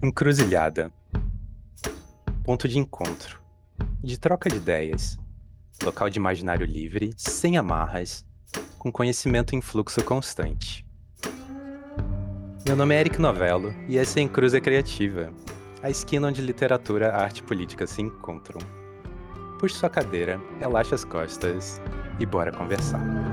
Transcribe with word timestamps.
Encruzilhada. 0.00 0.92
Ponto 2.44 2.68
de 2.68 2.78
encontro. 2.78 3.40
De 4.00 4.16
troca 4.16 4.48
de 4.48 4.54
ideias. 4.54 5.18
Local 5.82 6.08
de 6.08 6.20
imaginário 6.20 6.64
livre, 6.64 7.12
sem 7.16 7.56
amarras, 7.56 8.24
com 8.78 8.92
conhecimento 8.92 9.56
em 9.56 9.60
fluxo 9.60 10.02
constante. 10.04 10.86
Meu 12.64 12.76
nome 12.76 12.94
é 12.94 13.00
Eric 13.00 13.20
Novello 13.20 13.74
e 13.88 13.98
essa 13.98 14.20
é 14.20 14.22
Encruza 14.22 14.60
Criativa, 14.60 15.32
a 15.82 15.90
esquina 15.90 16.28
onde 16.28 16.42
literatura, 16.42 17.16
arte 17.16 17.38
e 17.38 17.42
política 17.42 17.84
se 17.84 18.00
encontram. 18.00 18.60
Puxe 19.58 19.74
sua 19.74 19.90
cadeira, 19.90 20.40
relaxe 20.60 20.94
as 20.94 21.04
costas 21.04 21.80
e 22.20 22.26
bora 22.26 22.52
conversar. 22.52 23.27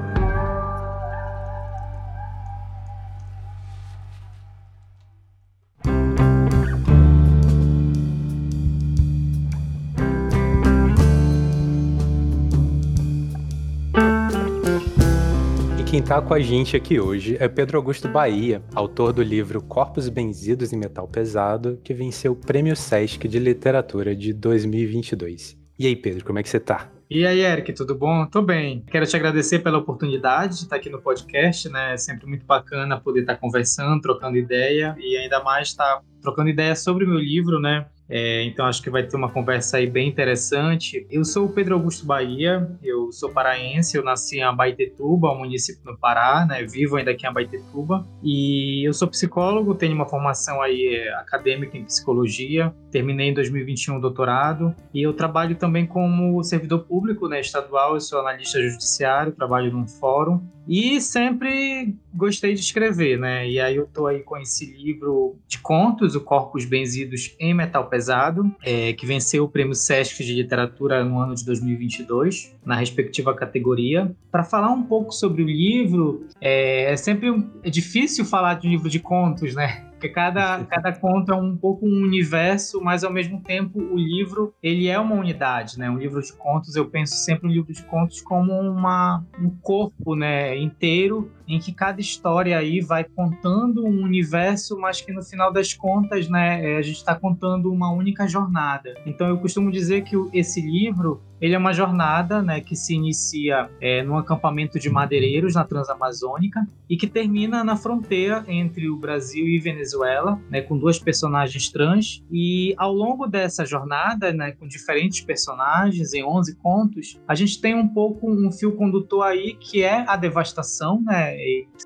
Está 16.05 16.21
com 16.21 16.35
a 16.35 16.39
gente 16.39 16.77
aqui 16.77 16.99
hoje 16.99 17.35
é 17.39 17.47
Pedro 17.47 17.79
Augusto 17.79 18.07
Bahia, 18.07 18.61
autor 18.75 19.11
do 19.11 19.23
livro 19.23 19.59
Corpos 19.59 20.07
Benzidos 20.07 20.71
em 20.71 20.77
Metal 20.77 21.07
Pesado, 21.07 21.79
que 21.83 21.95
venceu 21.95 22.33
o 22.33 22.35
Prêmio 22.35 22.75
Sesc 22.75 23.27
de 23.27 23.39
Literatura 23.39 24.15
de 24.15 24.31
2022. 24.31 25.57
E 25.79 25.87
aí, 25.87 25.95
Pedro, 25.95 26.23
como 26.23 26.37
é 26.37 26.43
que 26.43 26.49
você 26.49 26.59
tá? 26.59 26.91
E 27.09 27.25
aí, 27.25 27.39
Eric, 27.39 27.73
tudo 27.73 27.95
bom? 27.95 28.23
Tô 28.27 28.43
bem. 28.43 28.83
Quero 28.85 29.07
te 29.07 29.15
agradecer 29.15 29.59
pela 29.59 29.79
oportunidade 29.79 30.57
de 30.57 30.63
estar 30.65 30.75
aqui 30.75 30.91
no 30.91 31.01
podcast, 31.01 31.69
né? 31.69 31.93
É 31.93 31.97
sempre 31.97 32.27
muito 32.27 32.45
bacana 32.45 33.01
poder 33.01 33.21
estar 33.21 33.37
conversando, 33.37 33.99
trocando 33.99 34.37
ideia 34.37 34.95
e 34.99 35.17
ainda 35.17 35.43
mais 35.43 35.69
estar 35.69 36.01
trocando 36.21 36.49
ideia 36.49 36.75
sobre 36.75 37.03
o 37.05 37.09
meu 37.09 37.19
livro, 37.19 37.59
né? 37.59 37.87
É, 38.09 38.43
então 38.43 38.65
acho 38.65 38.81
que 38.81 38.89
vai 38.89 39.03
ter 39.03 39.15
uma 39.15 39.29
conversa 39.29 39.77
aí 39.77 39.87
bem 39.87 40.07
interessante. 40.07 41.05
Eu 41.09 41.23
sou 41.25 41.45
o 41.45 41.49
Pedro 41.49 41.75
Augusto 41.75 42.05
Bahia, 42.05 42.69
eu 42.83 43.11
sou 43.11 43.31
paraense, 43.31 43.97
eu 43.97 44.03
nasci 44.03 44.37
em 44.37 44.43
Abaetetuba, 44.43 45.31
um 45.31 45.39
município 45.39 45.81
no 45.85 45.97
Pará, 45.97 46.45
né? 46.45 46.63
Vivo 46.63 46.97
ainda 46.97 47.11
aqui 47.11 47.25
em 47.25 47.29
Abaetetuba. 47.29 48.05
E 48.23 48.87
eu 48.87 48.93
sou 48.93 49.07
psicólogo, 49.07 49.75
tenho 49.75 49.95
uma 49.95 50.07
formação 50.07 50.61
aí 50.61 50.95
é, 50.95 51.13
acadêmica 51.15 51.77
em 51.77 51.83
psicologia, 51.83 52.73
terminei 52.91 53.29
em 53.29 53.33
2021 53.33 53.97
o 53.97 54.01
doutorado 54.01 54.75
e 54.93 55.01
eu 55.01 55.13
trabalho 55.13 55.55
também 55.55 55.85
como 55.85 56.43
servidor 56.43 56.79
público, 56.85 57.27
né, 57.27 57.39
estadual, 57.39 57.95
eu 57.95 58.01
sou 58.01 58.19
analista 58.19 58.61
judiciário, 58.61 59.31
trabalho 59.31 59.71
num 59.71 59.87
fórum 59.87 60.41
e 60.67 60.99
sempre 60.99 61.95
gostei 62.13 62.53
de 62.53 62.61
escrever, 62.61 63.19
né? 63.19 63.47
E 63.49 63.59
aí 63.59 63.75
eu 63.75 63.85
tô 63.85 64.07
aí 64.07 64.21
com 64.21 64.37
esse 64.37 64.65
livro 64.65 65.35
de 65.47 65.59
contos, 65.59 66.15
o 66.15 66.21
Corpos 66.21 66.65
Benzidos 66.65 67.35
em 67.39 67.53
Metal 67.53 67.87
Pesado, 67.87 68.53
é, 68.63 68.93
que 68.93 69.05
venceu 69.05 69.43
o 69.43 69.49
Prêmio 69.49 69.75
Sesc 69.75 70.23
de 70.23 70.33
Literatura 70.33 71.03
no 71.03 71.19
ano 71.19 71.35
de 71.35 71.45
2022, 71.45 72.55
na 72.65 72.75
respectiva 72.75 73.33
categoria. 73.33 74.15
Para 74.31 74.43
falar 74.43 74.71
um 74.71 74.83
pouco 74.83 75.11
sobre 75.11 75.43
o 75.43 75.45
livro, 75.45 76.25
é, 76.41 76.91
é 76.91 76.97
sempre 76.97 77.29
é 77.63 77.69
difícil 77.69 78.25
falar 78.25 78.55
de 78.55 78.67
um 78.67 78.71
livro 78.71 78.89
de 78.89 78.99
contos, 78.99 79.53
né? 79.53 79.85
Porque 80.05 80.09
cada, 80.09 80.63
cada 80.65 80.93
conto 80.93 81.31
é 81.31 81.35
um 81.35 81.57
pouco 81.57 81.85
um 81.85 82.03
universo, 82.03 82.81
mas 82.81 83.03
ao 83.03 83.11
mesmo 83.11 83.41
tempo 83.41 83.79
o 83.79 83.97
livro 83.97 84.53
ele 84.61 84.87
é 84.87 84.99
uma 84.99 85.15
unidade, 85.15 85.79
né? 85.79 85.89
Um 85.89 85.97
livro 85.97 86.21
de 86.21 86.33
contos, 86.33 86.75
eu 86.75 86.85
penso 86.85 87.15
sempre 87.15 87.47
um 87.47 87.51
livro 87.51 87.73
de 87.73 87.83
contos 87.83 88.21
como 88.21 88.53
uma, 88.53 89.25
um 89.39 89.49
corpo, 89.49 90.15
né, 90.15 90.57
inteiro 90.57 91.31
em 91.47 91.59
que 91.59 91.71
cada 91.71 92.01
história 92.01 92.57
aí 92.57 92.81
vai 92.81 93.03
contando 93.03 93.85
um 93.85 94.03
universo, 94.03 94.77
mas 94.79 95.01
que 95.01 95.11
no 95.11 95.21
final 95.21 95.53
das 95.53 95.73
contas, 95.73 96.27
né, 96.27 96.73
é, 96.73 96.77
a 96.77 96.81
gente 96.81 96.97
está 96.97 97.13
contando 97.13 97.71
uma 97.71 97.91
única 97.91 98.27
jornada. 98.27 98.95
Então 99.05 99.27
eu 99.27 99.37
costumo 99.37 99.71
dizer 99.71 100.03
que 100.03 100.15
esse 100.33 100.61
livro 100.61 101.21
ele 101.41 101.53
é 101.53 101.57
uma 101.57 101.73
jornada 101.73 102.41
né, 102.41 102.61
que 102.61 102.75
se 102.75 102.93
inicia 102.93 103.69
é, 103.81 104.01
num 104.03 104.17
acampamento 104.17 104.79
de 104.79 104.89
madeireiros 104.89 105.55
na 105.55 105.63
Transamazônica 105.63 106.67
e 106.89 106.95
que 106.95 107.07
termina 107.07 107.63
na 107.63 107.75
fronteira 107.75 108.43
entre 108.47 108.89
o 108.89 108.97
Brasil 108.97 109.47
e 109.47 109.59
Venezuela, 109.59 110.39
né, 110.49 110.61
com 110.61 110.77
duas 110.77 110.99
personagens 110.99 111.69
trans. 111.69 112.23
E 112.31 112.73
ao 112.77 112.93
longo 112.93 113.27
dessa 113.27 113.65
jornada, 113.65 114.31
né, 114.31 114.51
com 114.51 114.67
diferentes 114.67 115.21
personagens, 115.21 116.13
em 116.13 116.23
11 116.23 116.55
contos, 116.55 117.19
a 117.27 117.35
gente 117.35 117.59
tem 117.59 117.75
um 117.75 117.87
pouco 117.87 118.31
um 118.31 118.51
fio 118.51 118.73
condutor 118.73 119.23
aí 119.23 119.55
que 119.59 119.83
é 119.83 120.05
a 120.07 120.15
devastação, 120.15 121.01
né, 121.01 121.35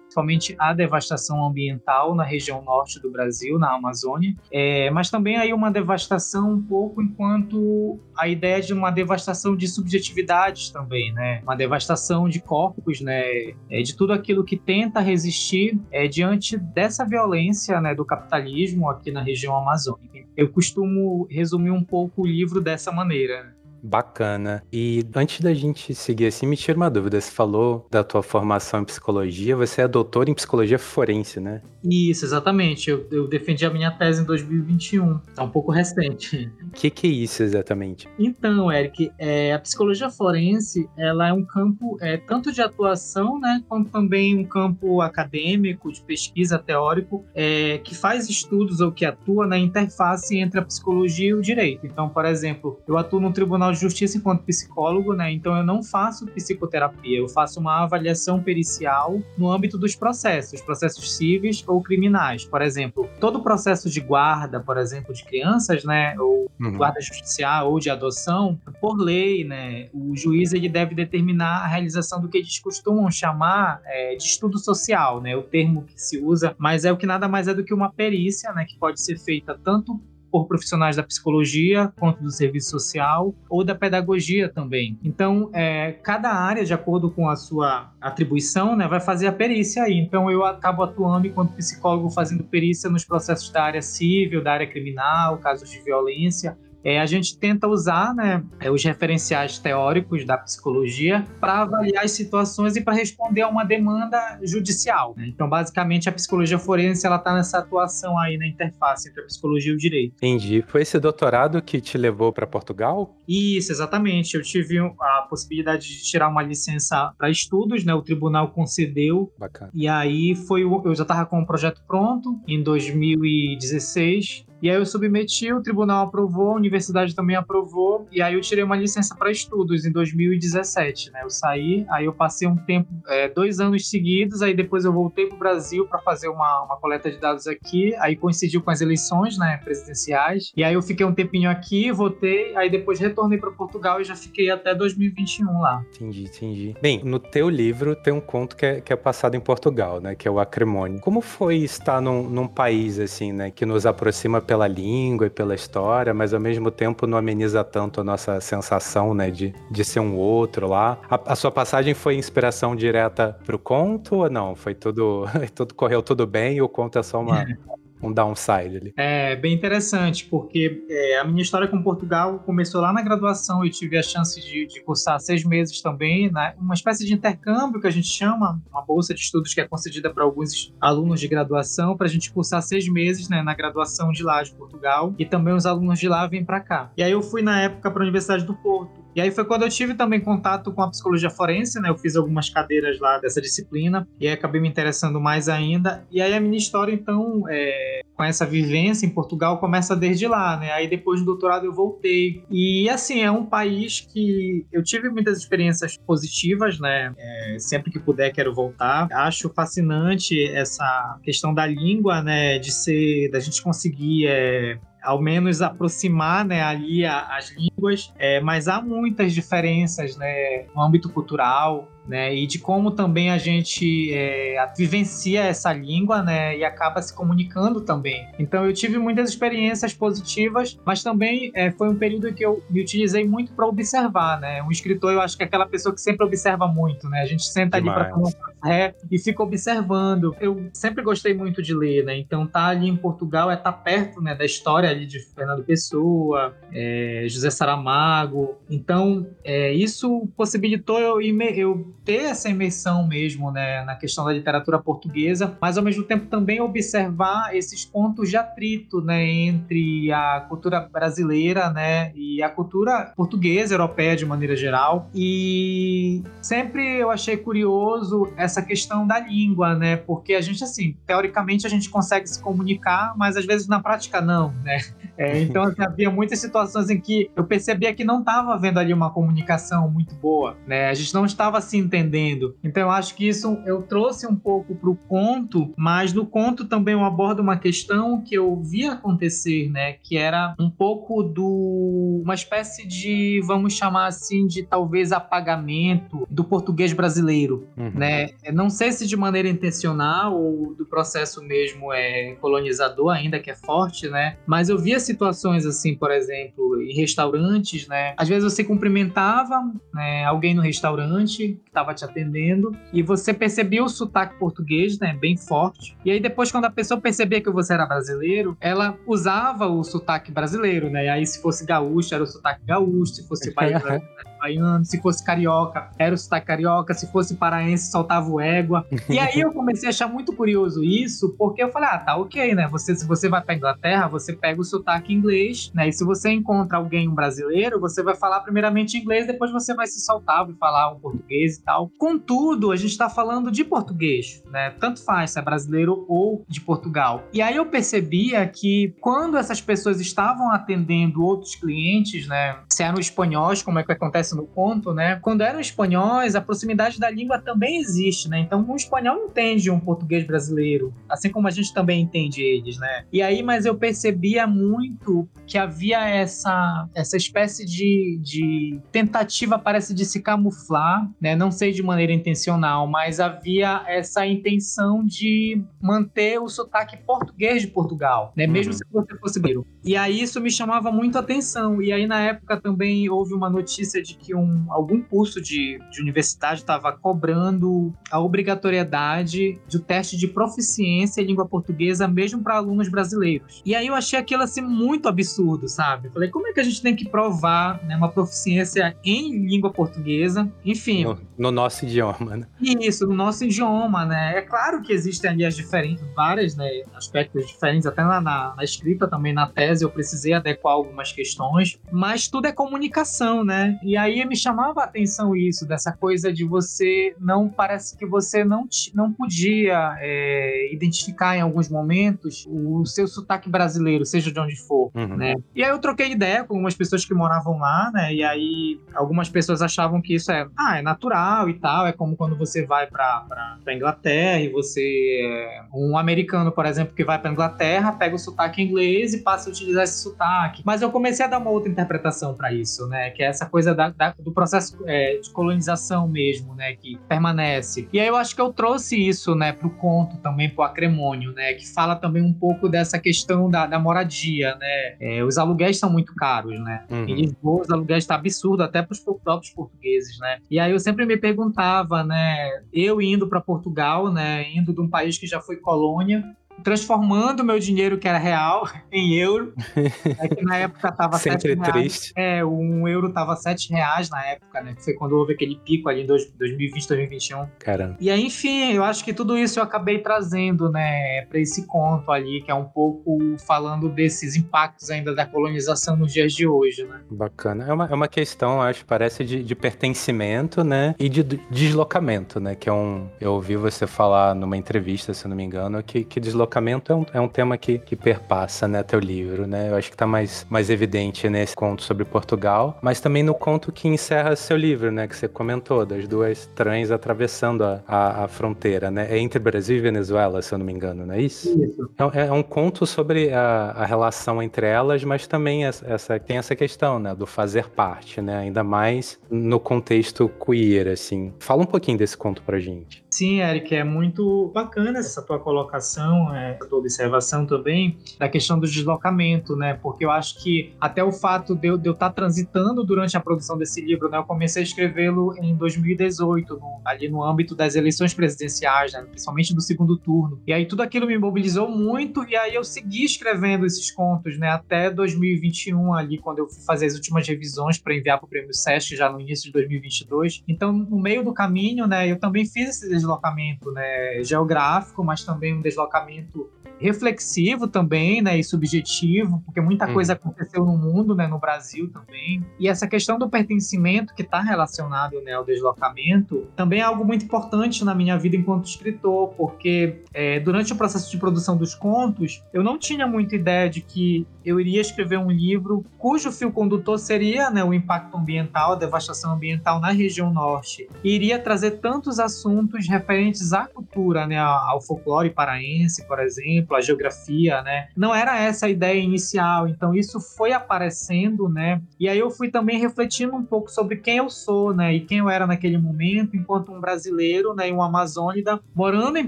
principalmente 0.09 0.55
a 0.57 0.73
devastação 0.73 1.45
ambiental 1.45 2.15
na 2.15 2.23
região 2.23 2.63
norte 2.63 2.99
do 2.99 3.11
Brasil, 3.11 3.59
na 3.59 3.75
Amazônia, 3.75 4.35
é, 4.51 4.89
mas 4.89 5.09
também 5.09 5.37
aí 5.37 5.53
uma 5.53 5.71
devastação 5.71 6.53
um 6.53 6.61
pouco 6.61 7.01
enquanto 7.01 7.99
a 8.17 8.27
ideia 8.27 8.59
de 8.59 8.73
uma 8.73 8.89
devastação 8.89 9.55
de 9.55 9.67
subjetividades 9.67 10.71
também, 10.71 11.13
né? 11.13 11.41
Uma 11.43 11.55
devastação 11.55 12.27
de 12.27 12.41
corpos, 12.41 13.01
né? 13.01 13.21
É, 13.69 13.81
de 13.83 13.95
tudo 13.95 14.11
aquilo 14.11 14.43
que 14.43 14.57
tenta 14.57 14.99
resistir 14.99 15.79
é, 15.91 16.07
diante 16.07 16.57
dessa 16.57 17.05
violência, 17.05 17.79
né? 17.79 17.93
Do 17.93 18.03
capitalismo 18.03 18.89
aqui 18.89 19.11
na 19.11 19.21
região 19.21 19.55
amazônica. 19.55 20.27
Eu 20.35 20.49
costumo 20.49 21.27
resumir 21.29 21.71
um 21.71 21.83
pouco 21.83 22.23
o 22.23 22.27
livro 22.27 22.59
dessa 22.59 22.91
maneira. 22.91 23.53
Bacana. 23.81 24.63
E 24.71 25.05
antes 25.15 25.41
da 25.41 25.53
gente 25.53 25.93
seguir 25.95 26.27
assim, 26.27 26.45
me 26.45 26.57
tira 26.57 26.77
uma 26.77 26.89
dúvida. 26.89 27.19
Você 27.19 27.31
falou 27.31 27.87
da 27.89 28.03
tua 28.03 28.21
formação 28.21 28.81
em 28.81 28.85
psicologia, 28.85 29.55
você 29.55 29.81
é 29.81 29.87
doutor 29.87 30.29
em 30.29 30.33
psicologia 30.33 30.79
forense, 30.79 31.39
né? 31.39 31.61
Isso, 31.83 32.25
exatamente. 32.25 32.89
Eu, 32.89 33.07
eu 33.11 33.27
defendi 33.27 33.65
a 33.65 33.69
minha 33.69 33.91
tese 33.91 34.21
em 34.21 34.25
2021. 34.25 35.19
Tá 35.35 35.43
um 35.43 35.49
pouco 35.49 35.71
recente. 35.71 36.51
O 36.67 36.71
que, 36.71 36.89
que 36.89 37.07
é 37.07 37.09
isso 37.09 37.43
exatamente? 37.43 38.07
Então, 38.17 38.71
Eric, 38.71 39.11
é, 39.17 39.53
a 39.53 39.59
psicologia 39.59 40.09
forense, 40.09 40.89
ela 40.97 41.27
é 41.27 41.33
um 41.33 41.43
campo 41.43 41.97
é, 42.01 42.17
tanto 42.17 42.51
de 42.51 42.61
atuação, 42.61 43.39
né, 43.39 43.63
quanto 43.67 43.89
também 43.89 44.37
um 44.37 44.43
campo 44.43 45.01
acadêmico, 45.01 45.91
de 45.91 46.01
pesquisa 46.01 46.59
teórico, 46.59 47.25
é, 47.33 47.77
que 47.79 47.95
faz 47.95 48.29
estudos 48.29 48.81
ou 48.81 48.91
que 48.91 49.05
atua 49.05 49.47
na 49.47 49.57
interface 49.57 50.37
entre 50.37 50.59
a 50.59 50.63
psicologia 50.63 51.29
e 51.29 51.33
o 51.33 51.41
direito. 51.41 51.85
Então, 51.85 52.09
por 52.09 52.25
exemplo, 52.25 52.79
eu 52.87 52.97
atuo 52.97 53.19
no 53.19 53.31
Tribunal 53.31 53.68
De 53.71 53.79
Justiça 53.79 54.17
enquanto 54.17 54.43
psicólogo, 54.43 55.13
né? 55.13 55.31
Então 55.31 55.55
eu 55.55 55.63
não 55.63 55.83
faço 55.83 56.25
psicoterapia, 56.27 57.17
eu 57.17 57.27
faço 57.27 57.59
uma 57.59 57.83
avaliação 57.83 58.41
pericial 58.41 59.21
no 59.37 59.51
âmbito 59.51 59.77
dos 59.77 59.95
processos, 59.95 60.61
processos 60.61 61.15
cíveis 61.15 61.63
ou 61.67 61.81
criminais. 61.81 62.45
Por 62.45 62.61
exemplo, 62.61 63.09
todo 63.19 63.41
processo 63.41 63.89
de 63.89 63.99
guarda, 63.99 64.59
por 64.59 64.77
exemplo, 64.77 65.13
de 65.13 65.23
crianças, 65.23 65.83
né, 65.83 66.15
ou 66.19 66.49
uhum. 66.59 66.77
guarda 66.77 66.99
judicial 67.01 67.71
ou 67.71 67.79
de 67.79 67.89
adoção, 67.89 68.59
por 68.81 68.97
lei, 68.97 69.43
né, 69.43 69.89
o 69.93 70.15
juiz 70.15 70.53
ele 70.53 70.69
deve 70.69 70.93
determinar 70.95 71.63
a 71.63 71.67
realização 71.67 72.21
do 72.21 72.27
que 72.27 72.37
eles 72.37 72.59
costumam 72.59 73.09
chamar 73.11 73.81
é, 73.85 74.15
de 74.15 74.23
estudo 74.23 74.57
social, 74.57 75.21
né? 75.21 75.35
O 75.35 75.43
termo 75.43 75.83
que 75.83 75.99
se 75.99 76.17
usa, 76.17 76.55
mas 76.57 76.85
é 76.85 76.91
o 76.91 76.97
que 76.97 77.05
nada 77.05 77.27
mais 77.27 77.47
é 77.47 77.53
do 77.53 77.63
que 77.63 77.73
uma 77.73 77.91
perícia, 77.91 78.51
né, 78.53 78.65
que 78.65 78.77
pode 78.77 79.01
ser 79.01 79.17
feita 79.17 79.57
tanto 79.63 79.99
por 80.31 80.47
profissionais 80.47 80.95
da 80.95 81.03
psicologia, 81.03 81.91
quanto 81.99 82.21
do 82.23 82.31
serviço 82.31 82.69
social 82.69 83.33
ou 83.49 83.63
da 83.63 83.75
pedagogia 83.75 84.49
também. 84.49 84.97
Então, 85.03 85.49
é, 85.53 85.93
cada 86.03 86.31
área, 86.31 86.63
de 86.63 86.73
acordo 86.73 87.09
com 87.09 87.29
a 87.29 87.35
sua 87.35 87.91
atribuição, 87.99 88.75
né, 88.75 88.87
vai 88.87 88.99
fazer 88.99 89.27
a 89.27 89.31
perícia 89.31 89.83
aí. 89.83 89.97
Então, 89.97 90.29
eu 90.29 90.45
acabo 90.45 90.83
atuando 90.83 91.27
enquanto 91.27 91.53
psicólogo 91.53 92.09
fazendo 92.09 92.43
perícia 92.43 92.89
nos 92.89 93.03
processos 93.03 93.49
da 93.51 93.63
área 93.63 93.81
civil, 93.81 94.43
da 94.43 94.53
área 94.53 94.67
criminal, 94.67 95.37
casos 95.37 95.69
de 95.69 95.79
violência, 95.79 96.57
é, 96.83 96.99
a 96.99 97.05
gente 97.05 97.37
tenta 97.37 97.67
usar 97.67 98.13
né, 98.13 98.43
é, 98.59 98.71
os 98.71 98.83
referenciais 98.83 99.59
teóricos 99.59 100.25
da 100.25 100.37
psicologia 100.37 101.25
para 101.39 101.61
avaliar 101.61 102.03
as 102.05 102.11
situações 102.11 102.75
e 102.75 102.81
para 102.81 102.93
responder 102.93 103.41
a 103.41 103.47
uma 103.47 103.63
demanda 103.63 104.39
judicial. 104.43 105.13
Né? 105.17 105.27
Então, 105.27 105.49
basicamente, 105.49 106.07
a 106.07 106.11
psicologia 106.11 106.57
forense 106.57 107.05
ela 107.05 107.17
está 107.17 107.33
nessa 107.33 107.59
atuação 107.59 108.17
aí 108.17 108.37
na 108.37 108.47
interface 108.47 109.09
entre 109.09 109.21
a 109.21 109.25
psicologia 109.25 109.71
e 109.71 109.75
o 109.75 109.77
direito. 109.77 110.13
Entendi. 110.17 110.63
Foi 110.67 110.81
esse 110.81 110.99
doutorado 110.99 111.61
que 111.61 111.81
te 111.81 111.97
levou 111.97 112.31
para 112.31 112.47
Portugal? 112.47 113.15
Isso, 113.27 113.71
exatamente. 113.71 114.35
Eu 114.35 114.41
tive 114.41 114.79
a 114.79 115.21
possibilidade 115.29 115.87
de 115.87 116.03
tirar 116.03 116.29
uma 116.29 116.41
licença 116.41 117.13
para 117.17 117.29
estudos, 117.29 117.83
né? 117.83 117.93
O 117.93 118.01
tribunal 118.01 118.49
concedeu. 118.51 119.31
Bacana. 119.37 119.71
E 119.73 119.87
aí 119.87 120.35
foi 120.35 120.63
eu 120.63 120.95
já 120.95 121.03
estava 121.03 121.25
com 121.25 121.41
o 121.41 121.45
projeto 121.45 121.81
pronto 121.87 122.39
em 122.47 122.61
2016 122.61 124.48
e 124.61 124.69
aí 124.69 124.75
eu 124.75 124.85
submeti, 124.85 125.51
o 125.53 125.61
tribunal 125.61 126.05
aprovou, 126.05 126.51
a 126.51 126.55
universidade 126.55 127.15
também 127.15 127.35
aprovou, 127.35 128.07
e 128.11 128.21
aí 128.21 128.33
eu 128.33 128.41
tirei 128.41 128.63
uma 128.63 128.75
licença 128.75 129.15
para 129.15 129.31
estudos 129.31 129.85
em 129.85 129.91
2017, 129.91 131.11
né? 131.11 131.21
Eu 131.23 131.29
saí, 131.29 131.85
aí 131.89 132.05
eu 132.05 132.13
passei 132.13 132.47
um 132.47 132.57
tempo, 132.57 132.89
é, 133.07 133.29
dois 133.29 133.59
anos 133.59 133.89
seguidos, 133.89 134.41
aí 134.41 134.53
depois 134.53 134.83
eu 134.85 134.91
voltei 134.91 135.27
para 135.27 135.35
o 135.35 135.39
Brasil 135.39 135.85
para 135.87 135.99
fazer 135.99 136.27
uma, 136.27 136.63
uma 136.63 136.77
coleta 136.77 137.09
de 137.09 137.17
dados 137.17 137.47
aqui, 137.47 137.95
aí 137.99 138.15
coincidiu 138.15 138.61
com 138.61 138.71
as 138.71 138.81
eleições, 138.81 139.37
né, 139.37 139.59
presidenciais, 139.63 140.51
e 140.55 140.63
aí 140.63 140.73
eu 140.73 140.81
fiquei 140.81 141.05
um 141.05 141.13
tempinho 141.13 141.49
aqui, 141.49 141.91
voltei, 141.91 142.55
aí 142.57 142.69
depois 142.69 142.99
retornei 142.99 143.37
para 143.37 143.51
Portugal 143.51 144.01
e 144.01 144.03
já 144.03 144.15
fiquei 144.15 144.49
até 144.49 144.75
2021 144.75 145.61
lá. 145.61 145.83
Entendi, 145.95 146.23
entendi. 146.25 146.75
Bem, 146.81 147.01
no 147.03 147.19
teu 147.19 147.49
livro 147.49 147.95
tem 147.95 148.13
um 148.13 148.21
conto 148.21 148.55
que 148.55 148.65
é, 148.65 148.81
que 148.81 148.91
é 148.91 148.95
passado 148.95 149.35
em 149.35 149.39
Portugal, 149.39 150.01
né, 150.01 150.15
que 150.15 150.27
é 150.27 150.31
o 150.31 150.39
Acremônio. 150.39 150.99
Como 150.99 151.21
foi 151.21 151.57
estar 151.57 152.01
num, 152.01 152.29
num 152.29 152.47
país, 152.47 152.99
assim, 152.99 153.31
né, 153.31 153.51
que 153.51 153.65
nos 153.65 153.85
aproxima 153.85 154.41
pela 154.49 154.67
língua 154.67 155.27
e 155.27 155.29
pela 155.29 155.53
história, 155.53 156.11
mas 156.11 156.33
ao 156.33 156.39
mesmo 156.39 156.71
tempo 156.71 157.05
não 157.05 157.19
ameniza 157.19 157.63
tanto 157.63 158.01
a 158.01 158.03
nossa 158.03 158.41
sensação, 158.41 159.13
né, 159.13 159.29
de, 159.29 159.53
de 159.69 159.85
ser 159.85 159.99
um 159.99 160.15
outro 160.15 160.67
lá. 160.67 160.97
A, 161.07 161.33
a 161.33 161.35
sua 161.35 161.51
passagem 161.51 161.93
foi 161.93 162.15
inspiração 162.15 162.75
direta 162.75 163.37
pro 163.45 163.59
conto 163.59 164.15
ou 164.15 164.27
não? 164.27 164.55
Foi 164.55 164.73
tudo, 164.73 165.25
tudo 165.53 165.75
correu 165.75 166.01
tudo 166.01 166.25
bem 166.25 166.55
e 166.57 166.61
o 166.63 166.67
conto 166.67 166.97
é 166.97 167.03
só 167.03 167.21
uma, 167.21 167.45
um 168.01 168.11
downside 168.11 168.77
ali. 168.77 168.93
É 168.95 169.35
bem 169.35 169.53
interessante, 169.53 170.25
porque 170.25 170.85
é, 170.89 171.19
a 171.19 171.23
minha 171.23 171.41
história 171.41 171.67
com 171.67 171.81
Portugal 171.81 172.39
começou 172.39 172.81
lá 172.81 172.93
na 172.93 173.01
graduação. 173.01 173.63
Eu 173.63 173.71
tive 173.71 173.97
a 173.97 174.03
chance 174.03 174.39
de, 174.39 174.65
de 174.65 174.81
cursar 174.81 175.19
seis 175.19 175.43
meses 175.43 175.81
também, 175.81 176.31
né? 176.31 176.53
uma 176.59 176.73
espécie 176.73 177.05
de 177.05 177.13
intercâmbio 177.13 177.81
que 177.81 177.87
a 177.87 177.91
gente 177.91 178.07
chama, 178.07 178.61
uma 178.71 178.81
bolsa 178.81 179.13
de 179.13 179.19
estudos 179.19 179.53
que 179.53 179.61
é 179.61 179.67
concedida 179.67 180.09
para 180.13 180.23
alguns 180.23 180.73
alunos 180.79 181.19
de 181.19 181.27
graduação, 181.27 181.95
para 181.97 182.07
a 182.07 182.09
gente 182.09 182.31
cursar 182.31 182.61
seis 182.61 182.87
meses 182.87 183.29
né, 183.29 183.41
na 183.41 183.53
graduação 183.53 184.11
de 184.11 184.23
lá 184.23 184.41
de 184.43 184.51
Portugal. 184.51 185.13
E 185.17 185.25
também 185.25 185.53
os 185.53 185.65
alunos 185.65 185.99
de 185.99 186.07
lá 186.07 186.25
vêm 186.27 186.43
para 186.43 186.59
cá. 186.59 186.91
E 186.97 187.03
aí 187.03 187.11
eu 187.11 187.21
fui 187.21 187.41
na 187.41 187.61
época 187.61 187.91
para 187.91 188.01
a 188.01 188.03
Universidade 188.03 188.45
do 188.45 188.53
Porto. 188.53 188.99
E 189.15 189.21
aí 189.21 189.31
foi 189.31 189.45
quando 189.45 189.63
eu 189.63 189.69
tive 189.69 189.93
também 189.93 190.19
contato 190.19 190.71
com 190.71 190.81
a 190.81 190.89
psicologia 190.89 191.29
forense, 191.29 191.79
né? 191.79 191.89
Eu 191.89 191.97
fiz 191.97 192.15
algumas 192.15 192.49
cadeiras 192.49 192.99
lá 192.99 193.17
dessa 193.17 193.41
disciplina 193.41 194.07
e 194.19 194.27
aí 194.27 194.33
acabei 194.33 194.61
me 194.61 194.67
interessando 194.67 195.19
mais 195.19 195.49
ainda. 195.49 196.05
E 196.11 196.21
aí 196.21 196.33
a 196.33 196.39
minha 196.39 196.57
história, 196.57 196.93
então, 196.93 197.43
é, 197.49 198.01
com 198.15 198.23
essa 198.23 198.45
vivência 198.45 199.05
em 199.05 199.09
Portugal, 199.09 199.59
começa 199.59 199.95
desde 199.95 200.27
lá, 200.27 200.57
né? 200.57 200.71
Aí 200.71 200.87
depois 200.87 201.21
do 201.21 201.25
doutorado 201.25 201.65
eu 201.65 201.73
voltei. 201.73 202.43
E 202.51 202.89
assim, 202.89 203.21
é 203.21 203.31
um 203.31 203.45
país 203.45 204.01
que 204.01 204.65
eu 204.71 204.83
tive 204.83 205.09
muitas 205.09 205.37
experiências 205.37 205.97
positivas, 205.97 206.79
né? 206.79 207.13
É, 207.17 207.57
sempre 207.59 207.91
que 207.91 207.99
puder 207.99 208.31
quero 208.31 208.53
voltar. 208.53 209.07
Acho 209.11 209.49
fascinante 209.49 210.43
essa 210.53 211.17
questão 211.23 211.53
da 211.53 211.65
língua, 211.65 212.21
né? 212.21 212.59
De 212.59 212.71
ser, 212.71 213.29
da 213.31 213.39
gente 213.39 213.61
conseguir 213.61 214.27
é, 214.27 214.77
ao 215.09 215.19
menos 215.19 215.59
aproximar 215.59 216.45
né, 216.45 216.61
ali 216.61 217.03
as 217.03 217.51
línguas, 217.57 218.13
é, 218.19 218.39
mas 218.39 218.67
há 218.67 218.79
muitas 218.79 219.33
diferenças 219.33 220.15
né, 220.15 220.65
no 220.75 220.83
âmbito 220.83 221.09
cultural, 221.09 221.87
né? 222.07 222.35
E 222.35 222.47
de 222.47 222.57
como 222.57 222.91
também 222.91 223.29
a 223.29 223.37
gente 223.37 224.11
é, 224.13 224.57
vivencia 224.75 225.43
essa 225.43 225.71
língua, 225.71 226.23
né? 226.23 226.57
E 226.57 226.63
acaba 226.63 227.01
se 227.01 227.13
comunicando 227.13 227.81
também. 227.81 228.27
Então 228.39 228.65
eu 228.65 228.73
tive 228.73 228.97
muitas 228.97 229.29
experiências 229.29 229.93
positivas, 229.93 230.79
mas 230.83 231.03
também 231.03 231.51
é, 231.53 231.71
foi 231.71 231.87
um 231.89 231.95
período 231.95 232.33
que 232.33 232.43
eu 232.43 232.63
me 232.69 232.81
utilizei 232.81 233.27
muito 233.27 233.51
para 233.53 233.67
observar, 233.67 234.39
né? 234.39 234.61
Um 234.63 234.71
escritor, 234.71 235.13
eu 235.13 235.21
acho 235.21 235.37
que 235.37 235.43
é 235.43 235.45
aquela 235.45 235.67
pessoa 235.67 235.93
que 235.93 236.01
sempre 236.01 236.25
observa 236.25 236.67
muito, 236.67 237.07
né? 237.07 237.21
A 237.21 237.25
gente 237.25 237.45
senta 237.45 237.79
Demais. 237.79 237.97
ali 237.97 238.35
para 238.35 238.48
café 238.61 238.95
e 239.09 239.19
fica 239.19 239.41
observando. 239.43 240.35
Eu 240.39 240.69
sempre 240.73 241.03
gostei 241.03 241.33
muito 241.33 241.61
de 241.61 241.73
ler, 241.73 242.03
né? 242.03 242.17
Então 242.17 242.45
tá 242.45 242.67
ali 242.67 242.87
em 242.87 242.95
Portugal 242.95 243.49
é 243.49 243.55
tá 243.55 243.71
perto, 243.71 244.21
né? 244.21 244.35
Da 244.35 244.45
história 244.45 244.89
ali 244.89 245.05
de 245.05 245.19
Fernando 245.19 245.63
Pessoa, 245.63 246.55
é, 246.71 247.25
José 247.27 247.49
Saramago. 247.49 248.57
Então 248.69 249.27
é, 249.43 249.71
isso 249.73 250.27
possibilitou 250.35 250.99
eu, 250.99 251.21
eu 251.21 251.93
ter 252.09 252.23
essa 252.23 252.49
imersão 252.49 253.07
mesmo 253.07 253.51
né, 253.51 253.83
na 253.83 253.95
questão 253.95 254.25
da 254.25 254.33
literatura 254.33 254.79
portuguesa, 254.79 255.55
mas 255.61 255.77
ao 255.77 255.83
mesmo 255.83 256.03
tempo 256.03 256.25
também 256.25 256.59
observar 256.59 257.55
esses 257.55 257.85
pontos 257.85 258.31
de 258.31 258.35
atrito 258.35 258.99
né, 258.99 259.23
entre 259.23 260.11
a 260.11 260.43
cultura 260.49 260.79
brasileira 260.79 261.69
né, 261.69 262.11
e 262.15 262.41
a 262.41 262.49
cultura 262.49 263.13
portuguesa, 263.15 263.75
europeia 263.75 264.15
de 264.15 264.25
maneira 264.25 264.55
geral. 264.55 265.07
E 265.13 266.23
sempre 266.41 266.97
eu 266.97 267.11
achei 267.11 267.37
curioso 267.37 268.33
essa 268.35 268.48
questão 268.61 269.05
da 269.05 269.19
língua, 269.19 269.75
né? 269.75 269.97
Porque 269.97 270.33
a 270.33 270.41
gente, 270.41 270.63
assim, 270.63 270.95
teoricamente 271.05 271.65
a 271.67 271.69
gente 271.69 271.89
consegue 271.89 272.27
se 272.27 272.41
comunicar, 272.41 273.13
mas 273.15 273.37
às 273.37 273.45
vezes 273.45 273.67
na 273.67 273.79
prática 273.79 274.21
não, 274.21 274.53
né? 274.63 274.79
É, 275.19 275.41
então 275.41 275.63
assim, 275.63 275.81
havia 275.81 276.09
muitas 276.09 276.39
situações 276.39 276.89
em 276.89 276.97
que 276.97 277.29
eu 277.35 277.43
percebia 277.43 277.93
que 277.93 278.05
não 278.05 278.19
estava 278.19 278.53
havendo 278.53 278.79
ali 278.79 278.93
uma 278.93 279.09
comunicação 279.09 279.89
muito 279.89 280.15
boa, 280.15 280.55
né? 280.65 280.87
A 280.87 280.93
gente 280.93 281.13
não 281.13 281.25
estava 281.25 281.59
se 281.59 281.77
entendendo. 281.77 282.55
Então 282.63 282.83
eu 282.83 282.89
acho 282.89 283.13
que 283.15 283.27
isso 283.27 283.57
eu 283.65 283.81
trouxe 283.81 284.25
um 284.25 284.35
pouco 284.35 284.73
para 284.75 284.89
o 284.89 284.95
conto, 284.95 285.73
mas 285.75 286.13
no 286.13 286.25
conto 286.25 286.63
também 286.63 286.93
eu 286.93 287.03
abordo 287.03 287.41
uma 287.41 287.57
questão 287.57 288.21
que 288.21 288.35
eu 288.35 288.55
vi 288.61 288.85
acontecer, 288.85 289.69
né? 289.69 289.93
Que 289.93 290.17
era 290.17 290.55
um 290.57 290.69
pouco 290.69 291.21
do 291.21 292.21
uma 292.23 292.33
espécie 292.33 292.87
de 292.87 293.41
vamos 293.45 293.73
chamar 293.73 294.07
assim 294.07 294.47
de 294.47 294.63
talvez 294.63 295.11
apagamento 295.11 296.25
do 296.29 296.45
português 296.45 296.93
brasileiro, 296.93 297.67
uhum. 297.75 297.91
né? 297.93 298.27
Não 298.53 298.69
sei 298.69 298.91
se 298.91 299.05
de 299.05 299.15
maneira 299.15 299.47
intencional 299.47 300.39
ou 300.39 300.73
do 300.73 300.85
processo 300.85 301.43
mesmo 301.43 301.91
é 301.93 302.35
colonizador 302.35 303.09
ainda 303.09 303.39
que 303.39 303.51
é 303.51 303.55
forte, 303.55 304.07
né? 304.09 304.37
Mas 304.45 304.69
eu 304.69 304.77
via 304.77 304.99
situações 304.99 305.65
assim, 305.65 305.95
por 305.95 306.11
exemplo, 306.11 306.81
em 306.81 306.93
restaurantes, 306.93 307.87
né? 307.87 308.13
Às 308.17 308.27
vezes 308.27 308.43
você 308.43 308.63
cumprimentava 308.63 309.61
né, 309.93 310.23
alguém 310.25 310.53
no 310.53 310.61
restaurante 310.61 311.59
que 311.63 311.67
estava 311.67 311.93
te 311.93 312.05
atendendo 312.05 312.75
e 312.93 313.03
você 313.03 313.33
percebia 313.33 313.83
o 313.83 313.89
sotaque 313.89 314.37
português, 314.39 314.97
né, 314.99 315.15
bem 315.19 315.37
forte. 315.37 315.97
E 316.05 316.11
aí 316.11 316.19
depois 316.19 316.51
quando 316.51 316.65
a 316.65 316.71
pessoa 316.71 316.99
percebia 316.99 317.41
que 317.41 317.49
você 317.49 317.73
era 317.73 317.85
brasileiro, 317.85 318.57
ela 318.59 318.97
usava 319.05 319.67
o 319.67 319.83
sotaque 319.83 320.31
brasileiro, 320.31 320.89
né? 320.89 321.05
E 321.05 321.09
aí 321.09 321.25
se 321.25 321.41
fosse 321.41 321.65
gaúcho 321.65 322.13
era 322.13 322.23
o 322.23 322.27
sotaque 322.27 322.65
gaúcho, 322.65 323.13
se 323.13 323.27
fosse 323.27 323.53
baiano 323.53 324.01
baiano, 324.39 324.85
se 324.85 325.01
fosse 325.01 325.23
carioca, 325.23 325.89
era 325.97 326.15
o 326.15 326.17
sotaque 326.17 326.47
carioca, 326.47 326.93
se 326.93 327.11
fosse 327.11 327.35
paraense, 327.35 327.91
soltava 327.91 328.29
o 328.29 328.39
égua. 328.39 328.85
E 329.09 329.19
aí 329.19 329.39
eu 329.39 329.51
comecei 329.51 329.87
a 329.87 329.89
achar 329.89 330.07
muito 330.07 330.33
curioso 330.35 330.83
isso, 330.83 331.35
porque 331.37 331.61
eu 331.61 331.71
falei, 331.71 331.89
ah, 331.89 331.97
tá 331.97 332.15
ok, 332.15 332.55
né? 332.55 332.67
Você, 332.69 332.95
se 332.95 333.05
você 333.05 333.27
vai 333.27 333.41
pra 333.41 333.55
Inglaterra, 333.55 334.07
você 334.07 334.33
pega 334.33 334.61
o 334.61 334.63
sotaque 334.63 335.13
inglês, 335.13 335.71
né? 335.73 335.89
E 335.89 335.93
se 335.93 336.03
você 336.03 336.31
encontra 336.31 336.77
alguém, 336.77 337.07
um 337.07 337.13
brasileiro, 337.13 337.79
você 337.79 338.01
vai 338.01 338.15
falar 338.15 338.39
primeiramente 338.41 338.97
inglês, 338.97 339.27
depois 339.27 339.51
você 339.51 339.73
vai 339.73 339.87
se 339.87 339.99
soltar, 340.01 340.39
e 340.49 340.53
falar 340.53 340.91
um 340.93 340.99
português 340.99 341.57
e 341.57 341.63
tal. 341.63 341.89
Contudo, 341.97 342.71
a 342.71 342.75
gente 342.75 342.97
tá 342.97 343.09
falando 343.09 343.51
de 343.51 343.63
português, 343.63 344.41
né? 344.49 344.71
Tanto 344.79 345.03
faz 345.03 345.31
se 345.31 345.39
é 345.39 345.41
brasileiro 345.41 346.05
ou 346.07 346.45
de 346.47 346.61
Portugal. 346.61 347.23
E 347.33 347.41
aí 347.41 347.55
eu 347.55 347.65
percebia 347.65 348.45
que 348.47 348.95
quando 349.01 349.37
essas 349.37 349.59
pessoas 349.59 349.99
estavam 349.99 350.51
atendendo 350.51 351.23
outros 351.23 351.55
clientes, 351.55 352.27
né? 352.27 352.57
Se 352.71 352.83
eram 352.83 352.99
espanhóis, 352.99 353.61
como 353.61 353.79
é 353.79 353.83
que 353.83 353.91
acontece 353.91 354.28
no 354.35 354.45
conto, 354.47 354.93
né? 354.93 355.17
Quando 355.21 355.41
eram 355.41 355.59
espanhóis, 355.59 356.35
a 356.35 356.41
proximidade 356.41 356.99
da 356.99 357.09
língua 357.09 357.39
também 357.39 357.79
existe, 357.79 358.29
né? 358.29 358.39
Então, 358.39 358.65
um 358.67 358.75
espanhol 358.75 359.25
entende 359.25 359.69
um 359.69 359.79
português 359.79 360.25
brasileiro, 360.25 360.93
assim 361.09 361.29
como 361.29 361.47
a 361.47 361.51
gente 361.51 361.73
também 361.73 362.01
entende 362.01 362.41
eles, 362.41 362.77
né? 362.77 363.05
E 363.11 363.21
aí, 363.21 363.43
mas 363.43 363.65
eu 363.65 363.75
percebia 363.75 364.47
muito 364.47 365.27
que 365.45 365.57
havia 365.57 366.07
essa, 366.07 366.87
essa 366.95 367.17
espécie 367.17 367.65
de, 367.65 368.19
de 368.21 368.79
tentativa, 368.91 369.59
parece, 369.59 369.93
de 369.93 370.05
se 370.05 370.21
camuflar, 370.21 371.09
né? 371.19 371.35
Não 371.35 371.51
sei 371.51 371.71
de 371.71 371.83
maneira 371.83 372.13
intencional, 372.13 372.87
mas 372.87 373.19
havia 373.19 373.83
essa 373.87 374.25
intenção 374.25 375.03
de 375.03 375.61
manter 375.81 376.39
o 376.39 376.47
sotaque 376.47 376.97
português 376.97 377.61
de 377.61 377.67
Portugal, 377.67 378.31
né? 378.35 378.47
Mesmo 378.47 378.71
uhum. 378.71 378.77
se 378.77 378.83
você 378.91 379.17
fosse 379.19 379.39
brasileiro. 379.39 379.65
E 379.83 379.95
aí 379.95 380.21
isso 380.21 380.39
me 380.39 380.51
chamava 380.51 380.91
muito 380.91 381.17
a 381.17 381.21
atenção. 381.21 381.81
E 381.81 381.91
aí, 381.91 382.05
na 382.05 382.19
época, 382.21 382.59
também 382.59 383.09
houve 383.09 383.33
uma 383.33 383.49
notícia 383.49 384.01
de 384.01 384.15
que 384.19 384.35
um, 384.35 384.65
algum 384.69 385.01
curso 385.01 385.41
de, 385.41 385.79
de 385.91 386.01
universidade 386.01 386.59
estava 386.59 386.91
cobrando 386.91 387.93
a 388.11 388.19
obrigatoriedade 388.19 389.59
do 389.71 389.79
teste 389.79 390.17
de 390.17 390.27
proficiência 390.27 391.21
em 391.21 391.25
língua 391.25 391.47
portuguesa, 391.47 392.07
mesmo 392.07 392.43
para 392.43 392.55
alunos 392.55 392.89
brasileiros. 392.89 393.61
E 393.65 393.73
aí 393.73 393.87
eu 393.87 393.95
achei 393.95 394.19
aquilo 394.19 394.43
assim 394.43 394.61
muito 394.61 395.07
absurdo, 395.07 395.67
sabe? 395.67 396.09
Falei, 396.09 396.29
como 396.29 396.47
é 396.47 396.53
que 396.53 396.59
a 396.59 396.63
gente 396.63 396.81
tem 396.81 396.95
que 396.95 397.07
provar 397.07 397.83
né, 397.83 397.95
uma 397.95 398.09
proficiência 398.09 398.95
em 399.03 399.45
língua 399.47 399.71
portuguesa? 399.71 400.51
Enfim. 400.63 401.03
No, 401.05 401.19
no 401.37 401.51
nosso 401.51 401.85
idioma, 401.85 402.37
né? 402.37 402.47
Isso, 402.61 403.07
no 403.07 403.15
nosso 403.15 403.43
idioma, 403.45 404.05
né? 404.05 404.37
É 404.37 404.41
claro 404.41 404.81
que 404.81 404.91
existem 404.91 405.29
ali 405.31 405.45
as 405.45 405.55
diferentes, 405.55 406.03
várias 406.15 406.55
né, 406.55 406.83
aspectos 406.95 407.47
diferentes, 407.47 407.85
até 407.85 408.03
na, 408.03 408.19
na, 408.19 408.53
na 408.55 408.63
escrita 408.63 409.07
também, 409.07 409.33
na 409.33 409.47
tese, 409.47 409.83
eu 409.83 409.89
precisei 409.89 410.33
adequar 410.33 410.73
algumas 410.73 411.11
questões, 411.11 411.79
mas 411.91 412.27
tudo 412.27 412.47
é 412.47 412.51
comunicação, 412.51 413.43
né? 413.43 413.79
E 413.83 413.95
aí 413.95 414.08
me 414.25 414.35
chamava 414.35 414.81
a 414.81 414.85
atenção 414.85 415.35
isso, 415.35 415.67
dessa 415.67 415.91
coisa 415.91 416.31
de 416.31 416.45
você 416.45 417.15
não 417.19 417.49
parece 417.49 417.97
que 417.97 418.05
você 418.05 418.43
não, 418.43 418.67
não 418.93 419.11
podia 419.11 419.95
é, 419.99 420.73
identificar 420.73 421.37
em 421.37 421.41
alguns 421.41 421.69
momentos 421.69 422.47
o 422.49 422.85
seu 422.85 423.07
sotaque 423.07 423.49
brasileiro, 423.49 424.05
seja 424.05 424.31
de 424.31 424.39
onde 424.39 424.55
for, 424.55 424.91
uhum. 424.95 425.17
né? 425.17 425.35
E 425.55 425.63
aí 425.63 425.69
eu 425.69 425.79
troquei 425.79 426.11
ideia 426.11 426.43
com 426.43 426.53
algumas 426.53 426.75
pessoas 426.75 427.05
que 427.05 427.13
moravam 427.13 427.57
lá, 427.57 427.91
né? 427.93 428.13
E 428.13 428.23
aí 428.23 428.79
algumas 428.93 429.29
pessoas 429.29 429.61
achavam 429.61 430.01
que 430.01 430.15
isso 430.15 430.31
é, 430.31 430.47
ah, 430.57 430.77
é 430.77 430.81
natural 430.81 431.49
e 431.49 431.53
tal, 431.55 431.87
é 431.87 431.91
como 431.91 432.15
quando 432.15 432.37
você 432.37 432.65
vai 432.65 432.87
para 432.87 433.57
Inglaterra 433.69 434.39
e 434.39 434.49
você 434.49 434.81
é 434.81 435.61
um 435.73 435.97
americano, 435.97 436.51
por 436.51 436.65
exemplo, 436.65 436.95
que 436.95 437.03
vai 437.03 437.19
para 437.19 437.31
Inglaterra, 437.31 437.91
pega 437.91 438.15
o 438.15 438.19
sotaque 438.19 438.61
inglês 438.61 439.13
e 439.13 439.19
passa 439.19 439.49
a 439.49 439.51
utilizar 439.51 439.83
esse 439.83 440.01
sotaque. 440.01 440.61
Mas 440.65 440.81
eu 440.81 440.91
comecei 440.91 441.25
a 441.25 441.29
dar 441.29 441.39
uma 441.39 441.49
outra 441.49 441.69
interpretação 441.69 442.33
para 442.33 442.53
isso, 442.53 442.87
né? 442.87 443.09
Que 443.11 443.23
é 443.23 443.27
essa 443.27 443.45
coisa 443.45 443.73
da, 443.73 443.89
da, 443.99 444.15
do 444.17 444.31
processo 444.31 444.77
é, 444.85 445.17
de 445.17 445.29
colonização 445.31 446.07
mesmo, 446.07 446.55
né? 446.55 446.73
Que 446.73 446.97
permanece. 447.09 447.89
E 447.91 447.99
aí 447.99 448.07
eu 448.07 448.15
acho 448.15 448.33
que 448.33 448.39
eu 448.39 448.53
trouxe 448.53 448.95
isso, 448.95 449.35
né, 449.35 449.51
pro 449.51 449.69
conto 449.69 450.15
também, 450.17 450.49
pro 450.49 450.63
Acremônio, 450.63 451.33
né? 451.33 451.53
Que 451.53 451.67
fala 451.67 451.97
também 451.97 452.23
um 452.23 452.33
pouco 452.33 452.69
dessa 452.69 452.97
questão 452.97 453.49
da, 453.49 453.67
da 453.67 453.77
moradia, 453.77 454.55
né? 454.55 454.95
É, 455.01 455.23
os 455.23 455.37
aluguéis 455.37 455.77
são 455.77 455.91
muito 455.91 456.15
caros, 456.15 456.57
né? 456.61 456.85
Uhum. 456.89 457.05
Em 457.09 457.15
Lisboa, 457.15 457.61
os 457.63 457.69
aluguéis 457.69 458.05
tá 458.05 458.15
absurdo 458.15 458.63
até 458.63 458.81
para 458.81 458.93
os 458.93 458.99
próprios 458.99 459.53
portugueses, 459.53 460.17
né? 460.19 460.37
E 460.49 460.57
aí 460.57 460.71
eu 460.71 460.79
sempre 460.79 461.05
me 461.05 461.17
perguntava, 461.17 462.01
né? 462.01 462.63
Eu 462.71 463.01
indo 463.01 463.27
para 463.27 463.41
Portugal, 463.41 464.11
né? 464.11 464.49
Indo 464.53 464.73
de 464.73 464.79
um 464.79 464.89
país 464.89 465.17
que 465.17 465.27
já 465.27 465.41
foi 465.41 465.57
colônia, 465.57 466.23
transformando 466.63 467.43
meu 467.43 467.59
dinheiro 467.59 467.97
que 467.97 468.07
era 468.07 468.17
real 468.17 468.69
em 468.91 469.15
euro. 469.15 469.53
É 469.75 470.27
que 470.27 470.43
na 470.43 470.57
época 470.57 470.91
tava 470.91 471.17
Sempre 471.19 471.55
reais. 471.55 471.71
triste. 471.71 472.13
É, 472.15 472.43
um 472.43 472.87
euro 472.87 473.11
tava 473.11 473.35
sete 473.35 473.71
reais 473.71 474.09
na 474.09 474.25
época, 474.25 474.61
né? 474.61 474.75
Foi 474.79 474.93
quando 474.93 475.13
houve 475.13 475.33
aquele 475.33 475.55
pico 475.55 475.89
ali 475.89 476.03
em 476.03 476.05
2020, 476.05 476.87
2021. 476.87 477.47
Caramba. 477.59 477.97
E 477.99 478.09
aí, 478.09 478.25
enfim, 478.25 478.73
eu 478.73 478.83
acho 478.83 479.03
que 479.03 479.13
tudo 479.13 479.37
isso 479.37 479.59
eu 479.59 479.63
acabei 479.63 479.99
trazendo, 479.99 480.69
né, 480.71 481.25
para 481.29 481.39
esse 481.39 481.65
conto 481.65 482.11
ali, 482.11 482.41
que 482.41 482.51
é 482.51 482.55
um 482.55 482.65
pouco 482.65 483.17
falando 483.45 483.89
desses 483.89 484.35
impactos 484.35 484.89
ainda 484.89 485.13
da 485.13 485.25
colonização 485.25 485.95
nos 485.95 486.11
dias 486.11 486.33
de 486.33 486.47
hoje, 486.47 486.83
né? 486.83 487.01
Bacana. 487.09 487.65
É 487.67 487.73
uma, 487.73 487.85
é 487.85 487.93
uma 487.93 488.07
questão, 488.07 488.61
acho, 488.61 488.85
parece 488.85 489.23
de, 489.23 489.43
de 489.43 489.55
pertencimento, 489.55 490.63
né? 490.63 490.95
E 490.99 491.07
de 491.09 491.23
deslocamento, 491.23 492.39
né? 492.39 492.55
Que 492.55 492.69
é 492.69 492.73
um. 492.73 493.07
Eu 493.19 493.33
ouvi 493.33 493.55
você 493.55 493.87
falar 493.87 494.35
numa 494.35 494.57
entrevista, 494.57 495.13
se 495.13 495.27
não 495.27 495.35
me 495.35 495.43
engano, 495.43 495.81
que, 495.83 496.03
que 496.03 496.19
deslocamento 496.19 496.48
deslocamento 496.49 496.91
é 496.91 496.95
um, 496.95 497.05
é 497.13 497.21
um 497.21 497.27
tema 497.27 497.57
que, 497.57 497.77
que 497.77 497.95
perpassa, 497.95 498.67
né, 498.67 498.81
teu 498.81 498.99
livro, 498.99 499.45
né? 499.45 499.69
Eu 499.69 499.75
acho 499.75 499.91
que 499.91 499.95
tá 499.95 500.07
mais, 500.07 500.45
mais 500.49 500.69
evidente 500.69 501.29
nesse 501.29 501.55
conto 501.55 501.83
sobre 501.83 502.03
Portugal, 502.03 502.77
mas 502.81 502.99
também 502.99 503.21
no 503.21 503.35
conto 503.35 503.71
que 503.71 503.87
encerra 503.87 504.35
seu 504.35 504.57
livro, 504.57 504.91
né, 504.91 505.07
que 505.07 505.15
você 505.15 505.27
comentou, 505.27 505.85
das 505.85 506.07
duas 506.07 506.47
trens 506.55 506.91
atravessando 506.91 507.63
a, 507.63 507.81
a, 507.87 508.23
a 508.25 508.27
fronteira, 508.27 508.89
né? 508.89 509.07
É 509.09 509.17
entre 509.19 509.39
Brasil 509.39 509.77
e 509.77 509.79
Venezuela, 509.79 510.41
se 510.41 510.53
eu 510.53 510.57
não 510.57 510.65
me 510.65 510.73
engano, 510.73 511.05
não 511.05 511.13
é 511.13 511.21
isso? 511.21 511.49
Isso. 511.61 511.89
É, 512.13 512.27
é 512.27 512.31
um 512.31 512.43
conto 512.43 512.85
sobre 512.85 513.31
a, 513.31 513.71
a, 513.75 513.85
relação 513.85 514.41
entre 514.41 514.65
elas, 514.65 515.03
mas 515.03 515.27
também 515.27 515.65
essa, 515.65 515.85
essa, 515.85 516.19
tem 516.19 516.37
essa 516.37 516.55
questão, 516.55 516.99
né, 516.99 517.13
do 517.13 517.27
fazer 517.27 517.69
parte, 517.69 518.21
né? 518.21 518.37
Ainda 518.39 518.63
mais 518.63 519.19
no 519.29 519.59
contexto 519.59 520.29
queer, 520.43 520.87
assim. 520.87 521.33
Fala 521.39 521.61
um 521.61 521.65
pouquinho 521.65 521.97
desse 521.97 522.17
conto 522.17 522.41
pra 522.41 522.59
gente. 522.59 523.03
Sim, 523.09 523.39
Eric, 523.41 523.73
é 523.73 523.83
muito 523.83 524.51
bacana 524.53 524.99
essa 524.99 525.21
tua 525.21 525.39
colocação, 525.39 526.33
é, 526.33 526.53
tua 526.53 526.77
observação 526.77 527.43
também, 527.43 527.97
da 528.19 528.29
questão 528.29 528.59
do 528.59 528.67
deslocamento, 528.67 529.55
né? 529.55 529.73
Porque 529.73 530.05
eu 530.05 530.11
acho 530.11 530.41
que 530.43 530.73
até 530.79 531.03
o 531.03 531.11
fato 531.11 531.55
de 531.55 531.67
eu, 531.67 531.75
estar 531.75 532.11
transitando 532.11 532.83
durante 532.83 533.17
a 533.17 533.19
produção 533.19 533.57
desse 533.57 533.81
livro, 533.81 534.09
né? 534.09 534.19
Eu 534.19 534.23
comecei 534.23 534.61
a 534.61 534.63
escrevê-lo 534.63 535.35
em 535.39 535.55
2018, 535.55 536.53
no, 536.55 536.81
ali 536.85 537.09
no 537.09 537.23
âmbito 537.23 537.55
das 537.55 537.75
eleições 537.75 538.13
presidenciais, 538.13 538.93
né? 538.93 539.01
principalmente 539.01 539.55
do 539.55 539.61
segundo 539.61 539.97
turno. 539.97 540.39
E 540.45 540.53
aí 540.53 540.67
tudo 540.67 540.81
aquilo 540.81 541.07
me 541.07 541.17
mobilizou 541.17 541.67
muito, 541.67 542.23
e 542.25 542.35
aí 542.35 542.53
eu 542.53 542.63
segui 542.63 543.03
escrevendo 543.03 543.65
esses 543.65 543.89
contos, 543.89 544.37
né? 544.37 544.49
Até 544.49 544.91
2021, 544.91 545.95
ali, 545.95 546.19
quando 546.19 546.39
eu 546.39 546.47
fui 546.47 546.63
fazer 546.63 546.85
as 546.85 546.93
últimas 546.93 547.27
revisões 547.27 547.79
para 547.79 547.95
enviar 547.95 548.19
para 548.19 548.27
o 548.27 548.29
Prêmio 548.29 548.53
Sesc, 548.53 548.95
já 548.95 549.11
no 549.11 549.19
início 549.19 549.45
de 549.45 549.51
2022. 549.53 550.43
Então, 550.47 550.71
no 550.71 550.99
meio 550.99 551.23
do 551.23 551.33
caminho, 551.33 551.87
né? 551.87 552.07
Eu 552.09 552.19
também 552.19 552.45
fiz 552.45 552.69
esse 552.69 552.98
deslocamento 552.99 553.71
né, 553.71 554.23
geográfico, 554.23 555.03
mas 555.03 555.23
também 555.23 555.53
um 555.53 555.61
deslocamento 555.61 556.49
reflexivo 556.79 557.67
também, 557.67 558.21
né, 558.21 558.39
e 558.39 558.43
subjetivo, 558.43 559.41
porque 559.45 559.59
muita 559.59 559.87
hum. 559.87 559.93
coisa 559.93 560.13
aconteceu 560.13 560.65
no 560.65 560.77
mundo, 560.77 561.13
né, 561.13 561.27
no 561.27 561.37
Brasil 561.37 561.89
também. 561.89 562.43
E 562.59 562.67
essa 562.67 562.87
questão 562.87 563.19
do 563.19 563.29
pertencimento 563.29 564.13
que 564.13 564.21
está 564.21 564.41
relacionado, 564.41 565.21
né, 565.21 565.33
ao 565.33 565.43
deslocamento, 565.43 566.47
também 566.55 566.79
é 566.79 566.83
algo 566.83 567.05
muito 567.05 567.25
importante 567.25 567.83
na 567.83 567.93
minha 567.93 568.17
vida 568.17 568.35
enquanto 568.35 568.65
escritor, 568.65 569.29
porque 569.35 570.01
é, 570.13 570.39
durante 570.39 570.71
o 570.71 570.75
processo 570.75 571.11
de 571.11 571.17
produção 571.17 571.57
dos 571.57 571.75
contos, 571.75 572.43
eu 572.53 572.63
não 572.63 572.77
tinha 572.77 573.05
muita 573.05 573.35
ideia 573.35 573.69
de 573.69 573.81
que 573.81 574.25
eu 574.45 574.59
iria 574.59 574.81
escrever 574.81 575.17
um 575.17 575.29
livro 575.29 575.85
cujo 575.97 576.31
fio 576.31 576.51
condutor 576.51 576.97
seria, 576.97 577.49
né, 577.49 577.63
o 577.63 577.73
impacto 577.73 578.17
ambiental, 578.17 578.73
a 578.73 578.75
devastação 578.75 579.33
ambiental 579.33 579.79
na 579.79 579.91
região 579.91 580.31
norte, 580.33 580.87
e 581.03 581.13
iria 581.13 581.37
trazer 581.37 581.71
tantos 581.71 582.19
assuntos 582.19 582.87
referentes 582.87 583.51
à 583.51 583.65
cultura, 583.65 584.25
né, 584.25 584.37
ao 584.39 584.81
folclore 584.81 585.29
paraense, 585.29 586.07
por 586.07 586.19
exemplo 586.19 586.68
exemplo, 586.69 586.77
a 586.77 586.81
geografia, 586.81 587.61
né? 587.61 587.87
Não 587.95 588.13
era 588.13 588.39
essa 588.39 588.67
a 588.67 588.69
ideia 588.69 588.99
inicial, 588.99 589.67
então 589.67 589.95
isso 589.95 590.19
foi 590.19 590.51
aparecendo, 590.51 591.49
né? 591.49 591.81
E 591.99 592.07
aí 592.07 592.19
eu 592.19 592.29
fui 592.29 592.49
também 592.49 592.79
refletindo 592.79 593.35
um 593.35 593.43
pouco 593.43 593.71
sobre 593.71 593.97
quem 593.97 594.17
eu 594.17 594.29
sou, 594.29 594.73
né? 594.73 594.93
E 594.93 595.01
quem 595.01 595.19
eu 595.19 595.29
era 595.29 595.47
naquele 595.47 595.77
momento, 595.77 596.35
enquanto 596.35 596.71
um 596.71 596.79
brasileiro, 596.79 597.53
né? 597.53 597.69
E 597.69 597.73
um 597.73 597.81
amazônida, 597.81 598.59
morando 598.75 599.17
em 599.17 599.27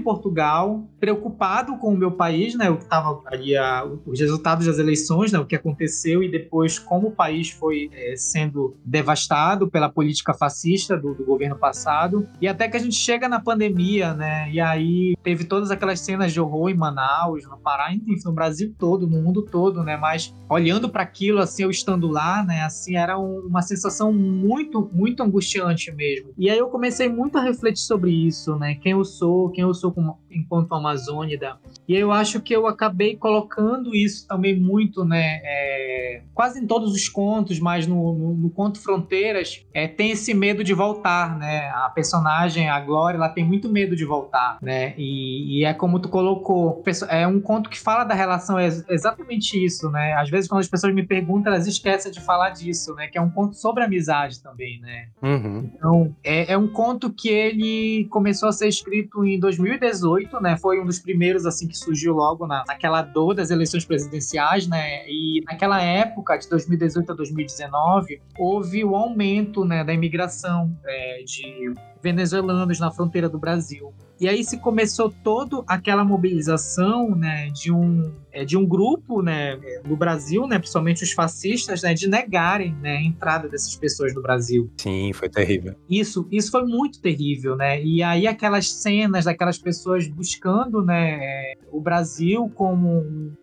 Portugal, 0.00 0.84
preocupado 1.00 1.76
com 1.78 1.92
o 1.92 1.96
meu 1.96 2.12
país, 2.12 2.54
né? 2.54 2.70
O 2.70 2.76
que 2.76 2.84
estava 2.84 3.20
ali, 3.26 3.56
a, 3.56 3.84
os 4.06 4.20
resultados 4.20 4.66
das 4.66 4.78
eleições, 4.78 5.32
né? 5.32 5.38
O 5.38 5.46
que 5.46 5.56
aconteceu 5.56 6.22
e 6.22 6.30
depois 6.30 6.78
como 6.78 7.08
o 7.08 7.12
país 7.12 7.50
foi 7.50 7.90
é, 7.92 8.14
sendo 8.16 8.76
devastado 8.84 9.68
pela 9.68 9.88
política 9.88 10.34
fascista 10.34 10.96
do, 10.96 11.14
do 11.14 11.24
governo 11.24 11.56
passado. 11.56 12.28
E 12.40 12.46
até 12.46 12.68
que 12.68 12.76
a 12.76 12.80
gente 12.80 12.96
chega 12.96 13.28
na 13.28 13.40
pandemia, 13.40 14.14
né? 14.14 14.50
E 14.50 14.60
aí 14.60 15.16
teve 15.22 15.44
todas 15.44 15.70
aquelas 15.70 16.00
cenas 16.00 16.32
de 16.32 16.40
horror 16.40 16.70
em 16.70 16.74
Manaus, 16.74 17.31
Manaus, 17.32 17.48
no 17.48 17.58
Pará, 17.58 17.92
enfim, 17.94 18.14
no 18.24 18.32
Brasil 18.32 18.74
todo, 18.78 19.06
no 19.06 19.22
mundo 19.22 19.42
todo, 19.42 19.82
né? 19.82 19.96
Mas 19.96 20.34
olhando 20.48 20.88
para 20.88 21.02
aquilo, 21.02 21.40
assim, 21.40 21.62
eu 21.62 21.70
estando 21.70 22.08
lá, 22.08 22.44
né? 22.44 22.62
Assim, 22.62 22.96
era 22.96 23.18
um, 23.18 23.46
uma 23.46 23.62
sensação 23.62 24.12
muito, 24.12 24.90
muito 24.92 25.22
angustiante 25.22 25.90
mesmo. 25.92 26.32
E 26.36 26.50
aí 26.50 26.58
eu 26.58 26.68
comecei 26.68 27.08
muito 27.08 27.38
a 27.38 27.42
refletir 27.42 27.82
sobre 27.82 28.10
isso, 28.10 28.56
né? 28.56 28.74
Quem 28.76 28.92
eu 28.92 29.04
sou, 29.04 29.50
quem 29.50 29.62
eu 29.62 29.74
sou 29.74 29.92
como, 29.92 30.18
enquanto 30.34 30.74
amazônida. 30.74 31.58
E 31.88 31.94
eu 31.94 32.12
acho 32.12 32.40
que 32.40 32.54
eu 32.54 32.66
acabei 32.66 33.16
colocando 33.16 33.94
isso 33.94 34.26
também 34.26 34.58
muito, 34.58 35.04
né? 35.04 35.40
É, 35.44 36.22
quase 36.34 36.60
em 36.60 36.66
todos 36.66 36.92
os 36.92 37.08
contos, 37.08 37.58
mas 37.60 37.86
no, 37.86 38.12
no, 38.14 38.34
no 38.34 38.50
conto 38.50 38.80
Fronteiras, 38.80 39.64
é, 39.72 39.86
tem 39.86 40.10
esse 40.10 40.34
medo 40.34 40.64
de 40.64 40.74
voltar, 40.74 41.38
né? 41.38 41.70
A 41.74 41.90
personagem, 41.90 42.68
a 42.68 42.80
Glória, 42.80 43.16
ela 43.16 43.28
tem 43.28 43.44
muito 43.44 43.68
medo 43.68 43.94
de 43.94 44.04
voltar, 44.04 44.58
né? 44.62 44.94
E, 44.96 45.58
e 45.60 45.64
é 45.64 45.74
como 45.74 45.98
tu 45.98 46.08
colocou, 46.08 46.82
é, 47.08 47.26
um 47.26 47.40
conto 47.40 47.68
que 47.68 47.78
fala 47.78 48.04
da 48.04 48.14
relação, 48.14 48.58
é 48.58 48.66
exatamente 48.66 49.62
isso, 49.62 49.90
né? 49.90 50.14
Às 50.14 50.30
vezes, 50.30 50.48
quando 50.48 50.60
as 50.60 50.68
pessoas 50.68 50.94
me 50.94 51.02
perguntam, 51.02 51.52
elas 51.52 51.66
esquecem 51.66 52.10
de 52.12 52.20
falar 52.20 52.50
disso, 52.50 52.94
né? 52.94 53.08
Que 53.08 53.18
é 53.18 53.20
um 53.20 53.30
conto 53.30 53.54
sobre 53.54 53.84
amizade 53.84 54.42
também, 54.42 54.80
né? 54.80 55.08
Uhum. 55.22 55.70
Então, 55.74 56.16
é, 56.24 56.52
é, 56.52 56.58
um 56.58 56.68
conto 56.68 57.12
que 57.12 57.28
ele 57.28 58.06
começou 58.10 58.48
a 58.48 58.52
ser 58.52 58.68
escrito 58.68 59.24
em 59.24 59.38
2018, 59.38 60.21
né? 60.40 60.56
Foi 60.56 60.80
um 60.80 60.84
dos 60.84 60.98
primeiros, 60.98 61.46
assim, 61.46 61.66
que 61.66 61.76
surgiu 61.76 62.14
logo 62.14 62.46
na, 62.46 62.64
naquela 62.66 63.02
dor 63.02 63.34
das 63.34 63.50
eleições 63.50 63.84
presidenciais, 63.84 64.66
né? 64.66 65.08
E 65.08 65.42
naquela 65.46 65.80
época, 65.80 66.36
de 66.36 66.48
2018 66.48 67.12
a 67.12 67.14
2019, 67.14 68.20
houve 68.38 68.84
o 68.84 68.94
aumento, 68.94 69.64
né, 69.64 69.84
da 69.84 69.92
imigração 69.92 70.76
é, 70.84 71.22
de 71.24 71.74
venezuelanos 72.02 72.78
na 72.78 72.90
fronteira 72.90 73.28
do 73.28 73.38
Brasil. 73.38 73.92
E 74.22 74.28
aí 74.28 74.44
se 74.44 74.56
começou 74.56 75.12
toda 75.24 75.64
aquela 75.66 76.04
mobilização, 76.04 77.10
né, 77.10 77.50
de 77.50 77.72
um 77.72 78.08
é, 78.32 78.44
de 78.44 78.56
um 78.56 78.64
grupo, 78.64 79.20
né, 79.20 79.58
no 79.84 79.94
Brasil, 79.94 80.46
né, 80.46 80.58
principalmente 80.58 81.04
os 81.04 81.12
fascistas, 81.12 81.82
né, 81.82 81.92
de 81.92 82.08
negarem, 82.08 82.74
né, 82.80 82.96
a 82.96 83.02
entrada 83.02 83.48
dessas 83.48 83.76
pessoas 83.76 84.14
no 84.14 84.22
Brasil. 84.22 84.70
Sim, 84.78 85.12
foi 85.12 85.28
terrível. 85.28 85.74
Isso, 85.88 86.26
isso 86.30 86.50
foi 86.50 86.64
muito 86.64 87.00
terrível, 87.00 87.56
né? 87.56 87.82
E 87.82 88.02
aí 88.02 88.26
aquelas 88.26 88.70
cenas 88.70 89.26
daquelas 89.26 89.58
pessoas 89.58 90.08
buscando, 90.08 90.82
né, 90.82 91.52
o 91.70 91.80
Brasil 91.80 92.50
como 92.54 92.88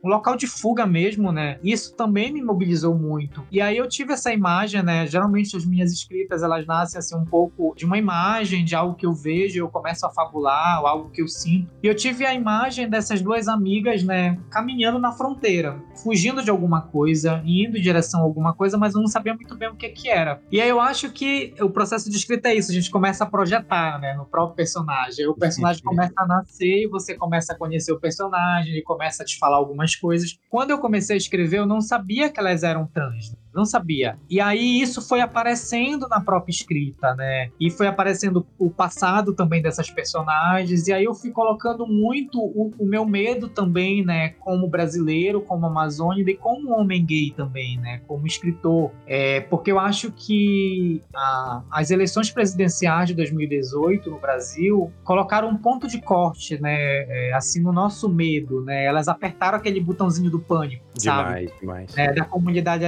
um 0.04 0.08
local 0.08 0.36
de 0.36 0.48
fuga 0.48 0.86
mesmo, 0.86 1.32
né? 1.32 1.60
Isso 1.64 1.96
também 1.96 2.32
me 2.32 2.42
mobilizou 2.42 2.96
muito. 2.96 3.44
E 3.52 3.62
aí 3.62 3.78
eu 3.78 3.88
tive 3.88 4.14
essa 4.14 4.34
imagem, 4.34 4.82
né? 4.82 5.06
Geralmente 5.06 5.56
as 5.56 5.66
minhas 5.66 5.92
escritas 5.92 6.42
elas 6.42 6.66
nascem 6.66 6.98
assim 7.00 7.16
um 7.16 7.26
pouco 7.26 7.74
de 7.76 7.86
uma 7.86 7.98
imagem 7.98 8.64
de 8.64 8.76
algo 8.76 8.96
que 8.96 9.06
eu 9.06 9.14
vejo, 9.14 9.60
eu 9.60 9.70
começo 9.70 10.06
a 10.06 10.10
fabular, 10.10 10.69
ou 10.80 10.88
algo 10.88 11.10
que 11.10 11.22
eu 11.22 11.28
sinto. 11.28 11.70
E 11.82 11.88
eu 11.88 11.96
tive 11.96 12.26
a 12.26 12.34
imagem 12.34 12.90
dessas 12.90 13.22
duas 13.22 13.48
amigas, 13.48 14.04
né, 14.04 14.38
caminhando 14.50 15.00
na 15.00 15.12
fronteira, 15.12 15.82
fugindo 16.04 16.44
de 16.44 16.50
alguma 16.50 16.82
coisa, 16.82 17.42
indo 17.46 17.78
em 17.78 17.82
direção 17.82 18.20
a 18.20 18.24
alguma 18.24 18.54
coisa, 18.54 18.78
mas 18.78 18.94
eu 18.94 19.02
não 19.02 19.08
sabia 19.08 19.34
muito 19.34 19.56
bem 19.56 19.70
o 19.70 19.76
que 19.76 19.90
que 19.90 20.10
era. 20.10 20.42
E 20.52 20.62
aí 20.62 20.70
eu 20.70 20.80
acho 20.80 21.12
que 21.12 21.54
o 21.60 21.70
processo 21.70 22.10
de 22.10 22.18
escrita 22.18 22.50
é 22.50 22.56
isso, 22.56 22.72
a 22.72 22.74
gente 22.74 22.92
começa 22.92 23.24
a 23.24 23.28
projetar, 23.28 24.00
né, 24.00 24.14
no 24.14 24.26
próprio 24.26 24.56
personagem. 24.56 25.28
O 25.28 25.34
personagem 25.34 25.82
começa 25.84 26.14
a 26.18 26.28
nascer 26.28 26.84
e 26.84 26.88
você 26.88 27.16
começa 27.16 27.54
a 27.54 27.58
conhecer 27.58 27.92
o 27.92 28.00
personagem, 28.00 28.74
ele 28.74 28.82
começa 28.82 29.24
a 29.24 29.26
te 29.26 29.38
falar 29.38 29.58
algumas 29.58 29.96
coisas. 29.96 30.38
Quando 30.50 30.72
eu 30.72 30.80
comecei 30.80 31.16
a 31.16 31.18
escrever, 31.18 31.60
eu 31.60 31.66
não 31.66 31.82
sabia 31.82 32.30
que 32.30 32.40
elas 32.40 32.64
eram 32.64 32.86
trans. 32.86 33.36
Não 33.54 33.66
sabia. 33.66 34.18
E 34.30 34.40
aí 34.40 34.80
isso 34.82 35.02
foi 35.02 35.22
aparecendo 35.22 36.08
na 36.08 36.22
própria 36.22 36.52
escrita, 36.52 37.16
né? 37.16 37.50
E 37.60 37.70
foi 37.70 37.88
aparecendo 37.88 38.46
o 38.58 38.70
passado 38.70 39.34
também 39.34 39.62
dessas 39.62 39.90
personagens. 39.90 40.88
E 40.88 40.94
aí 40.94 41.04
eu 41.04 41.14
fui 41.14 41.32
colocando 41.32 41.86
muito 41.88 42.40
o, 42.40 42.72
o 42.78 42.86
meu 42.86 43.06
medo 43.06 43.50
também, 43.50 44.06
né? 44.06 44.30
Como 44.40 44.68
brasileiro, 44.68 45.42
como 45.42 45.66
amazônida 45.66 46.32
e 46.32 46.36
como 46.36 46.72
homem 46.72 47.06
gay 47.06 47.34
também, 47.36 47.78
né? 47.80 48.02
Como 48.08 48.28
escritor. 48.28 48.92
É, 49.08 49.42
porque 49.42 49.72
eu 49.72 49.80
acho 49.80 50.12
que 50.12 51.02
a, 51.14 51.64
as 51.72 51.92
eleições 51.92 52.32
presidenciais 52.32 53.10
de 53.10 53.16
2018 53.16 54.10
no 54.10 54.20
Brasil 54.20 54.92
colocaram 55.04 55.50
um 55.50 55.58
ponto 55.58 55.88
de 55.88 56.02
corte, 56.02 56.60
né? 56.62 56.76
É, 56.78 57.34
assim, 57.34 57.62
no 57.62 57.72
nosso 57.72 58.08
medo, 58.08 58.62
né? 58.62 58.86
Elas 58.86 59.08
apertaram 59.08 59.58
aquele 59.58 59.80
botãozinho 59.80 60.30
do 60.30 60.40
pânico, 60.40 60.84
demais, 60.98 61.50
sabe? 61.50 61.60
Demais, 61.60 61.98
é, 61.98 62.14
da 62.14 62.26
comunidade 62.26 62.86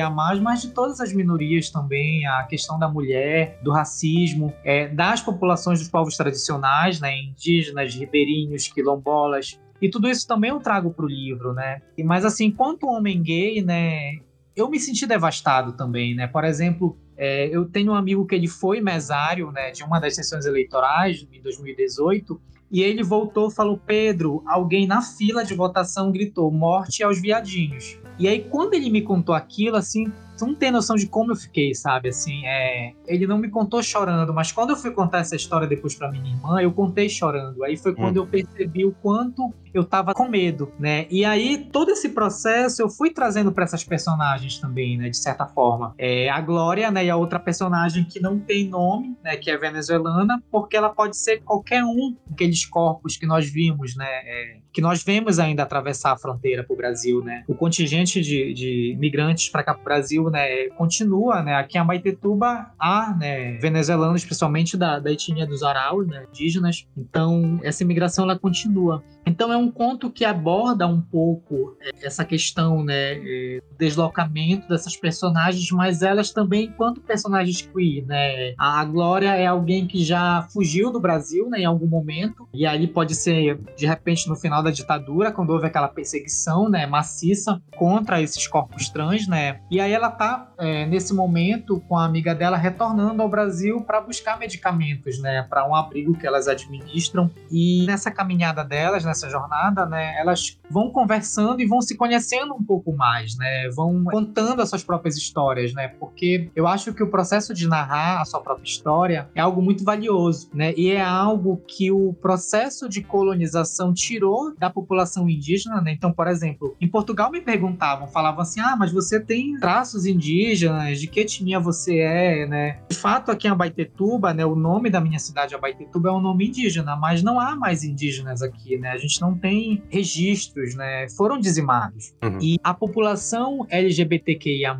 LGBTQIA+, 0.00 0.40
mas 0.40 0.62
de 0.62 0.70
todas 0.70 1.00
as 1.00 1.12
minorias 1.12 1.70
também, 1.70 2.26
a 2.26 2.42
questão 2.44 2.78
da 2.78 2.88
mulher, 2.88 3.58
do 3.62 3.70
racismo, 3.72 4.52
é, 4.64 4.88
das 4.88 5.20
populações 5.20 5.78
dos 5.78 5.88
povos 5.88 6.16
tradicionais, 6.16 7.00
né? 7.00 7.16
Indígenas, 7.18 7.94
ribeirinhos, 7.94 8.68
quilombolas, 8.68 9.58
e 9.80 9.90
tudo 9.90 10.08
isso 10.08 10.26
também 10.26 10.50
eu 10.50 10.60
trago 10.60 10.90
para 10.92 11.04
o 11.04 11.08
livro, 11.08 11.52
né? 11.52 11.82
Mas 12.04 12.24
assim, 12.24 12.50
quanto 12.50 12.86
homem 12.86 13.22
gay, 13.22 13.62
né? 13.62 14.18
Eu 14.54 14.70
me 14.70 14.80
senti 14.80 15.06
devastado 15.06 15.72
também, 15.72 16.14
né? 16.14 16.26
Por 16.26 16.44
exemplo, 16.44 16.98
é, 17.16 17.46
eu 17.48 17.66
tenho 17.66 17.92
um 17.92 17.94
amigo 17.94 18.26
que 18.26 18.34
ele 18.34 18.48
foi 18.48 18.80
mesário, 18.80 19.52
né? 19.52 19.70
De 19.70 19.82
uma 19.82 20.00
das 20.00 20.14
sessões 20.14 20.46
eleitorais 20.46 21.26
em 21.30 21.42
2018 21.42 22.40
e 22.70 22.82
ele 22.82 23.02
voltou 23.02 23.50
falou: 23.50 23.80
Pedro, 23.86 24.42
alguém 24.46 24.86
na 24.86 25.02
fila 25.02 25.44
de 25.44 25.54
votação 25.54 26.10
gritou 26.10 26.50
morte 26.50 27.02
aos 27.02 27.20
viadinhos. 27.20 27.98
E 28.18 28.26
aí, 28.26 28.40
quando 28.40 28.74
ele 28.74 28.90
me 28.90 29.02
contou 29.02 29.34
aquilo, 29.34 29.76
assim, 29.76 30.10
Tu 30.36 30.46
não 30.46 30.54
tem 30.54 30.70
noção 30.70 30.96
de 30.96 31.06
como 31.06 31.32
eu 31.32 31.36
fiquei, 31.36 31.74
sabe? 31.74 32.08
Assim, 32.08 32.44
é... 32.46 32.92
ele 33.06 33.26
não 33.26 33.38
me 33.38 33.48
contou 33.48 33.82
chorando, 33.82 34.32
mas 34.32 34.52
quando 34.52 34.70
eu 34.70 34.76
fui 34.76 34.90
contar 34.90 35.18
essa 35.18 35.36
história 35.36 35.66
depois 35.66 35.94
para 35.94 36.10
minha 36.10 36.30
irmã, 36.30 36.60
eu 36.60 36.72
contei 36.72 37.08
chorando. 37.08 37.62
Aí 37.64 37.76
foi 37.76 37.94
quando 37.94 38.18
hum. 38.18 38.24
eu 38.24 38.26
percebi 38.26 38.84
o 38.84 38.92
quanto 38.92 39.52
eu 39.72 39.84
tava 39.84 40.14
com 40.14 40.28
medo, 40.28 40.72
né? 40.78 41.06
E 41.10 41.24
aí 41.24 41.68
todo 41.70 41.90
esse 41.90 42.08
processo 42.10 42.82
eu 42.82 42.88
fui 42.88 43.10
trazendo 43.10 43.52
para 43.52 43.64
essas 43.64 43.84
personagens 43.84 44.58
também, 44.58 44.96
né? 44.96 45.08
De 45.08 45.16
certa 45.16 45.46
forma, 45.46 45.94
é 45.98 46.28
a 46.30 46.40
Glória, 46.40 46.90
né? 46.90 47.04
E 47.04 47.10
a 47.10 47.16
outra 47.16 47.38
personagem 47.38 48.04
que 48.04 48.20
não 48.20 48.38
tem 48.38 48.68
nome, 48.68 49.16
né? 49.22 49.36
Que 49.36 49.50
é 49.50 49.56
venezuelana, 49.56 50.42
porque 50.50 50.76
ela 50.76 50.88
pode 50.88 51.16
ser 51.16 51.42
qualquer 51.42 51.84
um 51.84 52.16
daqueles 52.26 52.64
corpos 52.64 53.16
que 53.16 53.26
nós 53.26 53.48
vimos, 53.48 53.94
né? 53.96 54.06
É... 54.06 54.58
que 54.76 54.82
nós 54.82 55.02
vemos 55.02 55.38
ainda 55.38 55.62
atravessar 55.62 56.12
a 56.12 56.18
fronteira 56.18 56.62
para 56.62 56.74
o 56.74 56.76
Brasil, 56.76 57.24
né? 57.24 57.44
O 57.48 57.54
contingente 57.54 58.20
de, 58.20 58.52
de 58.52 58.94
migrantes 59.00 59.48
para 59.48 59.62
cá 59.62 59.72
para 59.72 59.80
o 59.80 59.84
Brasil 59.84 60.28
né, 60.28 60.68
continua, 60.76 61.42
né, 61.42 61.54
aqui 61.54 61.78
em 61.78 61.80
Abaitetuba 61.80 62.66
há, 62.78 63.16
né, 63.18 63.52
venezuelanos, 63.52 64.22
principalmente 64.22 64.76
da, 64.76 64.98
da 64.98 65.10
etnia 65.10 65.46
dos 65.46 65.62
Araus, 65.62 66.06
né, 66.06 66.26
indígenas. 66.28 66.86
Então, 66.94 67.58
essa 67.62 67.82
imigração 67.82 68.24
ela 68.24 68.38
continua. 68.38 69.02
Então, 69.24 69.50
é 69.50 69.56
um 69.56 69.70
conto 69.70 70.10
que 70.10 70.26
aborda 70.26 70.86
um 70.86 71.00
pouco 71.00 71.74
é, 71.80 72.06
essa 72.06 72.22
questão, 72.22 72.84
né, 72.84 73.14
é, 73.14 73.62
deslocamento 73.78 74.68
dessas 74.68 74.94
personagens, 74.94 75.70
mas 75.70 76.02
elas 76.02 76.32
também 76.32 76.66
enquanto 76.66 77.00
personagens 77.00 77.62
queer, 77.62 78.04
né. 78.04 78.52
A 78.58 78.84
Glória 78.84 79.34
é 79.34 79.46
alguém 79.46 79.86
que 79.86 80.04
já 80.04 80.46
fugiu 80.52 80.92
do 80.92 81.00
Brasil, 81.00 81.48
né, 81.48 81.60
em 81.60 81.64
algum 81.64 81.86
momento, 81.86 82.46
e 82.52 82.66
aí 82.66 82.86
pode 82.86 83.14
ser 83.14 83.58
de 83.74 83.86
repente 83.86 84.28
no 84.28 84.36
final 84.36 84.65
da 84.66 84.72
ditadura, 84.72 85.32
quando 85.32 85.50
houve 85.50 85.66
aquela 85.66 85.88
perseguição, 85.88 86.68
né, 86.68 86.86
maciça 86.86 87.62
contra 87.76 88.20
esses 88.20 88.46
corpos 88.46 88.88
trans, 88.88 89.26
né. 89.26 89.60
E 89.70 89.80
aí 89.80 89.92
ela 89.92 90.08
está 90.08 90.52
é, 90.58 90.84
nesse 90.86 91.14
momento 91.14 91.80
com 91.88 91.96
a 91.96 92.04
amiga 92.04 92.34
dela 92.34 92.56
retornando 92.56 93.22
ao 93.22 93.28
Brasil 93.28 93.80
para 93.82 94.00
buscar 94.00 94.38
medicamentos, 94.38 95.18
né, 95.20 95.46
para 95.48 95.66
um 95.68 95.74
abrigo 95.74 96.16
que 96.16 96.26
elas 96.26 96.48
administram. 96.48 97.30
E 97.50 97.84
nessa 97.86 98.10
caminhada 98.10 98.64
delas, 98.64 99.04
nessa 99.04 99.30
jornada, 99.30 99.86
né, 99.86 100.18
elas 100.18 100.58
vão 100.68 100.90
conversando 100.90 101.60
e 101.60 101.66
vão 101.66 101.80
se 101.80 101.96
conhecendo 101.96 102.54
um 102.54 102.62
pouco 102.62 102.92
mais, 102.92 103.36
né, 103.36 103.68
vão 103.74 104.04
contando 104.04 104.60
as 104.60 104.68
suas 104.68 104.82
próprias 104.82 105.16
histórias, 105.16 105.72
né, 105.72 105.88
porque 106.00 106.50
eu 106.56 106.66
acho 106.66 106.92
que 106.92 107.02
o 107.02 107.10
processo 107.10 107.54
de 107.54 107.68
narrar 107.68 108.20
a 108.20 108.24
sua 108.24 108.40
própria 108.40 108.68
história 108.68 109.28
é 109.34 109.40
algo 109.40 109.62
muito 109.62 109.84
valioso, 109.84 110.50
né, 110.52 110.74
e 110.76 110.90
é 110.90 111.00
algo 111.00 111.62
que 111.68 111.90
o 111.92 112.12
processo 112.14 112.88
de 112.88 113.02
colonização 113.02 113.94
tirou 113.94 114.52
da 114.58 114.70
população 114.70 115.28
indígena, 115.28 115.80
né. 115.80 115.92
Então, 115.92 116.12
por 116.12 116.26
exemplo, 116.26 116.76
em 116.80 116.88
Portugal 116.88 117.30
me 117.30 117.40
perguntavam, 117.40 118.08
falavam 118.08 118.40
assim, 118.40 118.60
ah, 118.60 118.76
mas 118.76 118.92
você 118.92 119.20
tem 119.20 119.58
traços 119.58 120.06
indígenas, 120.06 121.00
de 121.00 121.06
que 121.06 121.20
etnia 121.20 121.60
você 121.60 121.98
é, 121.98 122.46
né? 122.46 122.78
De 122.88 122.96
fato, 122.96 123.30
aqui 123.30 123.46
em 123.46 123.50
Abaitetuba, 123.50 124.32
né, 124.32 124.44
o 124.44 124.54
nome 124.54 124.90
da 124.90 125.00
minha 125.00 125.18
cidade, 125.18 125.54
Abaitetuba, 125.54 126.08
é 126.08 126.12
um 126.12 126.20
nome 126.20 126.48
indígena, 126.48 126.96
mas 126.96 127.22
não 127.22 127.38
há 127.38 127.54
mais 127.54 127.84
indígenas 127.84 128.42
aqui, 128.42 128.78
né? 128.78 128.90
A 128.90 128.98
gente 128.98 129.20
não 129.20 129.34
tem 129.36 129.82
registros, 129.88 130.74
né? 130.74 131.06
Foram 131.16 131.38
dizimados. 131.38 132.14
Uhum. 132.22 132.38
E 132.40 132.58
a 132.62 132.72
população 132.72 133.66
LGBTQIA+, 133.68 134.76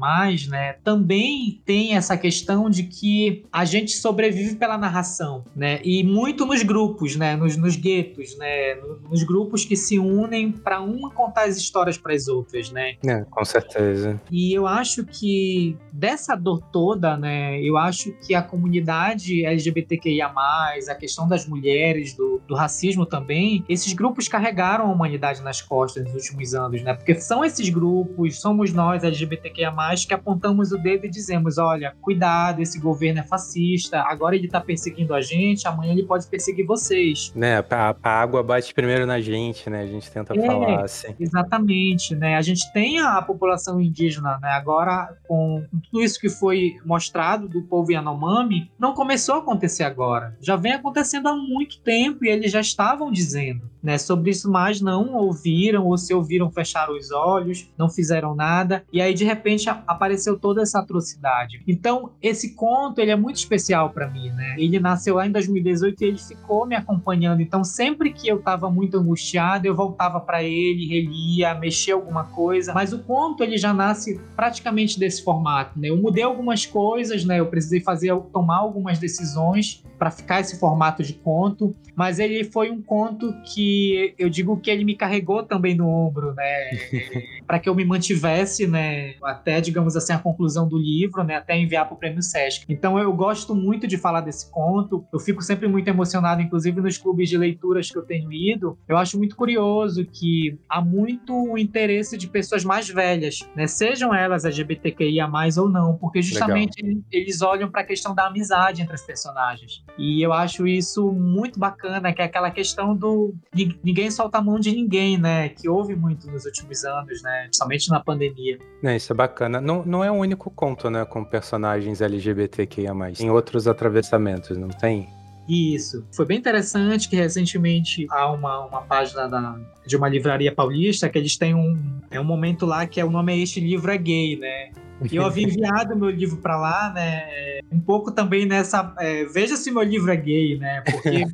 né, 0.48 0.74
também 0.84 1.60
tem 1.64 1.96
essa 1.96 2.16
questão 2.16 2.70
de 2.70 2.84
que 2.84 3.44
a 3.52 3.64
gente 3.64 3.92
sobrevive 3.92 4.56
pela 4.56 4.78
narração, 4.78 5.44
né? 5.54 5.80
E 5.84 6.02
muito 6.02 6.46
nos 6.46 6.62
grupos, 6.62 7.16
né? 7.16 7.36
Nos, 7.36 7.56
nos 7.56 7.76
guetos, 7.76 8.36
né? 8.38 8.76
Nos 9.10 9.22
grupos 9.22 9.64
que 9.66 9.76
se 9.76 9.98
unem 9.98 10.52
para 10.52 10.81
uma 10.81 11.11
contar 11.11 11.44
as 11.44 11.57
histórias 11.57 11.98
para 11.98 12.14
as 12.14 12.29
outras, 12.29 12.70
né? 12.70 12.94
É, 13.07 13.24
com 13.31 13.44
certeza. 13.44 14.20
E 14.31 14.52
eu 14.52 14.66
acho 14.66 15.05
que 15.05 15.76
dessa 15.92 16.35
dor 16.35 16.61
toda, 16.72 17.16
né, 17.16 17.61
eu 17.61 17.76
acho 17.76 18.12
que 18.12 18.35
a 18.35 18.42
comunidade 18.42 19.44
LGBTQIA, 19.44 20.26
a 20.26 20.94
questão 20.94 21.26
das 21.29 21.46
mulheres, 21.46 22.14
do, 22.14 22.40
do 22.46 22.55
racismo 22.55 23.07
também, 23.07 23.64
esses 23.68 23.92
grupos 23.92 24.29
carregaram 24.29 24.87
a 24.87 24.92
humanidade 24.92 25.42
nas 25.42 25.61
costas 25.61 26.05
nos 26.05 26.14
últimos 26.14 26.55
anos, 26.55 26.83
né? 26.83 26.94
Porque 26.94 27.14
são 27.14 27.44
esses 27.44 27.68
grupos, 27.68 28.40
somos 28.40 28.72
nós 28.72 29.02
LGBTQIA, 29.05 29.72
que 30.07 30.14
apontamos 30.14 30.72
o 30.72 30.79
dedo 30.79 31.07
e 31.07 31.11
dizemos: 31.11 31.59
olha, 31.59 31.94
cuidado, 32.00 32.61
esse 32.61 32.79
governo 32.79 33.20
é 33.20 33.22
fascista, 33.22 34.00
agora 34.02 34.37
ele 34.37 34.48
tá 34.48 34.61
perseguindo 34.61 35.14
a 35.14 35.20
gente, 35.20 35.66
amanhã 35.66 35.92
ele 35.92 36.05
pode 36.05 36.26
perseguir 36.26 36.66
vocês. 36.66 37.33
Né, 37.35 37.64
a, 37.70 37.96
a 38.02 38.11
água 38.11 38.42
bate 38.42 38.74
primeiro 38.74 39.07
na 39.07 39.20
gente, 39.20 39.55
né? 39.68 39.82
A 39.82 39.86
gente 39.86 40.10
tenta 40.10 40.38
é, 40.38 40.46
falar 40.46 40.84
assim. 40.84 41.14
Exatamente, 41.18 42.14
né? 42.14 42.36
A 42.36 42.42
gente 42.42 42.70
tem 42.72 43.00
a 43.00 43.20
população 43.22 43.80
indígena, 43.80 44.38
né? 44.40 44.50
Agora, 44.50 45.16
com 45.26 45.64
tudo 45.90 46.02
isso 46.02 46.20
que 46.20 46.28
foi 46.28 46.76
mostrado 46.84 47.48
do 47.48 47.62
povo 47.62 47.92
Yanomami, 47.92 48.70
não 48.78 48.94
começou 48.94 49.36
a 49.36 49.38
acontecer 49.38 49.84
agora. 49.84 50.36
Já 50.40 50.56
vem 50.56 50.72
acontecendo 50.72 51.28
há 51.28 51.36
muito 51.36 51.80
tempo 51.80 52.24
e 52.24 52.28
eles 52.28 52.50
já 52.50 52.60
estavam 52.60 53.10
dizendo 53.10 53.70
né, 53.86 53.98
sobre 53.98 54.32
isso, 54.32 54.50
mas 54.50 54.80
não 54.80 55.14
ouviram, 55.14 55.86
ou 55.86 55.96
se 55.96 56.12
ouviram, 56.12 56.50
fecharam 56.50 56.96
os 56.96 57.12
olhos, 57.12 57.70
não 57.78 57.88
fizeram 57.88 58.34
nada. 58.34 58.84
E 58.92 59.00
aí, 59.00 59.14
de 59.14 59.24
repente, 59.24 59.68
apareceu 59.68 60.36
toda 60.36 60.60
essa 60.60 60.80
atrocidade. 60.80 61.62
Então, 61.68 62.10
esse 62.20 62.56
conto, 62.56 63.00
ele 63.00 63.12
é 63.12 63.16
muito 63.16 63.36
especial 63.36 63.90
para 63.90 64.10
mim, 64.10 64.30
né? 64.30 64.56
Ele 64.58 64.80
nasceu 64.80 65.14
lá 65.14 65.24
em 65.24 65.30
2018 65.30 66.02
e 66.02 66.04
ele 66.04 66.18
ficou 66.18 66.66
me 66.66 66.74
acompanhando. 66.74 67.40
Então, 67.40 67.62
sempre 67.62 68.12
que 68.12 68.26
eu 68.26 68.38
estava 68.38 68.68
muito 68.68 68.98
angustiado, 68.98 69.36
eu 69.66 69.75
voltava 69.75 70.20
para 70.20 70.42
ele, 70.42 70.87
relia, 70.87 71.55
mexia 71.55 71.94
alguma 71.94 72.25
coisa. 72.25 72.72
Mas 72.72 72.92
o 72.92 72.99
conto, 73.01 73.42
ele 73.42 73.57
já 73.57 73.72
nasce 73.72 74.20
praticamente 74.35 74.99
desse 74.99 75.22
formato, 75.22 75.79
né? 75.79 75.88
Eu 75.88 75.96
mudei 75.96 76.22
algumas 76.22 76.66
coisas, 76.66 77.25
né? 77.25 77.40
Eu 77.40 77.46
precisei 77.46 77.81
fazer, 77.81 78.14
tomar 78.33 78.59
algumas 78.59 78.99
decisões 78.99 79.85
para 79.99 80.11
ficar 80.11 80.40
esse 80.40 80.59
formato 80.59 81.03
de 81.03 81.14
conto, 81.14 81.75
mas 81.94 82.18
ele 82.18 82.44
foi 82.44 82.70
um 82.70 82.83
conto 82.83 83.35
que 83.42 84.14
eu 84.18 84.29
digo 84.29 84.57
que 84.59 84.70
ele 84.70 84.85
me 84.85 84.94
carregou 84.94 85.42
também 85.42 85.75
no 85.75 85.88
ombro, 85.88 86.35
né, 86.35 86.70
para 87.46 87.59
que 87.59 87.68
eu 87.68 87.75
me 87.75 87.85
mantivesse, 87.85 88.66
né, 88.66 89.14
até 89.22 89.61
digamos 89.61 89.96
assim 89.96 90.12
a 90.12 90.18
conclusão 90.18 90.68
do 90.68 90.77
livro, 90.77 91.25
né, 91.25 91.37
até 91.37 91.57
enviar 91.59 91.87
para 91.87 91.94
o 91.94 91.99
Prêmio 91.99 92.22
Sesc. 92.22 92.64
Então 92.68 92.99
eu 92.99 93.12
gosto 93.12 93.55
muito 93.55 93.87
de 93.87 93.96
falar 93.96 94.20
desse 94.20 94.51
conto, 94.51 95.05
eu 95.12 95.18
fico 95.18 95.42
sempre 95.42 95.66
muito 95.66 95.88
emocionado, 95.88 96.42
inclusive 96.42 96.81
nos 96.81 96.99
clubes 96.99 97.29
de 97.29 97.38
leituras 97.38 97.90
que 97.90 97.96
eu 97.96 98.03
tenho 98.03 98.33
ido. 98.33 98.79
Eu 98.87 98.96
acho 98.96 99.16
muito 99.16 99.25
curioso 99.34 100.04
que 100.04 100.58
há 100.68 100.80
muito 100.80 101.56
interesse 101.58 102.16
de 102.16 102.28
pessoas 102.28 102.64
mais 102.64 102.88
velhas, 102.88 103.48
né, 103.56 103.66
sejam 103.66 104.14
elas 104.14 104.44
LGBTQIA+ 104.44 105.28
ou 105.58 105.68
não, 105.68 105.96
porque 105.96 106.22
justamente 106.22 106.82
Legal. 106.82 107.02
eles 107.10 107.42
olham 107.42 107.70
para 107.70 107.80
a 107.80 107.84
questão 107.84 108.14
da 108.14 108.26
amizade 108.26 108.82
entre 108.82 108.94
as 108.94 109.02
personagens. 109.02 109.82
E 109.98 110.22
eu 110.22 110.32
acho 110.32 110.66
isso 110.66 111.10
muito 111.12 111.58
bacana, 111.58 112.12
que 112.12 112.20
é 112.20 112.24
aquela 112.24 112.50
questão 112.50 112.94
do 112.94 113.34
ninguém 113.82 114.10
solta 114.10 114.38
a 114.38 114.42
mão 114.42 114.58
de 114.58 114.72
ninguém, 114.72 115.18
né? 115.18 115.48
Que 115.48 115.68
houve 115.68 115.94
muito 115.94 116.30
nos 116.30 116.44
últimos 116.44 116.84
anos, 116.84 117.22
né? 117.22 117.42
Principalmente 117.44 117.90
na 117.90 118.00
pandemia. 118.00 118.58
É, 118.82 118.96
isso 118.96 119.12
é 119.12 119.16
bacana. 119.16 119.60
Não, 119.60 119.84
não 119.84 120.04
é 120.04 120.10
o 120.10 120.14
um 120.14 120.18
único 120.18 120.50
conto, 120.50 120.90
né? 120.90 121.04
Com 121.04 121.24
personagens 121.24 122.00
LGBTQIA. 122.00 122.92
Tem 123.16 123.30
outros 123.30 123.66
atravessamentos, 123.66 124.56
não 124.56 124.68
tem? 124.68 125.08
Isso. 125.48 126.04
Foi 126.12 126.26
bem 126.26 126.38
interessante 126.38 127.09
que 127.09 127.16
recentemente 127.16 128.06
há 128.11 128.30
uma, 128.32 128.66
uma 128.66 128.82
página 128.82 129.28
da, 129.28 129.59
de 129.87 129.96
uma 129.96 130.09
livraria 130.09 130.52
paulista 130.52 131.09
que 131.09 131.18
eles 131.18 131.37
têm 131.37 131.54
um, 131.54 132.00
é 132.11 132.20
um 132.20 132.24
momento 132.24 132.66
lá 132.66 132.87
que 132.87 133.00
é, 133.00 133.04
o 133.04 133.11
nome 133.11 133.32
é 133.32 133.38
Este 133.38 133.61
Livro 133.61 133.90
é 133.90 133.96
Gay, 133.96 134.37
né? 134.37 134.70
E 135.11 135.16
eu 135.16 135.24
havia 135.24 135.44
enviado 135.44 135.96
meu 135.96 136.11
livro 136.11 136.38
para 136.38 136.56
lá, 136.56 136.92
né? 136.92 137.61
Um 137.70 137.80
pouco 137.80 138.11
também 138.11 138.46
nessa. 138.46 138.94
É, 138.98 139.24
veja 139.24 139.56
se 139.56 139.70
meu 139.70 139.82
livro 139.82 140.11
é 140.11 140.16
gay, 140.16 140.59
né? 140.59 140.80
Porque 140.82 141.24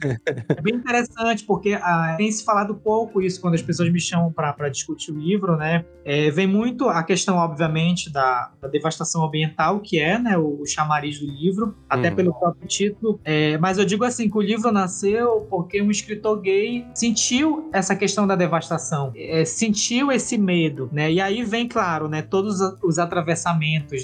é 0.57 0.61
bem 0.61 0.75
interessante, 0.75 1.45
porque 1.45 1.75
ah, 1.75 2.15
tem 2.17 2.31
se 2.31 2.45
falado 2.45 2.75
pouco 2.75 3.21
isso 3.21 3.41
quando 3.41 3.55
as 3.55 3.63
pessoas 3.63 3.91
me 3.93 4.01
chamam 4.01 4.33
para 4.33 4.69
discutir 4.69 5.13
o 5.13 5.19
livro, 5.19 5.57
né? 5.57 5.85
É, 6.05 6.31
vem 6.31 6.47
muito 6.47 6.89
a 6.89 7.03
questão, 7.03 7.37
obviamente, 7.37 8.11
da, 8.11 8.51
da, 8.61 8.69
devastação 8.69 9.25
ambiental, 9.25 9.81
que 9.81 10.01
é 10.01 10.19
né, 10.19 10.37
o 10.37 10.65
chamariz 10.67 11.21
do 11.21 11.27
livro, 11.27 11.77
até 11.89 12.11
uhum. 12.11 12.17
pelo 12.17 12.35
próprio 12.35 12.67
título. 12.67 13.21
É, 13.25 13.57
mas 13.59 13.79
eu 13.79 13.85
digo 13.85 14.05
assim: 14.05 14.29
que 14.29 14.37
o 14.37 14.41
livro 14.41 14.73
nasceu 14.73 15.47
porque 15.49 15.81
um 15.81 15.91
escritor 15.91 16.41
gay 16.41 16.87
sentiu 16.95 17.69
essa 17.73 17.95
questão 17.95 18.27
da 18.27 18.35
devastação, 18.35 19.13
é, 19.15 19.45
sentiu 19.45 20.11
esse 20.11 20.37
medo, 20.37 20.89
né? 20.93 21.13
E 21.13 21.21
aí 21.21 21.45
vem, 21.45 21.69
claro, 21.69 22.09
né, 22.09 22.23
todos 22.23 22.61
os 22.83 22.99
atravessamentos, 22.99 23.52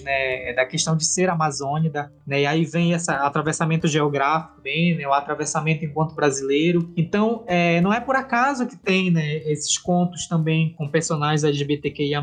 né, 0.03 0.53
da 0.53 0.65
questão 0.65 0.97
de 0.97 1.07
ser 1.07 1.29
amazônida, 1.31 2.13
né? 2.27 2.43
E 2.43 2.47
aí 2.47 2.65
vem 2.65 2.93
esse 2.93 3.11
atravessamento 3.11 3.87
geográfico, 3.87 4.61
bem, 4.63 4.97
né, 4.97 5.07
o 5.07 5.13
atravessamento 5.13 5.85
enquanto 5.85 6.15
brasileiro. 6.15 6.93
Então, 6.97 7.45
é, 7.47 7.81
não 7.81 7.93
é 7.93 8.01
por 8.01 8.17
acaso 8.17 8.67
que 8.67 8.77
tem, 8.77 9.11
né, 9.11 9.37
esses 9.51 9.79
contos 9.79 10.27
também 10.27 10.75
com 10.75 10.89
personagens 10.89 11.45
LGBTQIA+. 11.45 12.23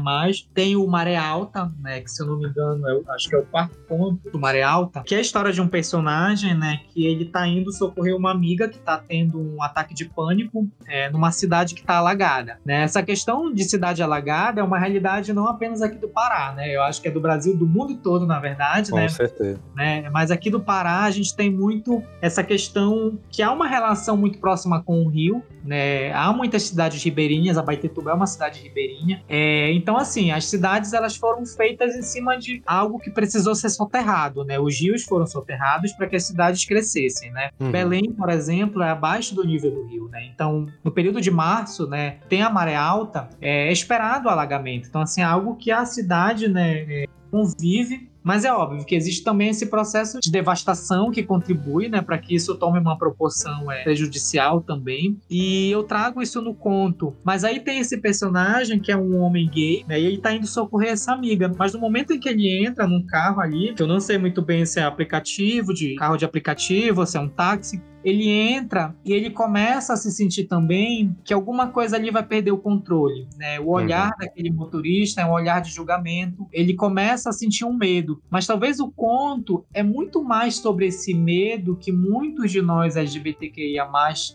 Tem 0.54 0.76
o 0.76 0.86
Maré 0.88 1.16
Alta, 1.16 1.72
né, 1.80 2.02
que 2.02 2.10
se 2.10 2.22
eu 2.22 2.28
não 2.28 2.38
me 2.38 2.48
engano, 2.48 2.88
é, 2.88 3.14
acho 3.14 3.30
que 3.30 3.36
é 3.36 3.40
o 3.40 3.46
quarto 3.46 3.78
conto 3.88 4.30
do 4.30 4.40
Maré 4.40 4.62
Alta, 4.62 5.04
que 5.04 5.16
é 5.16 5.18
a 5.18 5.22
história 5.22 5.52
de 5.52 5.62
um 5.62 5.68
personagem, 5.68 6.56
né, 6.56 6.82
que 6.94 7.06
ele 7.06 7.26
tá 7.26 7.48
indo 7.48 7.72
socorrer 7.72 8.16
uma 8.16 8.32
amiga 8.32 8.68
que 8.68 8.80
tá 8.80 8.98
tendo 8.98 9.40
um 9.40 9.62
ataque 9.62 9.94
de 9.94 10.06
pânico 10.06 10.68
é, 10.88 11.10
numa 11.10 11.32
cidade 11.32 11.76
que 11.76 11.84
tá 11.84 11.98
alagada, 11.98 12.60
né? 12.66 12.84
Essa 12.84 13.02
questão 13.04 13.54
de 13.54 13.64
cidade 13.64 14.02
alagada 14.02 14.62
é 14.62 14.64
uma 14.64 14.78
realidade 14.78 15.34
não 15.34 15.48
apenas 15.48 15.82
aqui 15.82 15.98
do 15.98 16.08
Pará, 16.08 16.54
né? 16.54 16.76
Eu 16.76 16.82
acho 16.84 17.02
que 17.02 17.08
é 17.08 17.12
do 17.16 17.22
Brasil, 17.22 17.58
do 17.58 17.66
mundo 17.66 17.96
todo, 17.96 18.26
na 18.28 18.40
verdade, 18.40 18.92
Com 18.92 18.98
né? 18.98 19.04
Com 19.04 19.10
certeza. 19.10 19.60
Né? 19.76 20.10
Mas 20.12 20.30
aqui 20.30 20.50
do 20.50 20.60
Pará 20.60 21.04
a 21.04 21.12
gente 21.12 21.36
tem 21.36 21.50
muito 21.50 22.04
essa 22.22 22.44
questão 22.44 23.18
que 23.30 23.42
há 23.42 23.52
uma 23.52 23.68
relação 23.68 24.16
muito 24.16 24.38
próxima 24.38 24.84
com 24.84 25.04
o 25.04 25.10
Rio, 25.10 25.42
né? 25.64 26.14
Há 26.14 26.32
muitas 26.32 26.64
cidades 26.64 27.04
ribeirinhas, 27.04 27.58
a 27.58 27.64
Baitetuba 27.64 28.12
é 28.12 28.14
uma 28.14 28.28
cidade 28.28 28.62
ribeirinha. 28.62 29.24
É, 29.28 29.72
então, 29.72 29.98
assim, 29.98 30.32
as 30.32 30.46
cidades 30.46 30.94
elas 30.94 31.16
foram 31.16 31.46
feitas 31.46 31.96
em 31.96 32.02
cima 32.02 32.38
de 32.38 32.62
algo 32.66 33.00
que 33.00 33.10
precisou 33.10 33.56
ser 33.56 33.70
soterrado, 33.70 34.44
né? 34.44 34.60
Os 34.60 34.80
rios 34.80 35.04
foram 35.04 35.26
soterrados 35.26 35.92
para 35.94 36.08
que 36.08 36.16
as 36.16 36.24
cidades 36.24 36.64
crescessem, 36.66 37.32
né? 37.32 37.50
Uhum. 37.60 37.72
Belém, 37.72 38.12
por 38.12 38.30
exemplo, 38.30 38.84
é 38.84 38.90
abaixo 38.90 39.34
do 39.34 39.44
nível 39.44 39.72
do 39.72 39.88
rio, 39.88 40.08
né? 40.10 40.30
Então, 40.34 40.68
no 40.84 40.92
período 40.92 41.20
de 41.20 41.32
março, 41.32 41.88
né, 41.88 42.18
tem 42.30 42.42
a 42.42 42.50
maré 42.50 42.76
alta, 42.76 43.30
é 43.42 43.72
esperado 43.72 44.28
o 44.28 44.32
alagamento. 44.32 44.88
Então, 44.88 45.02
assim, 45.02 45.22
é 45.22 45.24
algo 45.24 45.56
que 45.56 45.72
a 45.72 45.86
cidade, 45.86 46.48
né, 46.48 46.86
é, 46.88 47.05
convive 47.32 48.10
mas 48.26 48.44
é 48.44 48.52
óbvio 48.52 48.84
que 48.84 48.96
existe 48.96 49.24
também 49.24 49.50
esse 49.50 49.68
processo 49.68 50.20
de 50.20 50.32
devastação 50.32 51.12
que 51.12 51.22
contribui, 51.22 51.88
né, 51.88 52.02
para 52.02 52.18
que 52.18 52.34
isso 52.34 52.56
tome 52.56 52.80
uma 52.80 52.98
proporção 52.98 53.72
é, 53.72 53.84
prejudicial 53.84 54.62
também. 54.62 55.20
E 55.30 55.70
eu 55.70 55.84
trago 55.84 56.24
isso 56.24 56.42
no 56.42 56.56
conto. 56.56 57.16
Mas 57.24 57.44
aí 57.44 57.60
tem 57.60 57.78
esse 57.78 57.98
personagem 58.02 58.80
que 58.80 58.92
é 58.92 58.98
um 58.98 59.22
homem 59.22 59.48
gay, 59.48 59.86
né, 59.88 60.02
e 60.02 60.06
ele 60.06 60.18
tá 60.18 60.34
indo 60.34 60.48
socorrer 60.48 60.94
essa 60.94 61.14
amiga. 61.14 61.54
Mas 61.56 61.74
no 61.74 61.80
momento 61.80 62.14
em 62.14 62.20
que 62.20 62.28
ele 62.28 62.66
entra 62.66 62.88
num 62.88 63.06
carro 63.06 63.42
ali, 63.42 63.76
que 63.76 63.84
eu 63.84 63.88
não 63.88 64.00
sei 64.00 64.18
muito 64.18 64.42
bem 64.42 64.66
se 64.66 64.80
é 64.80 64.84
aplicativo, 64.84 65.72
de 65.72 65.94
carro 65.94 66.18
de 66.18 66.26
aplicativo, 66.26 67.06
se 67.06 67.18
é 67.18 67.20
um 67.20 67.30
táxi, 67.30 67.80
ele 68.06 68.30
entra 68.30 68.96
e 69.04 69.12
ele 69.12 69.32
começa 69.32 69.94
a 69.94 69.98
se 69.98 70.12
sentir 70.12 70.44
também 70.44 71.18
que 71.24 71.34
alguma 71.34 71.70
coisa 71.70 71.96
ali 71.96 72.12
vai 72.12 72.24
perder 72.24 72.52
o 72.52 72.58
controle, 72.60 73.28
né? 73.36 73.60
O 73.60 73.70
olhar 73.70 74.12
uhum. 74.12 74.20
daquele 74.20 74.52
motorista 74.52 75.22
é 75.22 75.26
um 75.26 75.32
olhar 75.32 75.60
de 75.60 75.72
julgamento. 75.72 76.48
Ele 76.54 76.76
começa 76.76 77.32
a 77.32 77.34
sentir 77.34 77.66
um 77.66 77.74
medo, 77.74 78.22
mas 78.30 78.46
talvez 78.46 78.80
o 78.80 78.92
conto 78.92 79.66
é 79.74 79.82
muito 79.82 80.24
mais 80.24 80.58
sobre 80.58 80.86
esse 80.86 81.16
medo 81.16 81.76
que 81.76 81.92
muitos 81.92 82.52
de 82.52 82.62
nós 82.62 82.96
LGBTQIA+ 82.96 83.90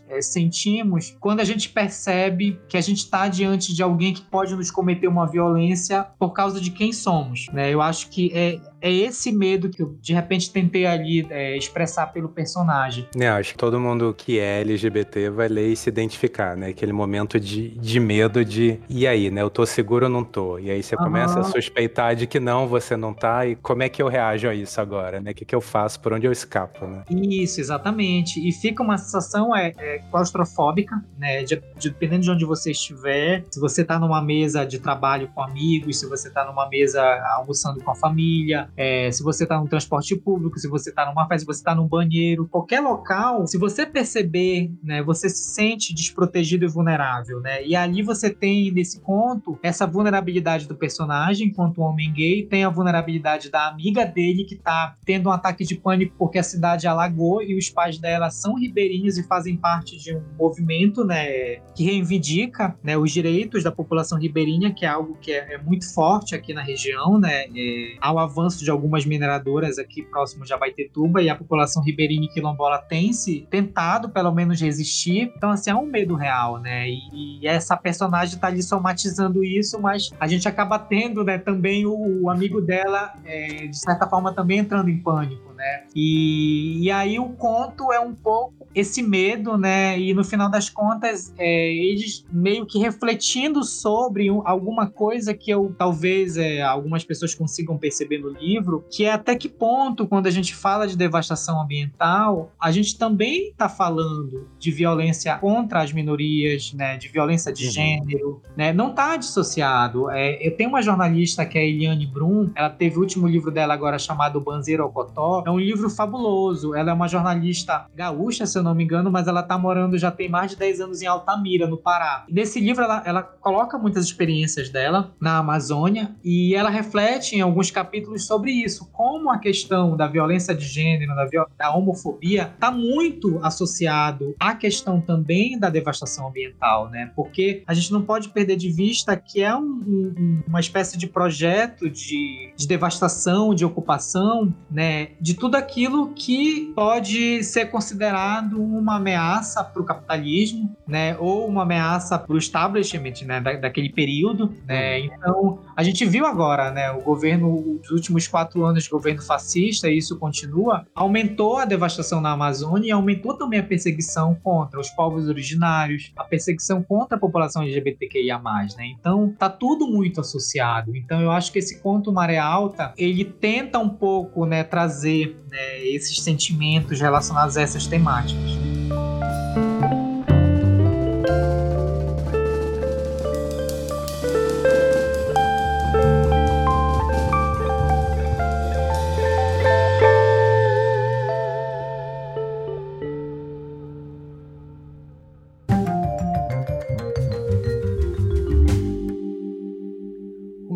é, 0.09 0.21
sentimos 0.21 1.15
quando 1.21 1.39
a 1.39 1.45
gente 1.45 1.69
percebe 1.69 2.59
que 2.67 2.75
a 2.75 2.81
gente 2.81 2.97
está 2.97 3.29
diante 3.29 3.73
de 3.73 3.81
alguém 3.81 4.13
que 4.13 4.21
pode 4.21 4.53
nos 4.53 4.69
cometer 4.69 5.07
uma 5.07 5.25
violência 5.25 6.03
por 6.19 6.31
causa 6.31 6.59
de 6.59 6.71
quem 6.71 6.91
somos, 6.91 7.47
né? 7.53 7.73
Eu 7.73 7.81
acho 7.81 8.09
que 8.09 8.31
é 8.33 8.59
é 8.81 8.91
esse 8.91 9.31
medo 9.31 9.69
que 9.69 9.81
eu 9.81 9.95
de 10.01 10.13
repente 10.13 10.51
tentei 10.51 10.85
ali 10.85 11.27
é, 11.29 11.55
expressar 11.55 12.07
pelo 12.07 12.29
personagem. 12.29 13.07
É, 13.15 13.27
acho 13.29 13.51
que 13.53 13.57
todo 13.57 13.79
mundo 13.79 14.13
que 14.17 14.39
é 14.39 14.61
LGBT 14.61 15.29
vai 15.29 15.47
ler 15.47 15.71
e 15.71 15.75
se 15.75 15.89
identificar, 15.89 16.57
né? 16.57 16.69
Aquele 16.69 16.91
momento 16.91 17.39
de, 17.39 17.69
de 17.69 17.99
medo 17.99 18.43
de 18.43 18.79
e 18.89 19.05
aí, 19.05 19.29
né? 19.29 19.41
Eu 19.41 19.49
tô 19.49 19.65
seguro 19.65 20.05
ou 20.05 20.11
não 20.11 20.23
tô? 20.23 20.57
E 20.57 20.71
aí 20.71 20.81
você 20.81 20.95
uhum. 20.95 21.03
começa 21.03 21.39
a 21.39 21.43
suspeitar 21.43 22.15
de 22.15 22.25
que 22.25 22.39
não, 22.39 22.67
você 22.67 22.97
não 22.97 23.13
tá, 23.13 23.45
e 23.45 23.55
como 23.55 23.83
é 23.83 23.89
que 23.89 24.01
eu 24.01 24.07
reajo 24.07 24.47
a 24.47 24.55
isso 24.55 24.81
agora, 24.81 25.19
né? 25.21 25.31
O 25.31 25.35
que, 25.35 25.45
que 25.45 25.55
eu 25.55 25.61
faço? 25.61 25.99
Por 25.99 26.13
onde 26.13 26.25
eu 26.25 26.31
escapo, 26.31 26.87
né? 26.87 27.03
Isso, 27.09 27.59
exatamente. 27.61 28.45
E 28.45 28.51
fica 28.51 28.81
uma 28.81 28.97
sensação 28.97 29.55
é, 29.55 29.73
é 29.77 29.99
claustrofóbica, 30.09 31.03
né? 31.17 31.43
De, 31.43 31.61
de, 31.77 31.89
dependendo 31.89 32.23
de 32.23 32.31
onde 32.31 32.45
você 32.45 32.71
estiver, 32.71 33.43
se 33.51 33.59
você 33.59 33.83
tá 33.83 33.99
numa 33.99 34.21
mesa 34.21 34.65
de 34.65 34.79
trabalho 34.79 35.29
com 35.33 35.41
amigos, 35.41 35.99
se 35.99 36.07
você 36.07 36.29
tá 36.29 36.45
numa 36.45 36.67
mesa 36.67 37.01
almoçando 37.35 37.83
com 37.83 37.91
a 37.91 37.95
família, 37.95 38.69
é, 38.75 39.11
se 39.11 39.23
você 39.23 39.43
está 39.43 39.59
no 39.59 39.67
transporte 39.67 40.15
público, 40.15 40.57
se 40.59 40.67
você 40.67 40.89
está 40.89 41.05
numa 41.05 41.27
festa, 41.27 41.39
se 41.39 41.45
você 41.45 41.59
está 41.59 41.75
num 41.75 41.87
banheiro, 41.87 42.47
qualquer 42.47 42.79
local, 42.79 43.45
se 43.45 43.57
você 43.57 43.85
perceber, 43.85 44.71
né, 44.83 45.03
você 45.03 45.29
se 45.29 45.53
sente 45.53 45.93
desprotegido 45.93 46.65
e 46.65 46.67
vulnerável, 46.67 47.39
né? 47.39 47.65
E 47.65 47.75
ali 47.75 48.01
você 48.01 48.29
tem 48.29 48.71
nesse 48.71 49.01
conto 49.01 49.59
essa 49.61 49.85
vulnerabilidade 49.85 50.67
do 50.67 50.75
personagem 50.75 51.47
enquanto 51.47 51.81
homem 51.81 52.11
gay, 52.11 52.45
tem 52.45 52.63
a 52.63 52.69
vulnerabilidade 52.69 53.49
da 53.49 53.67
amiga 53.67 54.05
dele 54.05 54.43
que 54.45 54.55
está 54.55 54.95
tendo 55.05 55.29
um 55.29 55.31
ataque 55.31 55.63
de 55.63 55.75
pânico 55.75 56.15
porque 56.17 56.39
a 56.39 56.43
cidade 56.43 56.87
alagou 56.87 57.41
e 57.41 57.57
os 57.57 57.69
pais 57.69 57.97
dela 57.97 58.29
são 58.29 58.55
ribeirinhos 58.55 59.17
e 59.17 59.23
fazem 59.23 59.57
parte 59.57 59.97
de 59.97 60.15
um 60.15 60.23
movimento, 60.37 61.03
né, 61.03 61.55
que 61.75 61.83
reivindica, 61.83 62.75
né, 62.83 62.97
os 62.97 63.11
direitos 63.11 63.63
da 63.63 63.71
população 63.71 64.17
ribeirinha, 64.17 64.73
que 64.73 64.85
é 64.85 64.89
algo 64.89 65.17
que 65.21 65.31
é, 65.31 65.55
é 65.55 65.57
muito 65.57 65.91
forte 65.93 66.35
aqui 66.35 66.53
na 66.53 66.61
região, 66.61 67.19
né? 67.19 67.45
É, 67.55 67.95
ao 67.99 68.17
avanço 68.17 68.60
de 68.63 68.71
algumas 68.71 69.05
mineradoras 69.05 69.77
aqui 69.77 70.01
próximo 70.01 70.45
de 70.45 70.53
Abaitetuba 70.53 71.21
e 71.21 71.29
a 71.29 71.35
população 71.35 71.83
ribeirinha 71.83 72.25
e 72.25 72.29
quilombola 72.29 72.77
tem 72.79 73.13
se 73.13 73.47
tentado 73.49 74.09
pelo 74.09 74.31
menos 74.31 74.59
resistir. 74.61 75.31
Então, 75.35 75.51
assim, 75.51 75.69
é 75.69 75.75
um 75.75 75.85
medo 75.85 76.15
real, 76.15 76.59
né? 76.59 76.89
E, 76.89 77.39
e 77.41 77.47
essa 77.47 77.75
personagem 77.75 78.39
tá 78.39 78.47
ali 78.47 78.61
somatizando 78.61 79.43
isso, 79.43 79.79
mas 79.81 80.11
a 80.19 80.27
gente 80.27 80.47
acaba 80.47 80.77
tendo, 80.77 81.23
né, 81.23 81.37
também 81.37 81.85
o, 81.85 82.23
o 82.23 82.29
amigo 82.29 82.61
dela, 82.61 83.13
é, 83.25 83.67
de 83.67 83.77
certa 83.77 84.07
forma, 84.07 84.33
também 84.33 84.59
entrando 84.59 84.89
em 84.89 84.97
pânico, 84.97 85.53
né? 85.53 85.83
E, 85.95 86.83
e 86.83 86.91
aí 86.91 87.19
o 87.19 87.29
conto 87.29 87.91
é 87.91 87.99
um 87.99 88.13
pouco 88.13 88.60
esse 88.73 89.01
medo, 89.01 89.57
né? 89.57 89.99
E 89.99 90.13
no 90.13 90.23
final 90.23 90.49
das 90.49 90.69
contas, 90.69 91.33
é, 91.37 91.73
eles 91.73 92.25
meio 92.31 92.65
que 92.65 92.79
refletindo 92.79 93.63
sobre 93.63 94.29
alguma 94.45 94.87
coisa 94.89 95.33
que 95.33 95.51
eu 95.51 95.73
talvez 95.77 96.37
é, 96.37 96.61
algumas 96.61 97.03
pessoas 97.03 97.35
consigam 97.35 97.77
perceber 97.77 98.19
no 98.19 98.29
livro, 98.29 98.85
que 98.89 99.05
é 99.05 99.11
até 99.11 99.35
que 99.35 99.49
ponto, 99.49 100.07
quando 100.07 100.27
a 100.27 100.31
gente 100.31 100.55
fala 100.55 100.87
de 100.87 100.95
devastação 100.95 101.61
ambiental, 101.61 102.51
a 102.59 102.71
gente 102.71 102.97
também 102.97 103.49
está 103.49 103.67
falando 103.67 104.47
de 104.57 104.71
violência 104.71 105.37
contra 105.37 105.81
as 105.81 105.91
minorias, 105.91 106.73
né? 106.73 106.97
De 106.97 107.07
violência 107.07 107.51
de 107.51 107.65
uhum. 107.65 107.71
gênero, 107.71 108.41
né? 108.55 108.71
Não 108.71 108.91
está 108.91 109.17
dissociado. 109.17 110.09
É, 110.09 110.45
eu 110.45 110.55
tenho 110.55 110.69
uma 110.69 110.81
jornalista 110.81 111.45
que 111.45 111.57
é 111.57 111.61
a 111.61 111.65
Eliane 111.65 112.05
Brum, 112.05 112.51
ela 112.55 112.69
teve 112.69 112.97
o 112.97 113.01
último 113.01 113.27
livro 113.27 113.51
dela 113.51 113.73
agora 113.73 113.99
chamado 113.99 114.39
Banzeiro 114.39 114.85
Ocotó. 114.85 115.43
É 115.45 115.51
um 115.51 115.59
livro 115.59 115.89
fabuloso. 115.89 116.75
Ela 116.75 116.91
é 116.91 116.93
uma 116.93 117.07
jornalista 117.07 117.85
gaúcha, 117.95 118.45
se 118.45 118.60
eu 118.61 118.63
não 118.63 118.75
me 118.75 118.83
engano, 118.83 119.11
mas 119.11 119.27
ela 119.27 119.43
tá 119.43 119.57
morando 119.57 119.97
já 119.97 120.11
tem 120.11 120.29
mais 120.29 120.51
de 120.51 120.57
10 120.57 120.81
anos 120.81 121.01
em 121.01 121.07
Altamira, 121.07 121.67
no 121.67 121.77
Pará. 121.77 122.25
nesse 122.29 122.59
livro 122.59 122.83
ela, 122.83 123.03
ela 123.05 123.23
coloca 123.23 123.77
muitas 123.77 124.05
experiências 124.05 124.69
dela 124.69 125.13
na 125.19 125.37
Amazônia 125.37 126.15
e 126.23 126.55
ela 126.55 126.69
reflete 126.69 127.35
em 127.35 127.41
alguns 127.41 127.71
capítulos 127.71 128.25
sobre 128.25 128.51
isso, 128.51 128.89
como 128.91 129.29
a 129.29 129.37
questão 129.37 129.97
da 129.97 130.07
violência 130.07 130.53
de 130.53 130.65
gênero, 130.65 131.15
da, 131.15 131.27
da 131.57 131.75
homofobia, 131.75 132.51
está 132.53 132.71
muito 132.71 133.39
associado 133.43 134.35
à 134.39 134.55
questão 134.55 135.01
também 135.01 135.57
da 135.57 135.69
devastação 135.69 136.27
ambiental, 136.27 136.89
né? 136.89 137.11
Porque 137.15 137.63
a 137.67 137.73
gente 137.73 137.91
não 137.91 138.01
pode 138.01 138.29
perder 138.29 138.55
de 138.55 138.71
vista 138.71 139.15
que 139.15 139.41
é 139.41 139.55
um, 139.55 139.61
um, 139.61 140.43
uma 140.47 140.59
espécie 140.59 140.97
de 140.97 141.07
projeto 141.07 141.89
de, 141.89 142.53
de 142.55 142.67
devastação, 142.67 143.53
de 143.53 143.65
ocupação, 143.65 144.53
né? 144.69 145.09
De 145.19 145.33
tudo 145.33 145.55
aquilo 145.55 146.13
que 146.13 146.71
pode 146.75 147.43
ser 147.43 147.65
considerado 147.67 148.50
uma 148.59 148.95
ameaça 148.95 149.63
para 149.63 149.81
o 149.81 149.85
capitalismo, 149.85 150.75
né, 150.87 151.15
ou 151.19 151.47
uma 151.47 151.63
ameaça 151.63 152.17
para 152.17 152.33
o 152.33 152.37
establishment, 152.37 153.25
né, 153.25 153.39
da, 153.39 153.53
daquele 153.53 153.89
período, 153.89 154.53
né. 154.65 154.99
Uhum. 154.99 155.05
Então 155.05 155.59
a 155.75 155.83
gente 155.83 156.05
viu 156.05 156.25
agora, 156.25 156.71
né, 156.71 156.91
o 156.91 157.01
governo, 157.01 157.79
os 157.81 157.89
últimos 157.91 158.27
quatro 158.27 158.63
anos 158.65 158.83
de 158.83 158.89
governo 158.89 159.21
fascista, 159.21 159.89
e 159.89 159.97
isso 159.97 160.17
continua, 160.17 160.85
aumentou 160.93 161.57
a 161.57 161.65
devastação 161.65 162.21
na 162.21 162.31
Amazônia 162.31 162.89
e 162.89 162.91
aumentou 162.91 163.33
também 163.35 163.59
a 163.59 163.63
perseguição 163.63 164.35
contra 164.35 164.79
os 164.79 164.89
povos 164.89 165.27
originários, 165.27 166.11
a 166.17 166.23
perseguição 166.23 166.83
contra 166.83 167.17
a 167.17 167.19
população 167.19 167.63
LGBTQIA+, 167.63 168.39
né. 168.77 168.87
Então 168.99 169.33
tá 169.37 169.49
tudo 169.49 169.87
muito 169.87 170.21
associado. 170.21 170.95
Então 170.95 171.21
eu 171.21 171.31
acho 171.31 171.51
que 171.51 171.59
esse 171.59 171.81
conto 171.81 172.11
Maré 172.11 172.37
Alta 172.37 172.93
ele 172.97 173.23
tenta 173.23 173.79
um 173.79 173.89
pouco, 173.89 174.45
né, 174.45 174.63
trazer 174.63 175.37
né, 175.49 175.85
esses 175.85 176.21
sentimentos 176.21 176.99
relacionados 176.99 177.57
a 177.57 177.61
essas 177.61 177.87
temáticas. 177.87 178.40
Thank 178.43 178.65
you. 178.65 178.80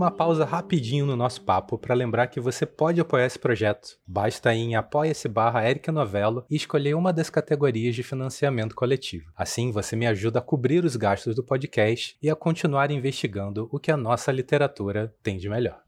Uma 0.05 0.11
pausa 0.11 0.45
rapidinho 0.45 1.03
no 1.03 1.15
nosso 1.15 1.41
papo 1.41 1.79
para 1.79 1.95
lembrar 1.95 2.27
que 2.27 2.39
você 2.39 2.63
pode 2.63 3.01
apoiar 3.01 3.25
esse 3.25 3.39
projeto. 3.39 3.97
Basta 4.05 4.53
ir 4.53 4.59
em 4.59 4.75
apoia-se 4.75 5.27
barra 5.27 5.67
Erika 5.67 5.91
Novello 5.91 6.45
e 6.47 6.55
escolher 6.55 6.93
uma 6.93 7.11
das 7.11 7.31
categorias 7.31 7.95
de 7.95 8.03
financiamento 8.03 8.75
coletivo. 8.75 9.31
Assim, 9.35 9.71
você 9.71 9.95
me 9.95 10.05
ajuda 10.05 10.37
a 10.37 10.43
cobrir 10.43 10.85
os 10.85 10.95
gastos 10.95 11.35
do 11.35 11.43
podcast 11.43 12.15
e 12.21 12.29
a 12.29 12.35
continuar 12.35 12.91
investigando 12.91 13.67
o 13.71 13.79
que 13.79 13.91
a 13.91 13.97
nossa 13.97 14.31
literatura 14.31 15.11
tem 15.23 15.37
de 15.37 15.49
melhor. 15.49 15.84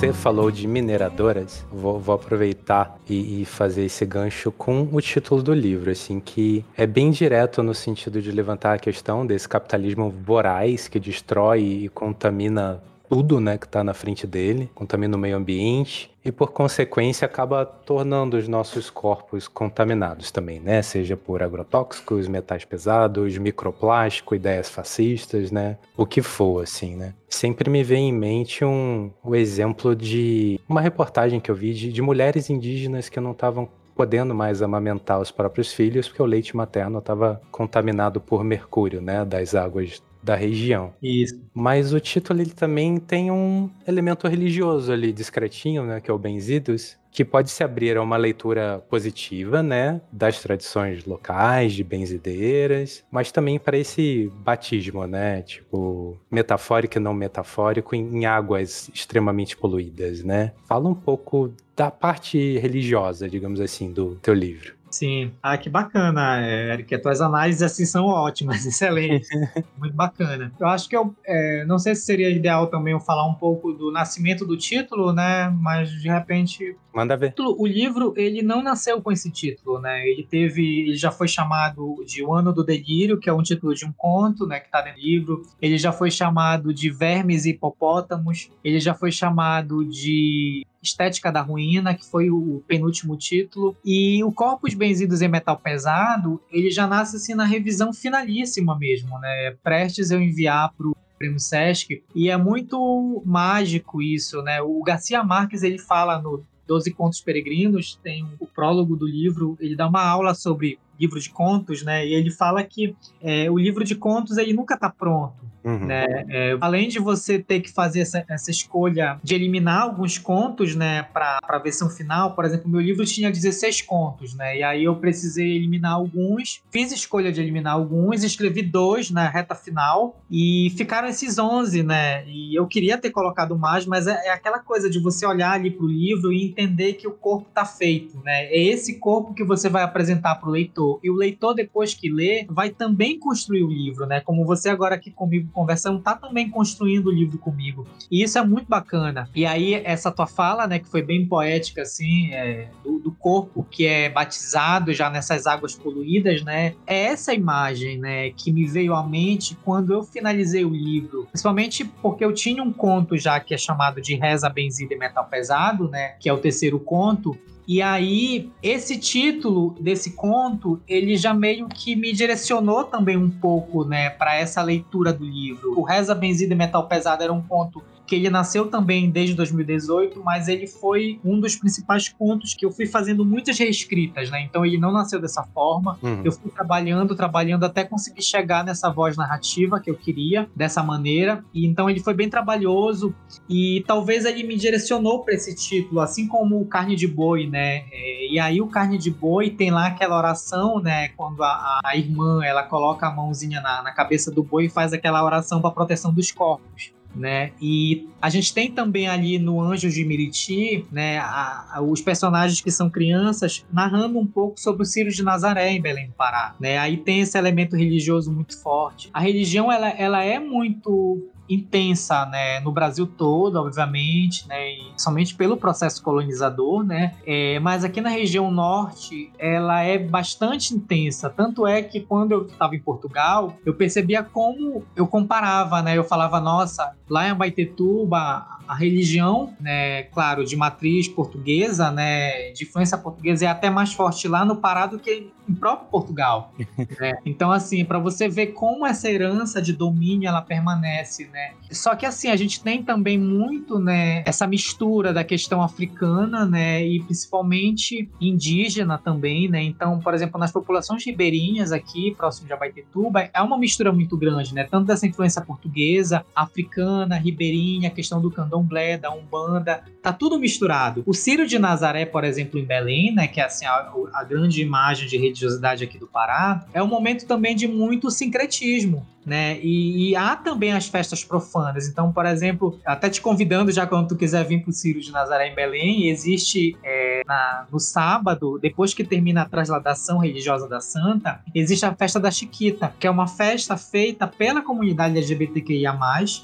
Você 0.00 0.14
falou 0.14 0.50
de 0.50 0.66
mineradoras, 0.66 1.62
vou, 1.70 2.00
vou 2.00 2.14
aproveitar 2.14 2.98
e, 3.06 3.42
e, 3.42 3.44
fazer 3.44 3.84
esse 3.84 4.06
gancho 4.06 4.50
com 4.50 4.88
o 4.90 4.98
título 4.98 5.42
do 5.42 5.52
livro, 5.52 5.90
assim, 5.90 6.18
que 6.18 6.64
é 6.74 6.86
bem 6.86 7.10
direto 7.10 7.62
no 7.62 7.74
sentido 7.74 8.22
de 8.22 8.32
levantar 8.32 8.72
a 8.72 8.78
questão 8.78 9.26
desse 9.26 9.46
capitalismo 9.46 10.08
voraz 10.24 10.88
que 10.88 10.98
destrói 10.98 11.60
e 11.60 11.88
contamina 11.90 12.82
tudo, 13.10 13.40
né, 13.40 13.58
que 13.58 13.66
está 13.66 13.82
na 13.82 13.92
frente 13.92 14.24
dele, 14.24 14.70
contamina 14.72 15.16
o 15.16 15.18
meio 15.18 15.36
ambiente 15.36 16.08
e 16.24 16.30
por 16.30 16.52
consequência 16.52 17.26
acaba 17.26 17.66
tornando 17.66 18.36
os 18.36 18.46
nossos 18.46 18.88
corpos 18.88 19.48
contaminados 19.48 20.30
também, 20.30 20.60
né, 20.60 20.80
seja 20.80 21.16
por 21.16 21.42
agrotóxicos, 21.42 22.28
metais 22.28 22.64
pesados, 22.64 23.36
microplástico, 23.36 24.36
ideias 24.36 24.70
fascistas, 24.70 25.50
né, 25.50 25.76
o 25.96 26.06
que 26.06 26.22
for 26.22 26.62
assim, 26.62 26.94
né. 26.94 27.12
Sempre 27.28 27.68
me 27.68 27.82
vem 27.82 28.10
em 28.10 28.12
mente 28.12 28.64
um 28.64 29.10
o 29.24 29.34
exemplo 29.34 29.96
de 29.96 30.60
uma 30.68 30.80
reportagem 30.80 31.40
que 31.40 31.50
eu 31.50 31.54
vi 31.54 31.74
de, 31.74 31.92
de 31.92 32.00
mulheres 32.00 32.48
indígenas 32.48 33.08
que 33.08 33.18
não 33.18 33.32
estavam 33.32 33.68
podendo 33.96 34.32
mais 34.32 34.62
amamentar 34.62 35.20
os 35.20 35.32
próprios 35.32 35.72
filhos 35.72 36.06
porque 36.06 36.22
o 36.22 36.26
leite 36.26 36.56
materno 36.56 37.00
estava 37.00 37.40
contaminado 37.50 38.20
por 38.20 38.44
mercúrio, 38.44 39.00
né, 39.00 39.24
das 39.24 39.56
águas 39.56 40.00
da 40.22 40.34
região. 40.34 40.92
Isso. 41.02 41.40
Mas 41.54 41.92
o 41.92 42.00
título 42.00 42.40
ele 42.40 42.50
também 42.50 42.98
tem 42.98 43.30
um 43.30 43.70
elemento 43.86 44.28
religioso 44.28 44.92
ali 44.92 45.12
discretinho, 45.12 45.84
né, 45.84 46.00
que 46.00 46.10
é 46.10 46.14
o 46.14 46.18
Benzidos, 46.18 46.98
que 47.10 47.24
pode 47.24 47.50
se 47.50 47.64
abrir 47.64 47.96
a 47.96 48.02
uma 48.02 48.16
leitura 48.16 48.84
positiva, 48.88 49.62
né, 49.62 50.00
das 50.12 50.40
tradições 50.40 51.04
locais 51.04 51.72
de 51.72 51.82
benzideiras, 51.82 53.04
mas 53.10 53.32
também 53.32 53.58
para 53.58 53.76
esse 53.76 54.30
batismo, 54.44 55.06
né, 55.06 55.42
tipo 55.42 56.18
metafórico 56.30 56.98
e 56.98 57.00
não 57.00 57.12
metafórico 57.12 57.94
em, 57.96 58.20
águas 58.26 58.90
extremamente 58.94 59.56
poluídas, 59.56 60.22
né? 60.22 60.52
Fala 60.66 60.88
um 60.88 60.94
pouco 60.94 61.52
da 61.74 61.90
parte 61.90 62.58
religiosa, 62.58 63.28
digamos 63.28 63.60
assim, 63.60 63.90
do 63.90 64.14
teu 64.16 64.34
livro. 64.34 64.74
Sim. 65.00 65.32
Ah, 65.42 65.56
que 65.56 65.70
bacana, 65.70 66.46
Eric. 66.46 66.94
As 66.94 67.00
tuas 67.00 67.20
análises 67.22 67.62
assim 67.62 67.86
são 67.86 68.04
ótimas, 68.04 68.66
excelentes. 68.68 69.30
Muito 69.78 69.94
bacana. 69.94 70.52
Eu 70.60 70.66
acho 70.66 70.90
que 70.90 70.94
eu 70.94 71.14
é, 71.26 71.64
não 71.64 71.78
sei 71.78 71.94
se 71.94 72.02
seria 72.02 72.28
ideal 72.28 72.66
também 72.66 72.92
eu 72.92 73.00
falar 73.00 73.26
um 73.26 73.32
pouco 73.32 73.72
do 73.72 73.90
nascimento 73.90 74.44
do 74.44 74.58
título, 74.58 75.10
né? 75.10 75.48
Mas 75.58 75.90
de 75.90 76.06
repente. 76.06 76.76
Manda 76.94 77.16
ver. 77.16 77.32
O 77.38 77.66
livro, 77.66 78.12
ele 78.14 78.42
não 78.42 78.62
nasceu 78.62 79.00
com 79.00 79.10
esse 79.10 79.30
título, 79.30 79.80
né? 79.80 80.06
Ele 80.06 80.22
teve. 80.22 80.80
Ele 80.80 80.96
já 80.96 81.10
foi 81.10 81.28
chamado 81.28 82.04
de 82.06 82.22
O 82.22 82.34
Ano 82.34 82.52
do 82.52 82.62
Delírio, 82.62 83.18
que 83.18 83.30
é 83.30 83.32
um 83.32 83.42
título 83.42 83.74
de 83.74 83.86
um 83.86 83.92
conto, 83.92 84.46
né? 84.46 84.60
Que 84.60 84.70
tá 84.70 84.84
no 84.84 85.00
livro. 85.00 85.40
Ele 85.62 85.78
já 85.78 85.92
foi 85.92 86.10
chamado 86.10 86.74
de 86.74 86.90
Vermes 86.90 87.46
e 87.46 87.50
Hipopótamos. 87.50 88.50
Ele 88.62 88.78
já 88.78 88.92
foi 88.92 89.10
chamado 89.10 89.82
de 89.82 90.66
Estética 90.82 91.30
da 91.30 91.40
Ruína, 91.42 91.94
que 91.94 92.04
foi 92.04 92.30
o 92.30 92.62
penúltimo 92.66 93.16
título. 93.16 93.76
E 93.84 94.22
o 94.24 94.32
Corpos 94.32 94.74
Benzidos 94.74 95.22
em 95.22 95.28
Metal 95.28 95.58
Pesado, 95.58 96.40
ele 96.50 96.70
já 96.70 96.86
nasce 96.86 97.16
assim 97.16 97.34
na 97.34 97.44
revisão 97.44 97.92
finalíssima 97.92 98.78
mesmo, 98.78 99.18
né? 99.18 99.56
Prestes 99.62 100.10
eu 100.10 100.20
enviar 100.20 100.72
para 100.76 100.88
o 100.88 100.96
Prêmio 101.18 101.38
Sesc. 101.38 102.02
E 102.14 102.30
é 102.30 102.36
muito 102.36 103.22
mágico 103.26 104.00
isso, 104.00 104.42
né? 104.42 104.62
O 104.62 104.82
Garcia 104.82 105.22
Marques, 105.22 105.62
ele 105.62 105.78
fala 105.78 106.20
no 106.20 106.44
Doze 106.66 106.92
Contos 106.92 107.20
Peregrinos, 107.20 107.98
tem 108.02 108.26
o 108.38 108.46
prólogo 108.46 108.96
do 108.96 109.06
livro, 109.06 109.56
ele 109.60 109.74
dá 109.76 109.88
uma 109.88 110.02
aula 110.02 110.34
sobre 110.34 110.78
livro 111.00 111.18
de 111.18 111.30
contos, 111.30 111.82
né? 111.82 112.06
E 112.06 112.14
ele 112.14 112.30
fala 112.30 112.62
que 112.62 112.94
é, 113.22 113.50
o 113.50 113.58
livro 113.58 113.84
de 113.84 113.94
contos 113.94 114.36
ele 114.36 114.52
nunca 114.52 114.74
está 114.74 114.90
pronto. 114.90 115.50
Uhum. 115.62 115.86
Né? 115.86 116.06
É, 116.28 116.56
além 116.60 116.88
de 116.88 116.98
você 116.98 117.38
ter 117.38 117.60
que 117.60 117.70
fazer 117.70 118.00
essa, 118.00 118.24
essa 118.28 118.50
escolha 118.50 119.20
de 119.22 119.34
eliminar 119.34 119.82
alguns 119.82 120.16
contos 120.18 120.74
né, 120.74 121.02
para 121.02 121.38
a 121.42 121.58
versão 121.58 121.90
final, 121.90 122.34
por 122.34 122.44
exemplo, 122.44 122.68
meu 122.68 122.80
livro 122.80 123.04
tinha 123.04 123.30
16 123.30 123.82
contos, 123.82 124.34
né? 124.34 124.58
E 124.58 124.62
aí 124.62 124.84
eu 124.84 124.96
precisei 124.96 125.56
eliminar 125.56 125.92
alguns, 125.92 126.62
fiz 126.70 126.92
escolha 126.92 127.30
de 127.30 127.40
eliminar 127.40 127.74
alguns, 127.74 128.24
escrevi 128.24 128.62
dois 128.62 129.10
na 129.10 129.28
reta 129.28 129.54
final 129.54 130.18
e 130.30 130.72
ficaram 130.76 131.08
esses 131.08 131.38
11, 131.38 131.82
né? 131.82 132.24
E 132.26 132.58
eu 132.58 132.66
queria 132.66 132.96
ter 132.96 133.10
colocado 133.10 133.58
mais, 133.58 133.84
mas 133.86 134.06
é, 134.06 134.28
é 134.28 134.30
aquela 134.32 134.58
coisa 134.58 134.88
de 134.88 134.98
você 134.98 135.26
olhar 135.26 135.52
ali 135.52 135.70
para 135.70 135.84
o 135.84 135.88
livro 135.88 136.32
e 136.32 136.44
entender 136.44 136.94
que 136.94 137.06
o 137.06 137.12
corpo 137.12 137.48
está 137.48 137.64
feito, 137.64 138.18
né? 138.24 138.46
É 138.46 138.62
esse 138.62 138.98
corpo 138.98 139.34
que 139.34 139.44
você 139.44 139.68
vai 139.68 139.82
apresentar 139.82 140.36
para 140.36 140.48
o 140.48 140.52
leitor. 140.52 140.89
E 141.02 141.10
o 141.10 141.14
leitor, 141.14 141.54
depois 141.54 141.94
que 141.94 142.10
lê, 142.10 142.46
vai 142.48 142.70
também 142.70 143.18
construir 143.18 143.62
o 143.62 143.68
livro, 143.68 144.06
né? 144.06 144.20
Como 144.20 144.44
você 144.44 144.70
agora 144.70 144.94
aqui 144.94 145.10
comigo 145.10 145.50
conversando, 145.52 146.00
tá 146.00 146.14
também 146.14 146.48
construindo 146.48 147.06
o 147.06 147.12
livro 147.12 147.38
comigo. 147.38 147.86
E 148.10 148.22
isso 148.22 148.38
é 148.38 148.44
muito 148.44 148.68
bacana. 148.68 149.28
E 149.34 149.44
aí, 149.44 149.74
essa 149.74 150.10
tua 150.10 150.26
fala, 150.26 150.66
né, 150.66 150.78
que 150.78 150.88
foi 150.88 151.02
bem 151.02 151.26
poética, 151.26 151.82
assim, 151.82 152.32
é, 152.32 152.68
do, 152.82 152.98
do, 152.98 153.12
corpo 153.12 153.66
que 153.70 153.86
é 153.86 154.08
batizado 154.08 154.92
já 154.92 155.10
nessas 155.10 155.46
águas 155.46 155.74
poluídas, 155.74 156.42
né? 156.42 156.74
É 156.86 157.04
essa 157.04 157.34
imagem, 157.34 157.98
né, 157.98 158.30
que 158.30 158.52
me 158.52 158.66
veio 158.66 158.94
à 158.94 159.06
mente 159.06 159.56
quando 159.62 159.92
eu 159.92 160.02
finalizei 160.02 160.64
o 160.64 160.70
livro. 160.70 161.26
Principalmente 161.26 161.84
porque 161.84 162.24
eu 162.24 162.32
tinha 162.32 162.62
um 162.62 162.72
conto 162.72 163.16
já 163.18 163.38
que 163.40 163.54
é 163.54 163.58
chamado 163.58 164.00
de 164.00 164.14
Reza 164.14 164.48
Benzida 164.48 164.94
e 164.94 164.98
Metal 164.98 165.24
Pesado, 165.26 165.88
né? 165.88 166.14
Que 166.20 166.28
é 166.28 166.32
o 166.32 166.38
terceiro 166.38 166.78
conto. 166.78 167.36
E 167.72 167.80
aí, 167.80 168.50
esse 168.60 168.98
título 168.98 169.76
desse 169.80 170.10
conto, 170.14 170.80
ele 170.88 171.16
já 171.16 171.32
meio 171.32 171.68
que 171.68 171.94
me 171.94 172.12
direcionou 172.12 172.82
também 172.82 173.16
um 173.16 173.30
pouco, 173.30 173.84
né, 173.84 174.10
para 174.10 174.34
essa 174.34 174.60
leitura 174.60 175.12
do 175.12 175.24
livro. 175.24 175.78
O 175.78 175.84
Reza 175.84 176.12
Benzida 176.12 176.52
e 176.52 176.56
Metal 176.56 176.88
Pesado 176.88 177.22
era 177.22 177.32
um 177.32 177.40
conto 177.40 177.80
que 178.10 178.16
ele 178.16 178.28
nasceu 178.28 178.66
também 178.66 179.08
desde 179.08 179.36
2018, 179.36 180.20
mas 180.24 180.48
ele 180.48 180.66
foi 180.66 181.20
um 181.24 181.38
dos 181.38 181.54
principais 181.54 182.08
contos 182.08 182.54
que 182.54 182.66
eu 182.66 182.72
fui 182.72 182.84
fazendo 182.84 183.24
muitas 183.24 183.56
reescritas, 183.56 184.28
né? 184.28 184.42
Então 184.42 184.66
ele 184.66 184.76
não 184.78 184.90
nasceu 184.90 185.20
dessa 185.20 185.44
forma. 185.44 185.96
Uhum. 186.02 186.20
Eu 186.24 186.32
fui 186.32 186.50
trabalhando, 186.50 187.14
trabalhando 187.14 187.62
até 187.62 187.84
conseguir 187.84 188.22
chegar 188.22 188.64
nessa 188.64 188.90
voz 188.90 189.16
narrativa 189.16 189.78
que 189.78 189.88
eu 189.88 189.94
queria, 189.94 190.50
dessa 190.56 190.82
maneira. 190.82 191.44
E 191.54 191.64
então 191.64 191.88
ele 191.88 192.00
foi 192.00 192.12
bem 192.12 192.28
trabalhoso 192.28 193.14
e 193.48 193.84
talvez 193.86 194.24
ele 194.24 194.42
me 194.42 194.56
direcionou 194.56 195.22
para 195.22 195.34
esse 195.34 195.54
título, 195.54 196.00
assim 196.00 196.26
como 196.26 196.60
o 196.60 196.66
Carne 196.66 196.96
de 196.96 197.06
Boi, 197.06 197.46
né? 197.46 197.84
É, 197.92 198.26
e 198.28 198.40
aí 198.40 198.60
o 198.60 198.66
Carne 198.66 198.98
de 198.98 199.12
Boi 199.12 199.50
tem 199.50 199.70
lá 199.70 199.86
aquela 199.86 200.18
oração, 200.18 200.80
né? 200.80 201.10
Quando 201.10 201.44
a, 201.44 201.78
a 201.84 201.96
irmã 201.96 202.44
ela 202.44 202.64
coloca 202.64 203.06
a 203.06 203.14
mãozinha 203.14 203.60
na, 203.60 203.84
na 203.84 203.92
cabeça 203.92 204.32
do 204.32 204.42
boi 204.42 204.64
e 204.64 204.68
faz 204.68 204.92
aquela 204.92 205.24
oração 205.24 205.60
para 205.60 205.70
proteção 205.70 206.12
dos 206.12 206.32
corpos 206.32 206.92
né? 207.14 207.52
E 207.60 208.08
a 208.20 208.30
gente 208.30 208.52
tem 208.52 208.70
também 208.70 209.08
ali 209.08 209.38
no 209.38 209.60
Anjos 209.60 209.94
de 209.94 210.04
Miriti, 210.04 210.84
né, 210.90 211.18
a, 211.18 211.66
a, 211.74 211.82
os 211.82 212.00
personagens 212.00 212.60
que 212.60 212.70
são 212.70 212.88
crianças 212.88 213.64
narrando 213.72 214.18
um 214.18 214.26
pouco 214.26 214.60
sobre 214.60 214.82
o 214.82 214.86
Círio 214.86 215.12
de 215.12 215.22
Nazaré 215.22 215.72
em 215.72 215.80
Belém 215.80 216.08
do 216.08 216.12
Pará, 216.12 216.54
né? 216.60 216.78
Aí 216.78 216.96
tem 216.96 217.20
esse 217.20 217.36
elemento 217.36 217.76
religioso 217.76 218.32
muito 218.32 218.60
forte. 218.60 219.10
A 219.12 219.20
religião 219.20 219.70
ela, 219.70 219.88
ela 219.88 220.22
é 220.22 220.38
muito 220.38 221.28
intensa, 221.50 222.24
né, 222.26 222.60
no 222.60 222.70
Brasil 222.70 223.06
todo, 223.06 223.56
obviamente, 223.56 224.46
né, 224.46 224.76
somente 224.96 225.34
pelo 225.34 225.56
processo 225.56 226.02
colonizador, 226.02 226.84
né, 226.84 227.14
é, 227.26 227.58
mas 227.58 227.84
aqui 227.84 228.00
na 228.00 228.08
região 228.08 228.50
norte 228.50 229.32
ela 229.38 229.82
é 229.82 229.98
bastante 229.98 230.74
intensa, 230.74 231.28
tanto 231.28 231.66
é 231.66 231.82
que 231.82 232.00
quando 232.00 232.32
eu 232.32 232.46
estava 232.46 232.74
em 232.76 232.80
Portugal, 232.80 233.54
eu 233.64 233.74
percebia 233.74 234.22
como 234.22 234.84
eu 234.94 235.06
comparava, 235.06 235.82
né, 235.82 235.96
eu 235.96 236.04
falava, 236.04 236.40
nossa, 236.40 236.94
lá 237.08 237.26
em 237.26 237.30
Abaetetuba 237.30 238.59
a 238.70 238.74
religião, 238.76 239.52
né, 239.58 240.04
claro, 240.04 240.44
de 240.44 240.54
matriz 240.54 241.08
portuguesa, 241.08 241.90
né, 241.90 242.52
de 242.52 242.62
influência 242.62 242.96
portuguesa 242.96 243.46
é 243.46 243.48
até 243.48 243.68
mais 243.68 243.92
forte 243.92 244.28
lá 244.28 244.44
no 244.44 244.54
Pará 244.54 244.86
do 244.86 244.96
que 244.96 245.28
em 245.48 245.54
próprio 245.56 245.88
Portugal. 245.88 246.54
né? 247.00 247.14
Então, 247.26 247.50
assim, 247.50 247.84
para 247.84 247.98
você 247.98 248.28
ver 248.28 248.48
como 248.48 248.86
essa 248.86 249.10
herança 249.10 249.60
de 249.60 249.72
domínio 249.72 250.28
ela 250.28 250.40
permanece, 250.40 251.26
né? 251.32 251.54
Só 251.72 251.96
que 251.96 252.06
assim 252.06 252.28
a 252.28 252.36
gente 252.36 252.62
tem 252.62 252.80
também 252.80 253.18
muito, 253.18 253.80
né, 253.80 254.22
essa 254.24 254.46
mistura 254.46 255.12
da 255.12 255.24
questão 255.24 255.60
africana, 255.60 256.46
né, 256.46 256.86
e 256.86 257.02
principalmente 257.02 258.08
indígena 258.20 258.98
também, 258.98 259.48
né? 259.48 259.60
Então, 259.64 259.98
por 259.98 260.14
exemplo, 260.14 260.38
nas 260.38 260.52
populações 260.52 261.04
ribeirinhas 261.04 261.72
aqui 261.72 262.14
próximo 262.14 262.46
de 262.46 262.52
Abaetetuba 262.52 263.28
é 263.34 263.42
uma 263.42 263.58
mistura 263.58 263.90
muito 263.90 264.16
grande, 264.16 264.54
né? 264.54 264.62
Tanto 264.62 264.86
dessa 264.86 265.08
influência 265.08 265.42
portuguesa, 265.42 266.24
africana, 266.36 267.16
ribeirinha, 267.16 267.90
questão 267.90 268.20
do 268.20 268.30
candomblé 268.30 268.59
candomblé, 268.60 268.96
da 268.96 269.12
umbanda, 269.12 269.82
tá 270.02 270.12
tudo 270.12 270.38
misturado. 270.38 271.02
O 271.06 271.14
Círio 271.14 271.46
de 271.46 271.58
Nazaré, 271.58 272.04
por 272.04 272.24
exemplo, 272.24 272.58
em 272.58 272.64
Belém, 272.64 273.14
né, 273.14 273.26
que 273.26 273.40
é 273.40 273.44
assim 273.44 273.66
a, 273.66 273.92
a 274.12 274.24
grande 274.24 274.60
imagem 274.60 275.08
de 275.08 275.16
religiosidade 275.16 275.84
aqui 275.84 275.98
do 275.98 276.06
Pará, 276.06 276.66
é 276.72 276.82
um 276.82 276.86
momento 276.86 277.26
também 277.26 277.54
de 277.54 277.66
muito 277.66 278.10
sincretismo 278.10 279.06
né? 279.30 279.60
E, 279.62 280.10
e, 280.10 280.16
há 280.16 280.34
também 280.34 280.72
as 280.72 280.88
festas 280.88 281.22
profanas. 281.22 281.86
Então, 281.86 282.12
por 282.12 282.26
exemplo, 282.26 282.80
até 282.84 283.08
te 283.08 283.20
convidando 283.20 283.70
já 283.70 283.86
quando 283.86 284.08
tu 284.08 284.16
quiser 284.16 284.44
vir 284.44 284.60
para 284.60 284.70
o 284.70 284.72
Círio 284.72 285.00
de 285.00 285.12
Nazaré 285.12 285.52
em 285.52 285.54
Belém, 285.54 286.08
existe 286.08 286.76
é, 286.82 287.22
na, 287.24 287.64
no 287.70 287.78
sábado, 287.78 288.58
depois 288.60 288.92
que 288.92 289.04
termina 289.04 289.42
a 289.42 289.44
transladação 289.44 290.18
religiosa 290.18 290.68
da 290.68 290.80
Santa, 290.80 291.40
existe 291.54 291.86
a 291.86 291.94
festa 291.94 292.18
da 292.18 292.28
Chiquita, 292.28 292.92
que 292.98 293.06
é 293.06 293.10
uma 293.10 293.28
festa 293.28 293.76
feita 293.76 294.26
pela 294.26 294.62
comunidade 294.62 295.16
LGBTQIA+, 295.16 295.96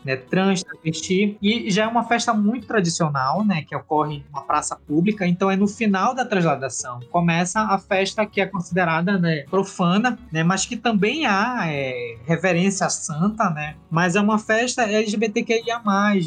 né, 0.04 0.14
trans, 0.14 0.62
travesti, 0.62 1.36
e 1.42 1.68
já 1.68 1.84
é 1.84 1.86
uma 1.88 2.04
festa 2.04 2.32
muito 2.32 2.68
tradicional, 2.68 3.44
né, 3.44 3.64
que 3.68 3.74
ocorre 3.74 4.18
em 4.18 4.24
uma 4.30 4.42
praça 4.42 4.76
pública. 4.76 5.26
Então, 5.26 5.50
é 5.50 5.56
no 5.56 5.66
final 5.66 6.14
da 6.14 6.24
transladação 6.24 7.00
começa 7.10 7.62
a 7.62 7.78
festa 7.78 8.24
que 8.24 8.40
é 8.40 8.46
considerada 8.46 9.18
né, 9.18 9.44
profana, 9.50 10.16
né, 10.30 10.44
mas 10.44 10.64
que 10.64 10.76
também 10.76 11.26
há 11.26 11.64
é, 11.66 12.16
reverência 12.24 12.75
santa, 12.76 13.50
né? 13.50 13.76
Mas 13.90 14.16
é 14.16 14.20
uma 14.20 14.38
festa 14.38 14.82
LGBTQIA+, 14.82 15.80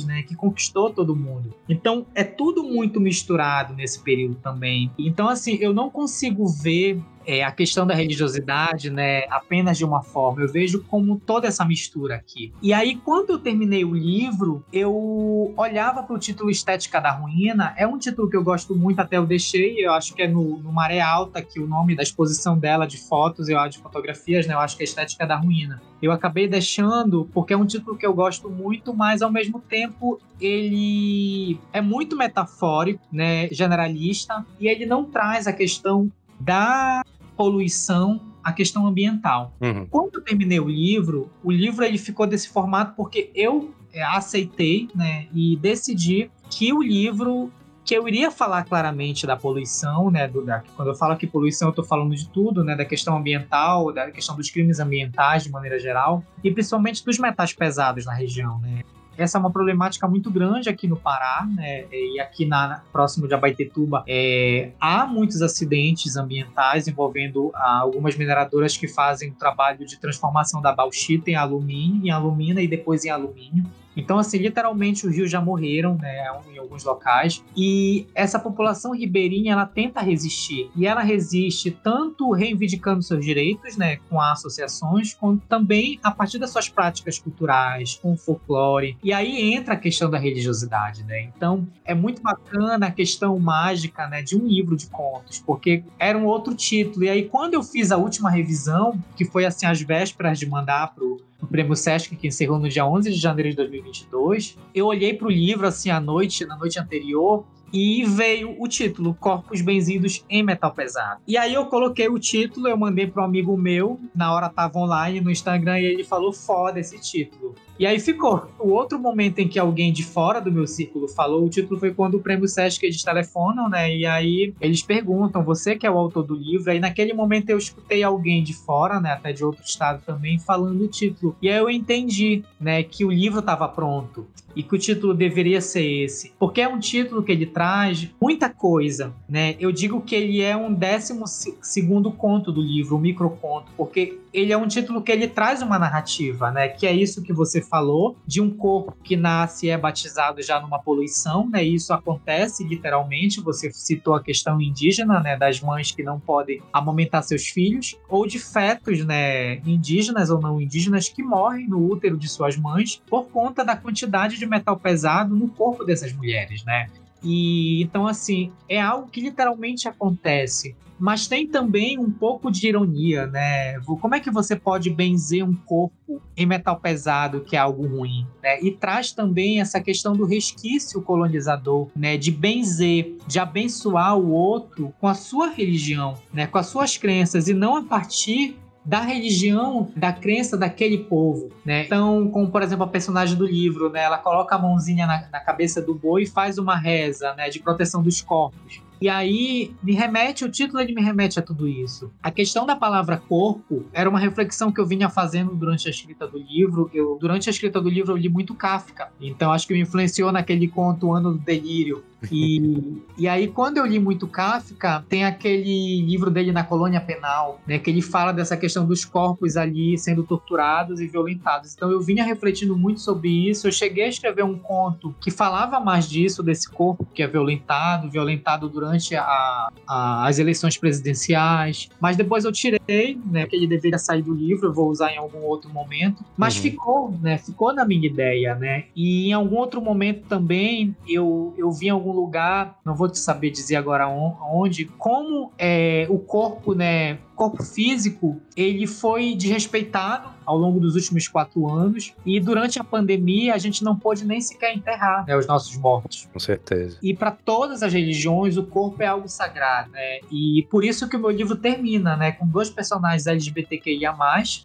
né? 0.05 0.23
Que 0.23 0.35
conquistou 0.35 0.89
todo 0.89 1.15
mundo. 1.15 1.53
Então, 1.67 2.05
é 2.15 2.23
tudo 2.23 2.63
muito 2.63 2.99
misturado 2.99 3.73
nesse 3.73 4.01
período 4.01 4.35
também. 4.35 4.91
Então, 4.97 5.29
assim, 5.29 5.55
eu 5.61 5.73
não 5.73 5.89
consigo 5.89 6.47
ver 6.47 7.01
é, 7.29 7.43
a 7.43 7.51
questão 7.51 7.85
da 7.85 7.93
religiosidade, 7.93 8.89
né, 8.89 9.25
apenas 9.29 9.77
de 9.77 9.85
uma 9.85 10.01
forma. 10.01 10.41
Eu 10.41 10.51
vejo 10.51 10.83
como 10.85 11.19
toda 11.19 11.47
essa 11.47 11.63
mistura 11.63 12.15
aqui. 12.15 12.51
E 12.59 12.73
aí, 12.73 12.95
quando 12.95 13.29
eu 13.29 13.37
terminei 13.37 13.85
o 13.85 13.93
livro, 13.93 14.65
eu 14.73 15.53
olhava 15.55 16.01
para 16.01 16.15
o 16.15 16.17
título 16.17 16.49
Estética 16.49 16.99
da 16.99 17.11
Ruína. 17.11 17.75
É 17.77 17.85
um 17.85 17.99
título 17.99 18.27
que 18.27 18.35
eu 18.35 18.43
gosto 18.43 18.75
muito, 18.75 18.99
até 18.99 19.17
eu 19.17 19.27
deixei. 19.27 19.85
Eu 19.85 19.93
acho 19.93 20.15
que 20.15 20.23
é 20.23 20.27
no, 20.27 20.57
no 20.57 20.73
Maré 20.73 21.01
Alta, 21.01 21.39
que 21.39 21.59
o 21.59 21.67
nome 21.67 21.95
da 21.95 22.01
exposição 22.01 22.57
dela 22.57 22.87
de 22.87 22.97
fotos, 22.97 23.47
acho 23.47 23.77
de 23.77 23.77
fotografias, 23.77 24.47
né, 24.47 24.55
eu 24.55 24.59
acho 24.59 24.75
que 24.75 24.81
é 24.81 24.85
Estética 24.85 25.27
da 25.27 25.35
Ruína. 25.35 25.79
Eu 26.01 26.11
acabei 26.11 26.47
deixando 26.47 27.29
porque 27.31 27.53
é 27.53 27.57
um 27.57 27.65
título 27.65 27.95
que 27.95 28.07
eu 28.07 28.13
gosto 28.13 28.49
muito, 28.49 28.91
mas 28.91 29.21
ao 29.21 29.31
mesmo 29.31 29.59
tempo 29.59 30.19
ele 30.41 31.59
é 31.71 31.79
muito 31.79 32.17
metafórico, 32.17 33.03
né, 33.11 33.49
generalista, 33.51 34.43
e 34.59 34.67
ele 34.67 34.87
não 34.87 35.05
traz 35.05 35.45
a 35.45 35.53
questão 35.53 36.11
da 36.39 37.03
poluição, 37.39 38.19
a 38.43 38.51
questão 38.51 38.85
ambiental. 38.85 39.53
Uhum. 39.61 39.85
Quando 39.89 40.15
eu 40.15 40.21
terminei 40.21 40.59
o 40.59 40.67
livro, 40.67 41.31
o 41.41 41.49
livro 41.49 41.85
ele 41.85 41.97
ficou 41.97 42.27
desse 42.27 42.49
formato 42.49 42.93
porque 42.97 43.31
eu 43.33 43.73
é, 43.93 44.03
aceitei 44.03 44.89
né, 44.93 45.25
e 45.33 45.55
decidi 45.55 46.29
que 46.49 46.73
o 46.73 46.83
livro 46.83 47.49
que 47.85 47.95
eu 47.95 48.05
iria 48.09 48.29
falar 48.29 48.65
claramente 48.65 49.25
da 49.25 49.37
poluição, 49.37 50.11
né, 50.11 50.27
do, 50.27 50.43
da, 50.43 50.63
quando 50.75 50.89
eu 50.89 50.95
falo 50.95 51.15
que 51.15 51.25
poluição 51.25 51.69
eu 51.69 51.71
estou 51.71 51.85
falando 51.85 52.13
de 52.13 52.27
tudo, 52.27 52.61
né, 52.61 52.75
da 52.75 52.83
questão 52.83 53.15
ambiental, 53.15 53.93
da 53.93 54.11
questão 54.11 54.35
dos 54.35 54.49
crimes 54.49 54.81
ambientais 54.81 55.45
de 55.45 55.49
maneira 55.49 55.79
geral 55.79 56.21
e 56.43 56.51
principalmente 56.51 57.05
dos 57.05 57.17
metais 57.17 57.53
pesados 57.53 58.05
na 58.05 58.13
região, 58.13 58.59
né. 58.59 58.83
Essa 59.19 59.37
é 59.37 59.39
uma 59.39 59.51
problemática 59.51 60.07
muito 60.07 60.31
grande 60.31 60.69
aqui 60.69 60.87
no 60.87 60.95
Pará, 60.95 61.47
né? 61.55 61.85
E 61.91 62.19
aqui 62.19 62.45
na, 62.45 62.81
próximo 62.91 63.27
de 63.27 63.33
Abaetetuba 63.33 64.03
é, 64.07 64.71
há 64.79 65.05
muitos 65.05 65.41
acidentes 65.41 66.15
ambientais 66.15 66.87
envolvendo 66.87 67.51
ah, 67.53 67.79
algumas 67.81 68.15
mineradoras 68.15 68.77
que 68.77 68.87
fazem 68.87 69.29
o 69.29 69.35
trabalho 69.35 69.85
de 69.85 69.99
transformação 69.99 70.61
da 70.61 70.73
bauxita 70.73 71.29
em 71.29 71.35
alumínio, 71.35 72.05
em 72.05 72.09
alumina 72.09 72.61
e 72.61 72.67
depois 72.67 73.05
em 73.05 73.09
alumínio. 73.09 73.65
Então, 73.95 74.17
assim, 74.17 74.37
literalmente 74.37 75.05
os 75.05 75.15
rios 75.15 75.29
já 75.29 75.41
morreram, 75.41 75.95
né, 75.95 76.25
em 76.51 76.57
alguns 76.57 76.83
locais. 76.83 77.43
E 77.55 78.07
essa 78.15 78.39
população 78.39 78.93
ribeirinha, 78.93 79.53
ela 79.53 79.65
tenta 79.65 80.01
resistir. 80.01 80.69
E 80.75 80.85
ela 80.85 81.01
resiste 81.01 81.71
tanto 81.71 82.31
reivindicando 82.31 83.03
seus 83.03 83.23
direitos, 83.23 83.77
né, 83.77 83.97
com 84.09 84.19
associações, 84.21 85.13
quanto 85.13 85.45
também 85.47 85.99
a 86.03 86.11
partir 86.11 86.39
das 86.39 86.51
suas 86.51 86.69
práticas 86.69 87.19
culturais, 87.19 87.99
com 88.01 88.15
folclore. 88.15 88.97
E 89.03 89.11
aí 89.11 89.53
entra 89.53 89.73
a 89.73 89.77
questão 89.77 90.09
da 90.09 90.17
religiosidade, 90.17 91.03
né? 91.03 91.21
Então, 91.21 91.67
é 91.85 91.93
muito 91.93 92.21
bacana 92.21 92.87
a 92.87 92.91
questão 92.91 93.37
mágica, 93.39 94.07
né, 94.07 94.21
de 94.21 94.37
um 94.37 94.45
livro 94.45 94.75
de 94.75 94.87
contos, 94.87 95.39
porque 95.39 95.83
era 95.97 96.17
um 96.17 96.25
outro 96.25 96.53
título. 96.55 97.05
E 97.05 97.09
aí, 97.09 97.23
quando 97.25 97.53
eu 97.53 97.63
fiz 97.63 97.91
a 97.91 97.97
última 97.97 98.29
revisão, 98.29 99.01
que 99.15 99.25
foi 99.25 99.45
assim, 99.45 99.65
às 99.65 99.81
vésperas 99.81 100.39
de 100.39 100.45
mandar 100.45 100.93
pro 100.93 101.17
no 101.41 101.47
Prêmio 101.47 101.75
Sesc, 101.75 102.15
que 102.15 102.27
encerrou 102.27 102.59
no 102.59 102.69
dia 102.69 102.85
11 102.85 103.11
de 103.11 103.19
janeiro 103.19 103.49
de 103.49 103.55
2022. 103.55 104.57
Eu 104.73 104.87
olhei 104.87 105.13
para 105.13 105.27
o 105.27 105.31
livro 105.31 105.67
assim 105.67 105.89
à 105.89 105.99
noite, 105.99 106.45
na 106.45 106.57
noite 106.57 106.79
anterior, 106.79 107.45
e 107.71 108.03
veio 108.03 108.55
o 108.59 108.67
título 108.67 109.13
Corpos 109.13 109.61
Benzidos 109.61 110.25
em 110.29 110.43
Metal 110.43 110.71
Pesado. 110.73 111.21
E 111.27 111.37
aí 111.37 111.53
eu 111.53 111.65
coloquei 111.67 112.09
o 112.09 112.19
título, 112.19 112.67
eu 112.67 112.77
mandei 112.77 113.07
para 113.07 113.21
um 113.21 113.25
amigo 113.25 113.55
meu, 113.55 113.99
na 114.15 114.33
hora 114.33 114.49
tava 114.49 114.79
online 114.79 115.21
no 115.21 115.29
Instagram 115.29 115.79
e 115.79 115.85
ele 115.85 116.03
falou 116.03 116.33
foda 116.33 116.79
esse 116.79 116.99
título. 116.99 117.55
E 117.79 117.85
aí 117.85 117.97
ficou. 117.97 118.45
O 118.59 118.71
outro 118.71 118.99
momento 118.99 119.39
em 119.39 119.47
que 119.47 119.57
alguém 119.57 119.93
de 119.93 120.03
fora 120.03 120.41
do 120.41 120.51
meu 120.51 120.67
círculo 120.67 121.07
falou, 121.07 121.45
o 121.45 121.49
título 121.49 121.79
foi 121.79 121.93
quando 121.93 122.15
o 122.15 122.19
prêmio 122.19 122.45
Sesc 122.45 122.85
eles 122.85 123.01
telefonam, 123.01 123.69
né? 123.69 123.95
E 123.95 124.05
aí 124.05 124.53
eles 124.59 124.83
perguntam, 124.83 125.45
você 125.45 125.77
que 125.77 125.87
é 125.87 125.91
o 125.91 125.97
autor 125.97 126.23
do 126.23 126.35
livro? 126.35 126.69
Aí 126.69 126.79
naquele 126.79 127.13
momento 127.13 127.49
eu 127.49 127.57
escutei 127.57 128.03
alguém 128.03 128.43
de 128.43 128.53
fora, 128.53 128.99
né? 128.99 129.13
Até 129.13 129.31
de 129.31 129.45
outro 129.45 129.63
estado 129.63 130.01
também, 130.05 130.37
falando 130.37 130.83
o 130.83 130.87
título. 130.89 131.37
E 131.41 131.49
aí 131.49 131.55
eu 131.55 131.69
entendi, 131.69 132.43
né? 132.59 132.83
Que 132.83 133.05
o 133.05 133.11
livro 133.11 133.39
estava 133.39 133.65
pronto 133.69 134.27
e 134.55 134.63
que 134.63 134.75
o 134.75 134.79
título 134.79 135.13
deveria 135.13 135.61
ser 135.61 135.83
esse, 135.83 136.33
porque 136.39 136.61
é 136.61 136.67
um 136.67 136.79
título 136.79 137.23
que 137.23 137.31
ele 137.31 137.45
traz 137.45 138.09
muita 138.21 138.49
coisa, 138.49 139.13
né? 139.27 139.55
Eu 139.59 139.71
digo 139.71 140.01
que 140.01 140.15
ele 140.15 140.41
é 140.41 140.57
um 140.57 140.73
décimo 140.73 141.25
segundo 141.61 142.11
conto 142.11 142.51
do 142.51 142.61
livro, 142.61 142.97
um 142.97 142.99
microconto, 142.99 143.71
porque 143.77 144.19
ele 144.33 144.51
é 144.51 144.57
um 144.57 144.67
título 144.67 145.01
que 145.01 145.11
ele 145.11 145.27
traz 145.27 145.61
uma 145.61 145.79
narrativa, 145.79 146.51
né? 146.51 146.67
Que 146.67 146.85
é 146.85 146.91
isso 146.91 147.21
que 147.21 147.33
você 147.33 147.61
falou, 147.69 148.17
de 148.25 148.41
um 148.41 148.49
corpo 148.49 148.95
que 149.03 149.15
nasce 149.15 149.67
e 149.67 149.69
é 149.69 149.77
batizado 149.77 150.41
já 150.41 150.59
numa 150.59 150.79
poluição, 150.79 151.47
né? 151.49 151.63
Isso 151.63 151.93
acontece 151.93 152.63
literalmente. 152.63 153.41
Você 153.41 153.71
citou 153.71 154.15
a 154.15 154.23
questão 154.23 154.61
indígena, 154.61 155.19
né? 155.19 155.37
Das 155.37 155.61
mães 155.61 155.91
que 155.91 156.03
não 156.03 156.19
podem 156.19 156.61
amamentar 156.73 157.23
seus 157.23 157.47
filhos, 157.47 157.97
ou 158.09 158.25
de 158.25 158.39
fetos, 158.39 159.05
né? 159.05 159.57
Indígenas 159.59 160.29
ou 160.29 160.41
não 160.41 160.59
indígenas 160.59 161.07
que 161.07 161.23
morrem 161.23 161.67
no 161.67 161.85
útero 161.89 162.17
de 162.17 162.27
suas 162.27 162.57
mães 162.57 163.01
por 163.07 163.25
conta 163.25 163.63
da 163.63 163.75
quantidade 163.75 164.37
de 164.37 164.45
metal 164.45 164.77
pesado 164.77 165.35
no 165.35 165.47
corpo 165.49 165.83
dessas 165.83 166.11
mulheres, 166.13 166.63
né? 166.63 166.87
E 167.23 167.81
então, 167.83 168.07
assim, 168.07 168.51
é 168.67 168.79
algo 168.79 169.09
que 169.09 169.21
literalmente 169.21 169.87
acontece. 169.87 170.75
Mas 170.99 171.27
tem 171.27 171.47
também 171.47 171.97
um 171.97 172.11
pouco 172.11 172.51
de 172.51 172.67
ironia, 172.67 173.25
né? 173.27 173.79
Como 173.79 174.15
é 174.15 174.19
que 174.19 174.29
você 174.29 174.55
pode 174.55 174.89
benzer 174.89 175.43
um 175.43 175.55
corpo 175.55 176.21
em 176.35 176.45
metal 176.45 176.79
pesado, 176.79 177.41
que 177.41 177.55
é 177.55 177.59
algo 177.59 177.87
ruim, 177.87 178.27
né? 178.43 178.61
E 178.61 178.71
traz 178.71 179.11
também 179.11 179.61
essa 179.61 179.79
questão 179.79 180.13
do 180.13 180.25
resquício 180.25 181.01
colonizador, 181.01 181.87
né? 181.95 182.17
De 182.17 182.31
benzer, 182.31 183.15
de 183.25 183.39
abençoar 183.39 184.17
o 184.17 184.31
outro 184.31 184.93
com 184.99 185.07
a 185.07 185.13
sua 185.13 185.49
religião, 185.49 186.15
né? 186.33 186.45
Com 186.47 186.57
as 186.57 186.67
suas 186.67 186.97
crenças 186.97 187.47
e 187.47 187.53
não 187.53 187.77
a 187.77 187.83
partir 187.83 188.57
da 188.83 189.01
religião, 189.01 189.91
da 189.95 190.11
crença 190.11 190.57
daquele 190.57 190.97
povo, 190.97 191.49
né? 191.63 191.85
Então, 191.85 192.27
como 192.29 192.49
por 192.49 192.63
exemplo 192.63 192.85
a 192.85 192.87
personagem 192.87 193.37
do 193.37 193.45
livro, 193.45 193.89
né? 193.89 194.01
Ela 194.01 194.17
coloca 194.17 194.55
a 194.55 194.59
mãozinha 194.59 195.05
na, 195.05 195.29
na 195.31 195.39
cabeça 195.39 195.81
do 195.81 195.93
boi 195.93 196.23
e 196.23 196.25
faz 196.25 196.57
uma 196.57 196.75
reza, 196.75 197.33
né? 197.35 197.49
De 197.49 197.59
proteção 197.59 198.01
dos 198.01 198.21
corpos. 198.21 198.81
E 199.01 199.07
aí 199.07 199.73
me 199.81 199.93
remete, 199.93 200.43
o 200.43 200.51
título 200.51 200.81
ele 200.81 200.93
me 200.93 201.01
remete 201.01 201.39
a 201.39 201.41
tudo 201.41 201.67
isso. 201.67 202.11
A 202.21 202.29
questão 202.29 202.65
da 202.65 202.75
palavra 202.75 203.17
corpo 203.17 203.85
era 203.93 204.09
uma 204.09 204.19
reflexão 204.19 204.71
que 204.71 204.79
eu 204.79 204.85
vinha 204.85 205.09
fazendo 205.09 205.55
durante 205.55 205.87
a 205.87 205.91
escrita 205.91 206.27
do 206.27 206.37
livro. 206.37 206.89
Eu, 206.93 207.17
durante 207.19 207.49
a 207.49 207.51
escrita 207.51 207.79
do 207.79 207.89
livro 207.89 208.11
eu 208.11 208.17
li 208.17 208.27
muito 208.27 208.53
Kafka, 208.53 209.09
então 209.21 209.51
acho 209.53 209.67
que 209.67 209.73
me 209.73 209.81
influenciou 209.81 210.31
naquele 210.31 210.67
conto 210.67 211.13
Ano 211.13 211.31
do 211.33 211.39
Delírio, 211.39 212.03
e, 212.31 213.01
e 213.17 213.27
aí, 213.27 213.47
quando 213.47 213.77
eu 213.77 213.85
li 213.85 213.99
muito 213.99 214.27
Kafka, 214.27 215.05
tem 215.07 215.23
aquele 215.23 216.01
livro 216.01 216.29
dele 216.29 216.51
na 216.51 216.63
colônia 216.63 216.99
penal, 216.99 217.61
né, 217.65 217.79
que 217.79 217.89
ele 217.89 218.01
fala 218.01 218.31
dessa 218.31 218.57
questão 218.57 218.85
dos 218.85 219.05
corpos 219.05 219.55
ali 219.55 219.97
sendo 219.97 220.23
torturados 220.23 220.99
e 220.99 221.07
violentados. 221.07 221.73
Então, 221.73 221.91
eu 221.91 222.01
vinha 222.01 222.23
refletindo 222.23 222.77
muito 222.77 222.99
sobre 222.99 223.29
isso. 223.49 223.67
Eu 223.67 223.71
cheguei 223.71 224.05
a 224.05 224.07
escrever 224.09 224.43
um 224.43 224.57
conto 224.57 225.15
que 225.21 225.31
falava 225.31 225.79
mais 225.79 226.09
disso, 226.09 226.43
desse 226.43 226.69
corpo 226.69 227.05
que 227.13 227.23
é 227.23 227.27
violentado, 227.27 228.09
violentado 228.09 228.67
durante 228.67 229.15
a, 229.15 229.69
a, 229.87 230.27
as 230.27 230.39
eleições 230.39 230.77
presidenciais. 230.77 231.89
Mas 231.99 232.17
depois 232.17 232.43
eu 232.45 232.51
tirei, 232.51 233.19
né, 233.25 233.45
que 233.45 233.55
ele 233.55 233.67
deveria 233.67 233.97
sair 233.97 234.21
do 234.21 234.33
livro, 234.33 234.67
eu 234.67 234.73
vou 234.73 234.89
usar 234.89 235.11
em 235.11 235.17
algum 235.17 235.39
outro 235.39 235.69
momento. 235.69 236.23
Mas 236.35 236.55
uhum. 236.55 236.61
ficou, 236.61 237.11
né, 237.21 237.37
ficou 237.37 237.73
na 237.73 237.85
minha 237.85 238.07
ideia, 238.07 238.55
né. 238.55 238.85
E 238.95 239.29
em 239.29 239.33
algum 239.33 239.57
outro 239.57 239.81
momento 239.81 240.27
também 240.27 240.95
eu, 241.07 241.53
eu 241.57 241.71
vi 241.71 241.89
algum 241.89 242.08
algum 242.09 242.11
lugar, 242.11 242.79
não 242.83 242.95
vou 242.95 243.07
te 243.07 243.19
saber 243.19 243.51
dizer 243.51 243.75
agora 243.75 244.07
onde, 244.07 244.85
como 244.85 245.51
é, 245.57 246.07
o 246.09 246.17
corpo, 246.17 246.73
né, 246.73 247.19
corpo 247.39 247.63
físico, 247.63 248.41
ele 248.53 248.85
foi 248.85 249.33
desrespeitado 249.33 250.37
ao 250.45 250.57
longo 250.57 250.77
dos 250.77 250.95
últimos 250.95 251.25
quatro 251.25 251.69
anos 251.69 252.13
e 252.25 252.37
durante 252.37 252.79
a 252.79 252.83
pandemia 252.83 253.53
a 253.53 253.57
gente 253.57 253.81
não 253.81 253.95
pôde 253.95 254.25
nem 254.25 254.41
sequer 254.41 254.75
enterrar 254.75 255.25
né, 255.25 255.37
os 255.37 255.47
nossos 255.47 255.77
mortos. 255.77 256.27
Com 256.33 256.39
certeza. 256.39 256.97
E 257.01 257.13
para 257.13 257.31
todas 257.31 257.81
as 257.81 257.93
religiões 257.93 258.57
o 258.57 258.65
corpo 258.65 259.01
é 259.01 259.05
algo 259.05 259.29
sagrado, 259.29 259.91
né? 259.91 260.19
E 260.29 260.67
por 260.69 260.83
isso 260.83 261.07
que 261.07 261.15
o 261.15 261.19
meu 261.19 261.29
livro 261.29 261.55
termina, 261.55 262.17
né, 262.17 262.33
com 262.33 262.45
dois 262.45 262.69
personagens 262.69 263.25
LGBTQIA+, 263.25 264.13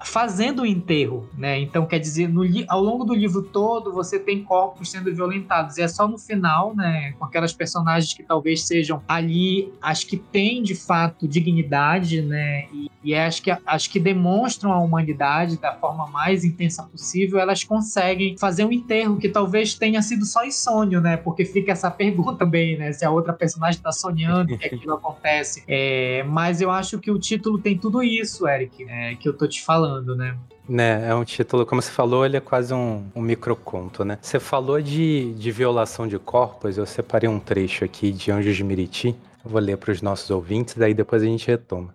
fazendo 0.02 0.62
o 0.62 0.66
enterro, 0.66 1.28
né? 1.38 1.60
Então 1.60 1.86
quer 1.86 2.00
dizer, 2.00 2.28
no, 2.28 2.42
ao 2.66 2.82
longo 2.82 3.04
do 3.04 3.14
livro 3.14 3.42
todo 3.42 3.92
você 3.92 4.18
tem 4.18 4.42
corpos 4.42 4.90
sendo 4.90 5.14
violentados 5.14 5.76
e 5.76 5.82
é 5.82 5.86
só 5.86 6.08
no 6.08 6.18
final, 6.18 6.74
né, 6.74 7.12
com 7.18 7.24
aquelas 7.24 7.52
personagens 7.52 8.12
que 8.12 8.24
talvez 8.24 8.66
sejam 8.66 9.00
ali 9.06 9.72
as 9.80 10.02
que 10.02 10.16
têm 10.16 10.60
de 10.62 10.74
fato 10.74 11.28
dignidade, 11.28 12.20
né, 12.20 12.63
e, 12.72 12.90
e 13.02 13.14
é, 13.14 13.26
acho 13.26 13.42
que 13.42 13.50
acho 13.50 13.90
que 13.90 14.00
demonstram 14.00 14.72
a 14.72 14.78
humanidade 14.78 15.58
da 15.58 15.74
forma 15.74 16.06
mais 16.06 16.44
intensa 16.44 16.82
possível, 16.82 17.38
elas 17.38 17.64
conseguem 17.64 18.36
fazer 18.38 18.64
um 18.64 18.72
enterro 18.72 19.16
que 19.16 19.28
talvez 19.28 19.74
tenha 19.74 20.00
sido 20.02 20.24
só 20.24 20.44
sonho, 20.50 21.00
né? 21.00 21.16
Porque 21.16 21.44
fica 21.44 21.72
essa 21.72 21.90
pergunta 21.90 22.44
também, 22.44 22.76
né? 22.76 22.92
Se 22.92 23.04
a 23.04 23.10
outra 23.10 23.32
personagem 23.32 23.78
está 23.78 23.92
sonhando 23.92 24.56
que 24.58 24.66
aquilo 24.66 24.94
acontece. 24.94 25.62
É, 25.66 26.22
mas 26.24 26.60
eu 26.60 26.70
acho 26.70 26.98
que 26.98 27.10
o 27.10 27.18
título 27.18 27.58
tem 27.58 27.76
tudo 27.78 28.02
isso, 28.02 28.46
Eric, 28.46 28.84
é, 28.88 29.14
que 29.14 29.28
eu 29.28 29.36
tô 29.36 29.46
te 29.46 29.62
falando, 29.62 30.14
né? 30.14 30.36
Né, 30.66 31.08
é 31.08 31.14
um 31.14 31.24
título, 31.24 31.66
como 31.66 31.82
você 31.82 31.90
falou, 31.90 32.24
ele 32.24 32.38
é 32.38 32.40
quase 32.40 32.72
um, 32.72 33.04
um 33.14 33.20
microconto, 33.20 34.02
né? 34.02 34.18
Você 34.22 34.40
falou 34.40 34.80
de, 34.80 35.34
de 35.34 35.50
violação 35.50 36.08
de 36.08 36.18
corpos, 36.18 36.78
eu 36.78 36.86
separei 36.86 37.28
um 37.28 37.38
trecho 37.38 37.84
aqui 37.84 38.10
de 38.10 38.30
Anjos 38.30 38.56
de 38.56 38.64
Miriti, 38.64 39.14
vou 39.44 39.60
ler 39.60 39.76
para 39.76 39.92
os 39.92 40.00
nossos 40.00 40.30
ouvintes, 40.30 40.74
daí 40.74 40.94
depois 40.94 41.22
a 41.22 41.26
gente 41.26 41.46
retoma. 41.46 41.94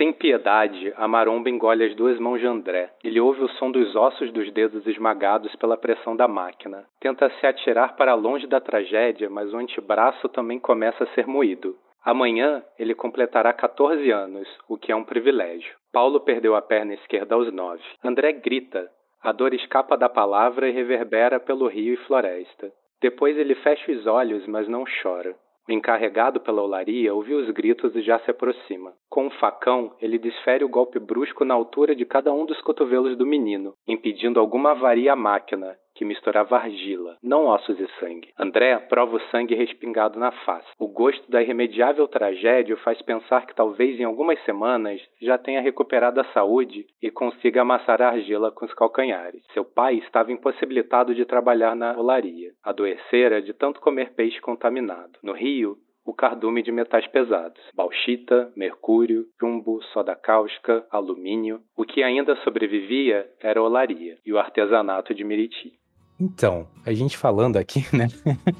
Sem 0.00 0.14
piedade, 0.14 0.94
a 0.96 1.06
maromba 1.06 1.50
engole 1.50 1.84
as 1.84 1.94
duas 1.94 2.18
mãos 2.18 2.40
de 2.40 2.46
André. 2.46 2.90
Ele 3.04 3.20
ouve 3.20 3.42
o 3.42 3.48
som 3.50 3.70
dos 3.70 3.94
ossos 3.94 4.32
dos 4.32 4.50
dedos 4.50 4.86
esmagados 4.86 5.54
pela 5.56 5.76
pressão 5.76 6.16
da 6.16 6.26
máquina. 6.26 6.86
Tenta 6.98 7.28
se 7.28 7.46
atirar 7.46 7.96
para 7.96 8.14
longe 8.14 8.46
da 8.46 8.62
tragédia, 8.62 9.28
mas 9.28 9.52
o 9.52 9.58
antebraço 9.58 10.26
também 10.30 10.58
começa 10.58 11.04
a 11.04 11.06
ser 11.08 11.26
moído. 11.26 11.76
Amanhã 12.02 12.64
ele 12.78 12.94
completará 12.94 13.52
14 13.52 14.10
anos, 14.10 14.48
o 14.66 14.78
que 14.78 14.90
é 14.90 14.96
um 14.96 15.04
privilégio. 15.04 15.76
Paulo 15.92 16.18
perdeu 16.20 16.56
a 16.56 16.62
perna 16.62 16.94
esquerda 16.94 17.34
aos 17.34 17.52
9. 17.52 17.82
André 18.02 18.32
grita. 18.32 18.90
A 19.22 19.32
dor 19.32 19.52
escapa 19.52 19.98
da 19.98 20.08
palavra 20.08 20.66
e 20.66 20.72
reverbera 20.72 21.38
pelo 21.38 21.68
rio 21.68 21.92
e 21.92 21.98
floresta. 22.06 22.72
Depois 23.02 23.36
ele 23.36 23.54
fecha 23.56 23.92
os 23.92 24.06
olhos, 24.06 24.46
mas 24.46 24.66
não 24.66 24.82
chora. 25.02 25.36
Encarregado 25.72 26.40
pela 26.40 26.62
olaria 26.62 27.14
ouviu 27.14 27.38
os 27.38 27.48
gritos 27.50 27.94
e 27.94 28.02
já 28.02 28.18
se 28.18 28.30
aproxima. 28.32 28.92
Com 29.08 29.26
um 29.26 29.30
facão, 29.30 29.94
ele 30.00 30.18
desfere 30.18 30.64
o 30.64 30.68
golpe 30.68 30.98
brusco 30.98 31.44
na 31.44 31.54
altura 31.54 31.94
de 31.94 32.04
cada 32.04 32.32
um 32.32 32.44
dos 32.44 32.60
cotovelos 32.62 33.16
do 33.16 33.24
menino, 33.24 33.72
impedindo 33.86 34.40
alguma 34.40 34.72
avaria 34.72 35.12
à 35.12 35.16
máquina, 35.16 35.76
que 36.00 36.04
misturava 36.06 36.56
argila, 36.56 37.18
não 37.22 37.44
ossos 37.44 37.78
e 37.78 37.86
sangue. 38.00 38.32
André 38.38 38.74
prova 38.78 39.16
o 39.16 39.20
sangue 39.30 39.54
respingado 39.54 40.18
na 40.18 40.32
face. 40.32 40.66
O 40.78 40.88
gosto 40.88 41.30
da 41.30 41.42
irremediável 41.42 42.08
tragédia 42.08 42.74
o 42.74 42.78
faz 42.78 43.02
pensar 43.02 43.44
que 43.44 43.54
talvez 43.54 44.00
em 44.00 44.04
algumas 44.04 44.42
semanas 44.46 44.98
já 45.20 45.36
tenha 45.36 45.60
recuperado 45.60 46.18
a 46.18 46.24
saúde 46.32 46.86
e 47.02 47.10
consiga 47.10 47.60
amassar 47.60 48.00
a 48.00 48.08
argila 48.08 48.50
com 48.50 48.64
os 48.64 48.72
calcanhares. 48.72 49.44
Seu 49.52 49.62
pai 49.62 49.96
estava 49.96 50.32
impossibilitado 50.32 51.14
de 51.14 51.26
trabalhar 51.26 51.76
na 51.76 51.94
olaria. 51.98 52.52
Adoecera 52.64 53.42
de 53.42 53.52
tanto 53.52 53.78
comer 53.78 54.14
peixe 54.14 54.40
contaminado. 54.40 55.18
No 55.22 55.34
Rio, 55.34 55.76
o 56.04 56.14
cardume 56.14 56.62
de 56.62 56.72
metais 56.72 57.06
pesados, 57.08 57.60
bauxita, 57.74 58.50
mercúrio, 58.56 59.26
chumbo, 59.38 59.82
soda 59.92 60.16
cáustica, 60.16 60.86
alumínio. 60.90 61.60
O 61.76 61.84
que 61.84 62.02
ainda 62.02 62.36
sobrevivia 62.36 63.30
era 63.40 63.60
a 63.60 63.62
olaria 63.62 64.18
e 64.24 64.32
o 64.32 64.38
artesanato 64.38 65.14
de 65.14 65.22
Miriti. 65.22 65.79
Então, 66.20 66.66
a 66.84 66.92
gente 66.92 67.16
falando 67.16 67.56
aqui, 67.56 67.86
né? 67.96 68.08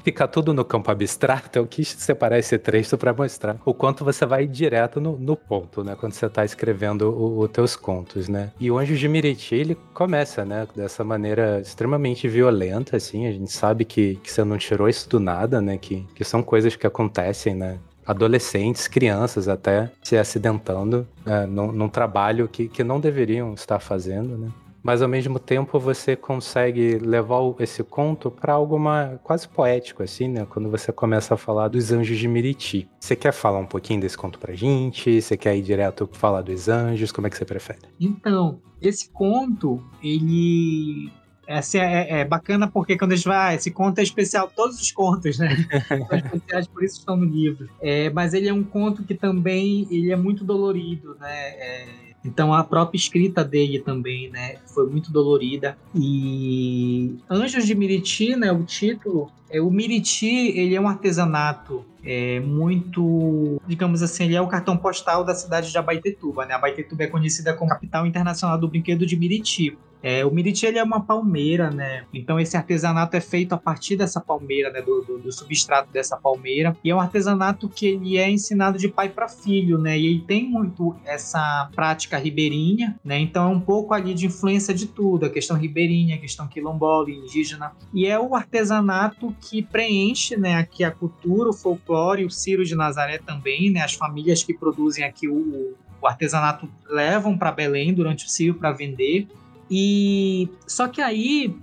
Ficar 0.03 0.27
tudo 0.27 0.53
no 0.53 0.65
campo 0.65 0.89
abstrato, 0.89 1.59
eu 1.59 1.67
quis 1.67 1.89
separar 1.89 2.39
esse 2.39 2.57
trecho 2.57 2.97
para 2.97 3.13
mostrar 3.13 3.57
o 3.63 3.73
quanto 3.73 4.03
você 4.03 4.25
vai 4.25 4.47
direto 4.47 4.99
no, 4.99 5.17
no 5.17 5.35
ponto, 5.35 5.83
né? 5.83 5.95
Quando 5.99 6.13
você 6.13 6.25
está 6.25 6.43
escrevendo 6.43 7.09
os 7.39 7.49
teus 7.51 7.75
contos, 7.75 8.27
né? 8.27 8.51
E 8.59 8.71
o 8.71 8.77
Anjo 8.77 8.95
de 8.95 9.07
Miriti, 9.07 9.55
ele 9.55 9.77
começa, 9.93 10.43
né? 10.43 10.67
Dessa 10.75 11.03
maneira 11.03 11.59
extremamente 11.59 12.27
violenta, 12.27 12.97
assim. 12.97 13.27
A 13.27 13.31
gente 13.31 13.51
sabe 13.51 13.85
que, 13.85 14.15
que 14.15 14.31
você 14.31 14.43
não 14.43 14.57
tirou 14.57 14.89
isso 14.89 15.07
do 15.07 15.19
nada, 15.19 15.61
né? 15.61 15.77
Que, 15.77 16.05
que 16.15 16.23
são 16.23 16.41
coisas 16.41 16.75
que 16.75 16.87
acontecem, 16.87 17.53
né? 17.53 17.77
adolescentes, 18.03 18.87
crianças 18.87 19.47
até, 19.47 19.91
se 20.01 20.17
acidentando 20.17 21.07
é, 21.25 21.45
num, 21.45 21.71
num, 21.71 21.87
trabalho 21.87 22.47
que, 22.47 22.67
que 22.67 22.83
não 22.83 22.99
deveriam 22.99 23.53
estar 23.53 23.79
fazendo, 23.79 24.37
né? 24.37 24.49
Mas 24.83 25.01
ao 25.01 25.07
mesmo 25.07 25.39
tempo 25.39 25.79
você 25.79 26.15
consegue 26.15 26.97
levar 26.97 27.39
esse 27.59 27.83
conto 27.83 28.31
para 28.31 28.53
algo 28.53 28.79
mais, 28.79 29.19
quase 29.23 29.47
poético, 29.47 30.03
assim, 30.03 30.27
né? 30.27 30.45
Quando 30.49 30.69
você 30.69 30.91
começa 30.91 31.33
a 31.33 31.37
falar 31.37 31.67
dos 31.67 31.91
anjos 31.91 32.17
de 32.17 32.27
Miriti. 32.27 32.89
Você 32.99 33.15
quer 33.15 33.31
falar 33.31 33.59
um 33.59 33.65
pouquinho 33.65 34.01
desse 34.01 34.17
conto 34.17 34.39
pra 34.39 34.53
gente? 34.53 35.21
Você 35.21 35.37
quer 35.37 35.55
ir 35.55 35.61
direto 35.61 36.09
falar 36.11 36.41
dos 36.41 36.67
anjos? 36.67 37.11
Como 37.11 37.27
é 37.27 37.29
que 37.29 37.37
você 37.37 37.45
prefere? 37.45 37.79
Então, 37.99 38.59
esse 38.81 39.09
conto, 39.09 39.83
ele 40.03 41.11
essa 41.47 41.77
é, 41.77 41.81
é, 41.81 42.19
é, 42.19 42.25
bacana 42.25 42.67
porque 42.67 42.97
quando 42.97 43.11
a 43.11 43.15
gente 43.15 43.27
vai, 43.27 43.51
ah, 43.51 43.55
esse 43.55 43.71
conto 43.71 43.99
é 43.99 44.03
especial, 44.03 44.49
todos 44.55 44.79
os 44.79 44.91
contos, 44.91 45.37
né? 45.37 45.49
São 46.07 46.17
especiais, 46.17 46.67
por 46.67 46.83
isso 46.83 46.99
estão 46.99 47.17
no 47.17 47.25
livro. 47.25 47.69
É, 47.81 48.09
mas 48.09 48.33
ele 48.33 48.47
é 48.47 48.53
um 48.53 48.63
conto 48.63 49.03
que 49.03 49.13
também 49.13 49.85
ele 49.91 50.11
é 50.11 50.15
muito 50.15 50.45
dolorido, 50.45 51.15
né? 51.19 51.49
É, 51.49 52.10
então 52.23 52.53
a 52.53 52.63
própria 52.63 52.97
escrita 52.97 53.43
dele 53.43 53.79
também, 53.79 54.29
né, 54.29 54.57
foi 54.65 54.89
muito 54.89 55.11
dolorida. 55.11 55.77
E 55.95 57.15
Anjos 57.29 57.65
de 57.65 57.75
Miriti, 57.75 58.35
né, 58.35 58.51
o 58.51 58.63
título, 58.63 59.31
é 59.49 59.61
o 59.61 59.69
Miriti, 59.69 60.57
ele 60.57 60.75
é 60.75 60.81
um 60.81 60.87
artesanato 60.87 61.85
é 62.03 62.39
muito, 62.39 63.61
digamos 63.67 64.01
assim, 64.01 64.25
ele 64.25 64.35
é 64.35 64.41
o 64.41 64.47
cartão 64.47 64.75
postal 64.75 65.23
da 65.23 65.35
cidade 65.35 65.71
de 65.71 65.77
Abaetetuba, 65.77 66.45
né? 66.45 66.55
Abaetetuba 66.55 67.03
é 67.03 67.07
conhecida 67.07 67.53
como 67.53 67.69
capital 67.69 68.07
internacional 68.07 68.57
do 68.57 68.67
brinquedo 68.67 69.05
de 69.05 69.15
Miriti. 69.15 69.77
É, 70.03 70.25
o 70.25 70.31
Miriti 70.31 70.65
ele 70.65 70.79
é 70.79 70.83
uma 70.83 71.01
palmeira, 71.01 71.69
né? 71.69 72.05
Então 72.13 72.39
esse 72.39 72.57
artesanato 72.57 73.15
é 73.15 73.21
feito 73.21 73.53
a 73.53 73.57
partir 73.57 73.95
dessa 73.95 74.19
palmeira, 74.19 74.71
né? 74.71 74.81
Do, 74.81 75.01
do, 75.01 75.17
do, 75.19 75.31
substrato 75.31 75.91
dessa 75.91 76.17
palmeira. 76.17 76.75
E 76.83 76.89
é 76.89 76.95
um 76.95 76.99
artesanato 76.99 77.69
que 77.69 77.85
ele 77.85 78.17
é 78.17 78.29
ensinado 78.29 78.77
de 78.77 78.87
pai 78.87 79.09
para 79.09 79.27
filho, 79.27 79.77
né? 79.77 79.97
E 79.97 80.07
ele 80.07 80.21
tem 80.21 80.49
muito 80.49 80.95
essa 81.05 81.69
prática 81.75 82.17
ribeirinha, 82.17 82.99
né? 83.03 83.19
Então 83.19 83.51
é 83.51 83.55
um 83.55 83.59
pouco 83.59 83.93
ali 83.93 84.13
de 84.13 84.25
influência 84.25 84.73
de 84.73 84.87
tudo, 84.87 85.25
a 85.25 85.29
questão 85.29 85.55
ribeirinha, 85.55 86.15
a 86.15 86.19
questão 86.19 86.47
quilombola, 86.47 87.11
indígena. 87.11 87.71
E 87.93 88.07
é 88.07 88.19
o 88.19 88.35
artesanato 88.35 89.35
que 89.39 89.61
preenche, 89.61 90.35
né? 90.35 90.55
Aqui 90.55 90.83
a 90.83 90.91
cultura, 90.91 91.49
o 91.49 91.53
folclore, 91.53 92.25
o 92.25 92.29
Ciro 92.31 92.65
de 92.65 92.75
Nazaré 92.75 93.19
também, 93.19 93.69
né? 93.69 93.81
As 93.81 93.93
famílias 93.93 94.43
que 94.43 94.53
produzem 94.53 95.03
aqui 95.03 95.27
o, 95.27 95.75
o 96.01 96.07
artesanato 96.07 96.67
levam 96.89 97.37
para 97.37 97.51
Belém 97.51 97.93
durante 97.93 98.25
o 98.25 98.29
Ciro 98.29 98.55
para 98.55 98.71
vender. 98.71 99.27
E 99.71 100.49
só 100.67 100.89
que 100.89 101.01
aí 101.01 101.55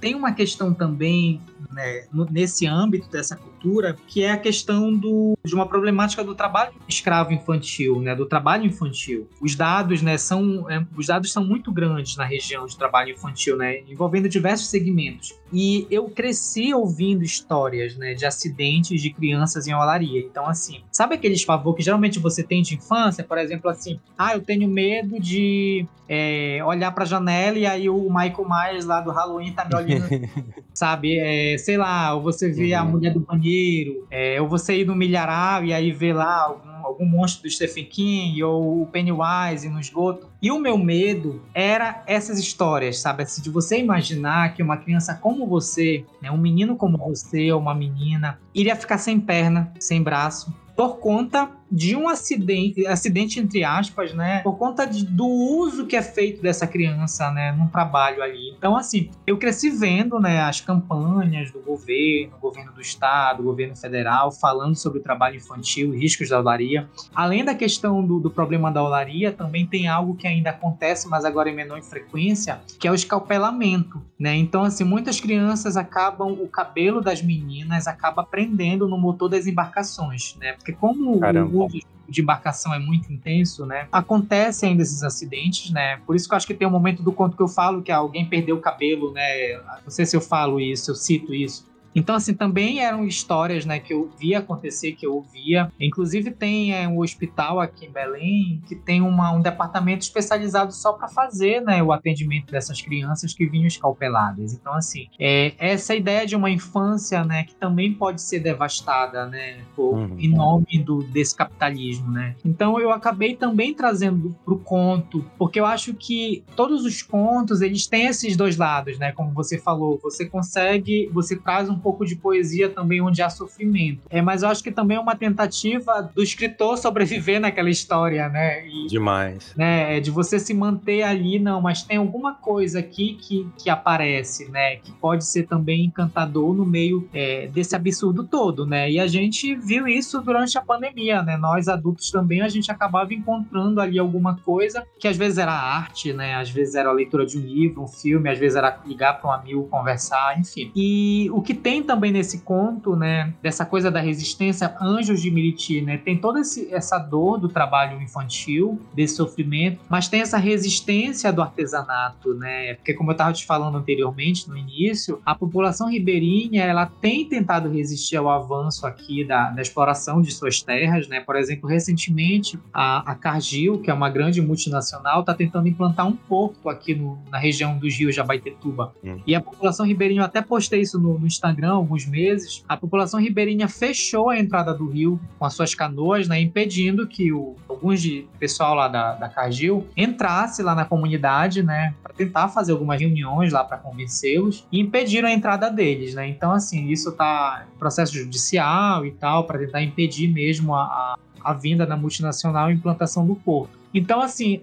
tem 0.00 0.14
uma 0.14 0.32
questão 0.32 0.72
também 0.72 1.40
né, 1.70 2.06
nesse 2.30 2.66
âmbito 2.66 3.08
dessa 3.10 3.36
cultura, 3.36 3.96
que 4.06 4.22
é 4.22 4.32
a 4.32 4.36
questão 4.36 4.92
do, 4.92 5.36
de 5.44 5.54
uma 5.54 5.66
problemática 5.66 6.22
do 6.22 6.34
trabalho 6.34 6.72
escravo 6.88 7.32
infantil, 7.32 8.00
né, 8.00 8.14
do 8.14 8.26
trabalho 8.26 8.64
infantil. 8.64 9.28
Os 9.40 9.54
dados, 9.54 10.02
né, 10.02 10.18
são 10.18 10.70
é, 10.70 10.84
os 10.96 11.06
dados 11.06 11.32
são 11.32 11.44
muito 11.44 11.72
grandes 11.72 12.16
na 12.16 12.24
região 12.24 12.66
de 12.66 12.76
trabalho 12.76 13.12
infantil, 13.12 13.56
né, 13.56 13.80
envolvendo 13.88 14.28
diversos 14.28 14.68
segmentos. 14.68 15.34
E 15.52 15.86
eu 15.90 16.08
cresci 16.08 16.74
ouvindo 16.74 17.22
histórias, 17.22 17.96
né, 17.96 18.14
de 18.14 18.26
acidentes 18.26 19.00
de 19.00 19.10
crianças 19.10 19.66
em 19.66 19.74
olaria. 19.74 20.20
Então, 20.20 20.46
assim, 20.46 20.82
sabe 20.90 21.14
aqueles 21.14 21.44
pavor 21.44 21.74
que 21.74 21.82
geralmente 21.82 22.18
você 22.18 22.42
tem 22.42 22.62
de 22.62 22.74
infância? 22.74 23.22
Por 23.22 23.38
exemplo, 23.38 23.70
assim, 23.70 24.00
ah, 24.18 24.34
eu 24.34 24.40
tenho 24.40 24.68
medo 24.68 25.20
de 25.20 25.86
é, 26.08 26.60
olhar 26.64 26.92
para 26.92 27.04
a 27.04 27.06
janela 27.06 27.58
e 27.58 27.66
aí 27.66 27.88
o 27.88 28.04
Michael 28.04 28.46
Myers 28.48 28.84
lá 28.84 29.00
do 29.00 29.10
Halloween 29.10 29.52
tá 29.52 29.64
me 29.64 29.74
olhando, 29.74 30.08
sabe? 30.72 31.18
É, 31.18 31.45
sei 31.58 31.76
lá, 31.76 32.14
ou 32.14 32.22
você 32.22 32.50
vê 32.50 32.74
uhum. 32.74 32.80
a 32.80 32.84
mulher 32.84 33.12
do 33.12 33.20
banheiro, 33.20 34.06
é, 34.10 34.40
ou 34.40 34.48
você 34.48 34.80
ir 34.80 34.86
no 34.86 34.94
milharal 34.94 35.64
e 35.64 35.72
aí 35.72 35.92
vê 35.92 36.12
lá 36.12 36.44
algum, 36.44 36.86
algum 36.86 37.06
monstro 37.06 37.42
do 37.42 37.50
Stephen 37.50 37.84
King 37.84 38.42
ou 38.42 38.82
o 38.82 38.86
Pennywise 38.86 39.68
no 39.68 39.80
esgoto. 39.80 40.28
E 40.40 40.50
o 40.50 40.58
meu 40.58 40.78
medo 40.78 41.42
era 41.54 42.02
essas 42.06 42.38
histórias, 42.38 42.98
sabe? 42.98 43.22
Assim, 43.22 43.42
de 43.42 43.50
você 43.50 43.78
imaginar 43.78 44.54
que 44.54 44.62
uma 44.62 44.76
criança 44.76 45.14
como 45.14 45.46
você, 45.46 46.04
né, 46.22 46.30
um 46.30 46.38
menino 46.38 46.76
como 46.76 46.98
você 46.98 47.52
ou 47.52 47.60
uma 47.60 47.74
menina, 47.74 48.38
iria 48.54 48.76
ficar 48.76 48.98
sem 48.98 49.20
perna, 49.20 49.72
sem 49.78 50.02
braço, 50.02 50.54
por 50.76 50.98
conta 50.98 51.50
de 51.70 51.96
um 51.96 52.08
acidente, 52.08 52.86
acidente 52.86 53.40
entre 53.40 53.64
aspas, 53.64 54.12
né, 54.14 54.40
por 54.42 54.56
conta 54.56 54.86
de, 54.86 55.04
do 55.04 55.26
uso 55.26 55.86
que 55.86 55.96
é 55.96 56.02
feito 56.02 56.40
dessa 56.40 56.66
criança, 56.66 57.30
né, 57.30 57.52
num 57.52 57.68
trabalho 57.68 58.22
ali. 58.22 58.54
Então, 58.56 58.76
assim, 58.76 59.10
eu 59.26 59.36
cresci 59.36 59.70
vendo, 59.70 60.20
né, 60.20 60.40
as 60.42 60.60
campanhas 60.60 61.50
do 61.50 61.60
governo, 61.60 62.36
governo 62.40 62.72
do 62.72 62.80
estado, 62.80 63.42
governo 63.42 63.76
federal, 63.76 64.30
falando 64.30 64.76
sobre 64.76 65.00
o 65.00 65.02
trabalho 65.02 65.36
infantil 65.36 65.90
riscos 65.90 66.28
da 66.28 66.38
olaria. 66.38 66.88
Além 67.14 67.44
da 67.44 67.54
questão 67.54 68.04
do, 68.04 68.20
do 68.20 68.30
problema 68.30 68.70
da 68.70 68.82
olaria, 68.82 69.32
também 69.32 69.66
tem 69.66 69.88
algo 69.88 70.14
que 70.14 70.26
ainda 70.26 70.50
acontece, 70.50 71.08
mas 71.08 71.24
agora 71.24 71.50
em 71.50 71.54
menor 71.54 71.82
frequência, 71.82 72.60
que 72.78 72.86
é 72.86 72.90
o 72.90 72.94
escalpelamento, 72.94 74.02
né? 74.18 74.34
Então, 74.34 74.62
assim, 74.62 74.84
muitas 74.84 75.20
crianças 75.20 75.76
acabam, 75.76 76.32
o 76.32 76.48
cabelo 76.48 77.00
das 77.00 77.22
meninas 77.22 77.86
acaba 77.86 78.22
prendendo 78.24 78.88
no 78.88 78.96
motor 78.96 79.28
das 79.28 79.46
embarcações, 79.46 80.36
né? 80.40 80.52
Porque 80.52 80.72
como 80.72 81.18
Caramba 81.18 81.55
uso 81.64 81.80
de 82.08 82.22
embarcação 82.22 82.72
é 82.72 82.78
muito 82.78 83.12
intenso, 83.12 83.66
né? 83.66 83.88
Acontecem 83.90 84.70
ainda 84.70 84.82
esses 84.82 85.02
acidentes, 85.02 85.70
né? 85.70 85.98
Por 86.06 86.14
isso 86.14 86.28
que 86.28 86.34
eu 86.34 86.36
acho 86.36 86.46
que 86.46 86.54
tem 86.54 86.66
um 86.66 86.70
momento 86.70 87.02
do 87.02 87.12
conto 87.12 87.36
que 87.36 87.42
eu 87.42 87.48
falo 87.48 87.82
que 87.82 87.90
alguém 87.90 88.24
perdeu 88.24 88.56
o 88.56 88.60
cabelo, 88.60 89.12
né? 89.12 89.54
Não 89.82 89.90
sei 89.90 90.06
se 90.06 90.16
eu 90.16 90.20
falo 90.20 90.60
isso, 90.60 90.90
eu 90.90 90.94
cito 90.94 91.34
isso. 91.34 91.66
Então, 91.96 92.14
assim, 92.14 92.34
também 92.34 92.80
eram 92.80 93.06
histórias, 93.06 93.64
né, 93.64 93.80
que 93.80 93.94
eu 93.94 94.10
via 94.18 94.40
acontecer, 94.40 94.92
que 94.92 95.06
eu 95.06 95.14
ouvia. 95.14 95.72
Inclusive, 95.80 96.30
tem 96.30 96.74
é, 96.74 96.86
um 96.86 96.98
hospital 96.98 97.58
aqui 97.58 97.86
em 97.86 97.90
Belém 97.90 98.62
que 98.68 98.76
tem 98.76 99.00
uma, 99.00 99.32
um 99.32 99.40
departamento 99.40 100.02
especializado 100.02 100.72
só 100.72 100.92
para 100.92 101.08
fazer, 101.08 101.62
né, 101.62 101.82
o 101.82 101.90
atendimento 101.90 102.52
dessas 102.52 102.82
crianças 102.82 103.32
que 103.32 103.46
vinham 103.46 103.66
escalpeladas. 103.66 104.52
Então, 104.52 104.74
assim, 104.74 105.06
é, 105.18 105.54
essa 105.58 105.94
ideia 105.94 106.26
de 106.26 106.36
uma 106.36 106.50
infância, 106.50 107.24
né, 107.24 107.44
que 107.44 107.54
também 107.54 107.94
pode 107.94 108.20
ser 108.20 108.40
devastada, 108.40 109.26
né, 109.26 109.60
por, 109.74 109.94
uhum. 109.94 110.16
em 110.18 110.28
nome 110.28 110.78
do, 110.84 111.02
desse 111.02 111.34
capitalismo, 111.34 112.10
né. 112.10 112.34
Então, 112.44 112.78
eu 112.78 112.90
acabei 112.90 113.34
também 113.34 113.72
trazendo 113.72 114.36
para 114.44 114.52
o 114.52 114.58
conto, 114.58 115.24
porque 115.38 115.58
eu 115.58 115.64
acho 115.64 115.94
que 115.94 116.44
todos 116.54 116.84
os 116.84 117.00
contos, 117.00 117.62
eles 117.62 117.86
têm 117.86 118.06
esses 118.06 118.36
dois 118.36 118.58
lados, 118.58 118.98
né, 118.98 119.12
como 119.12 119.32
você 119.32 119.56
falou, 119.56 119.98
você 120.02 120.26
consegue, 120.26 121.08
você 121.10 121.36
traz 121.36 121.70
um 121.70 121.85
pouco 121.86 122.04
de 122.04 122.16
poesia 122.16 122.68
também 122.68 123.00
onde 123.00 123.22
há 123.22 123.30
sofrimento. 123.30 124.00
É, 124.10 124.20
mas 124.20 124.42
eu 124.42 124.48
acho 124.48 124.60
que 124.60 124.72
também 124.72 124.96
é 124.96 125.00
uma 125.00 125.14
tentativa 125.14 126.02
do 126.02 126.20
escritor 126.20 126.76
sobreviver 126.76 127.40
naquela 127.40 127.70
história, 127.70 128.28
né? 128.28 128.66
E, 128.66 128.88
Demais. 128.88 129.54
Né, 129.56 130.00
de 130.00 130.10
você 130.10 130.40
se 130.40 130.52
manter 130.52 131.04
ali, 131.04 131.38
não, 131.38 131.60
mas 131.60 131.84
tem 131.84 131.98
alguma 131.98 132.34
coisa 132.34 132.80
aqui 132.80 133.16
que, 133.20 133.48
que 133.56 133.70
aparece, 133.70 134.50
né? 134.50 134.76
Que 134.76 134.90
pode 134.90 135.24
ser 135.24 135.44
também 135.44 135.84
encantador 135.84 136.52
no 136.52 136.66
meio 136.66 137.08
é, 137.14 137.46
desse 137.46 137.76
absurdo 137.76 138.24
todo, 138.24 138.66
né? 138.66 138.90
E 138.90 138.98
a 138.98 139.06
gente 139.06 139.54
viu 139.54 139.86
isso 139.86 140.20
durante 140.20 140.58
a 140.58 140.62
pandemia, 140.62 141.22
né? 141.22 141.36
Nós 141.36 141.68
adultos 141.68 142.10
também, 142.10 142.42
a 142.42 142.48
gente 142.48 142.68
acabava 142.68 143.14
encontrando 143.14 143.80
ali 143.80 143.96
alguma 143.96 144.36
coisa 144.38 144.84
que 144.98 145.06
às 145.06 145.16
vezes 145.16 145.38
era 145.38 145.52
arte, 145.52 146.12
né? 146.12 146.34
Às 146.34 146.50
vezes 146.50 146.74
era 146.74 146.88
a 146.88 146.92
leitura 146.92 147.24
de 147.24 147.38
um 147.38 147.42
livro, 147.42 147.84
um 147.84 147.86
filme, 147.86 148.28
às 148.28 148.38
vezes 148.40 148.56
era 148.56 148.80
ligar 148.84 149.20
para 149.20 149.30
um 149.30 149.32
amigo, 149.32 149.68
conversar, 149.68 150.36
enfim. 150.36 150.72
E 150.74 151.30
o 151.30 151.40
que 151.40 151.54
tem 151.54 151.75
tem 151.76 151.82
também 151.82 152.10
nesse 152.10 152.38
conto, 152.38 152.96
né, 152.96 153.34
dessa 153.42 153.66
coisa 153.66 153.90
da 153.90 154.00
resistência, 154.00 154.74
Anjos 154.80 155.20
de 155.20 155.30
Miriti, 155.30 155.82
né, 155.82 155.98
tem 155.98 156.16
toda 156.16 156.40
esse, 156.40 156.72
essa 156.72 156.98
dor 156.98 157.38
do 157.38 157.48
trabalho 157.48 158.00
infantil, 158.00 158.80
desse 158.94 159.16
sofrimento, 159.16 159.80
mas 159.88 160.08
tem 160.08 160.22
essa 160.22 160.38
resistência 160.38 161.30
do 161.30 161.42
artesanato, 161.42 162.32
né, 162.34 162.74
porque 162.74 162.94
como 162.94 163.10
eu 163.10 163.12
estava 163.12 163.32
te 163.32 163.44
falando 163.44 163.76
anteriormente, 163.76 164.48
no 164.48 164.56
início, 164.56 165.20
a 165.26 165.34
população 165.34 165.90
ribeirinha, 165.90 166.64
ela 166.64 166.86
tem 166.86 167.28
tentado 167.28 167.68
resistir 167.70 168.16
ao 168.16 168.30
avanço 168.30 168.86
aqui 168.86 169.22
da, 169.22 169.50
da 169.50 169.60
exploração 169.60 170.22
de 170.22 170.32
suas 170.32 170.62
terras, 170.62 171.06
né, 171.08 171.20
por 171.20 171.36
exemplo, 171.36 171.68
recentemente 171.68 172.58
a, 172.72 173.10
a 173.10 173.14
Cargill, 173.14 173.80
que 173.80 173.90
é 173.90 173.94
uma 173.94 174.08
grande 174.08 174.40
multinacional, 174.40 175.20
está 175.20 175.34
tentando 175.34 175.68
implantar 175.68 176.06
um 176.06 176.16
porto 176.16 176.70
aqui 176.70 176.94
no, 176.94 177.18
na 177.30 177.38
região 177.38 177.76
dos 177.76 177.94
rios 177.94 178.14
Jabaitetuba, 178.14 178.94
hum. 179.04 179.20
e 179.26 179.34
a 179.34 179.42
população 179.42 179.84
ribeirinha, 179.84 180.22
eu 180.22 180.24
até 180.24 180.40
postei 180.40 180.80
isso 180.80 180.98
no, 180.98 181.18
no 181.18 181.26
Instagram, 181.26 181.65
Instagram 181.66 181.72
alguns 181.72 182.06
meses, 182.06 182.64
a 182.68 182.76
população 182.76 183.20
ribeirinha 183.20 183.68
fechou 183.68 184.30
a 184.30 184.38
entrada 184.38 184.72
do 184.72 184.88
rio 184.88 185.20
com 185.38 185.44
as 185.44 185.54
suas 185.54 185.74
canoas, 185.74 186.28
né, 186.28 186.40
impedindo 186.40 187.06
que 187.06 187.32
o, 187.32 187.56
alguns 187.68 188.00
de 188.00 188.26
pessoal 188.38 188.74
lá 188.74 188.88
da, 188.88 189.14
da 189.14 189.28
Cargill 189.28 189.86
entrasse 189.96 190.62
lá 190.62 190.74
na 190.74 190.84
comunidade, 190.84 191.62
né, 191.62 191.94
para 192.02 192.14
tentar 192.14 192.48
fazer 192.48 192.72
algumas 192.72 193.00
reuniões 193.00 193.52
lá 193.52 193.64
para 193.64 193.76
convencê-los 193.78 194.66
e 194.70 194.80
impediram 194.80 195.28
a 195.28 195.32
entrada 195.32 195.70
deles, 195.70 196.14
né. 196.14 196.28
Então, 196.28 196.52
assim, 196.52 196.88
isso 196.88 197.10
está 197.10 197.66
em 197.74 197.78
processo 197.78 198.14
judicial 198.14 199.04
e 199.04 199.10
tal 199.12 199.44
para 199.44 199.58
tentar 199.58 199.82
impedir 199.82 200.28
mesmo 200.28 200.74
a, 200.74 200.82
a, 200.82 201.18
a 201.42 201.52
vinda 201.52 201.86
da 201.86 201.96
multinacional 201.96 202.70
e 202.70 202.74
implantação 202.74 203.26
do 203.26 203.34
porto. 203.34 203.76
Então, 203.92 204.20
assim, 204.20 204.60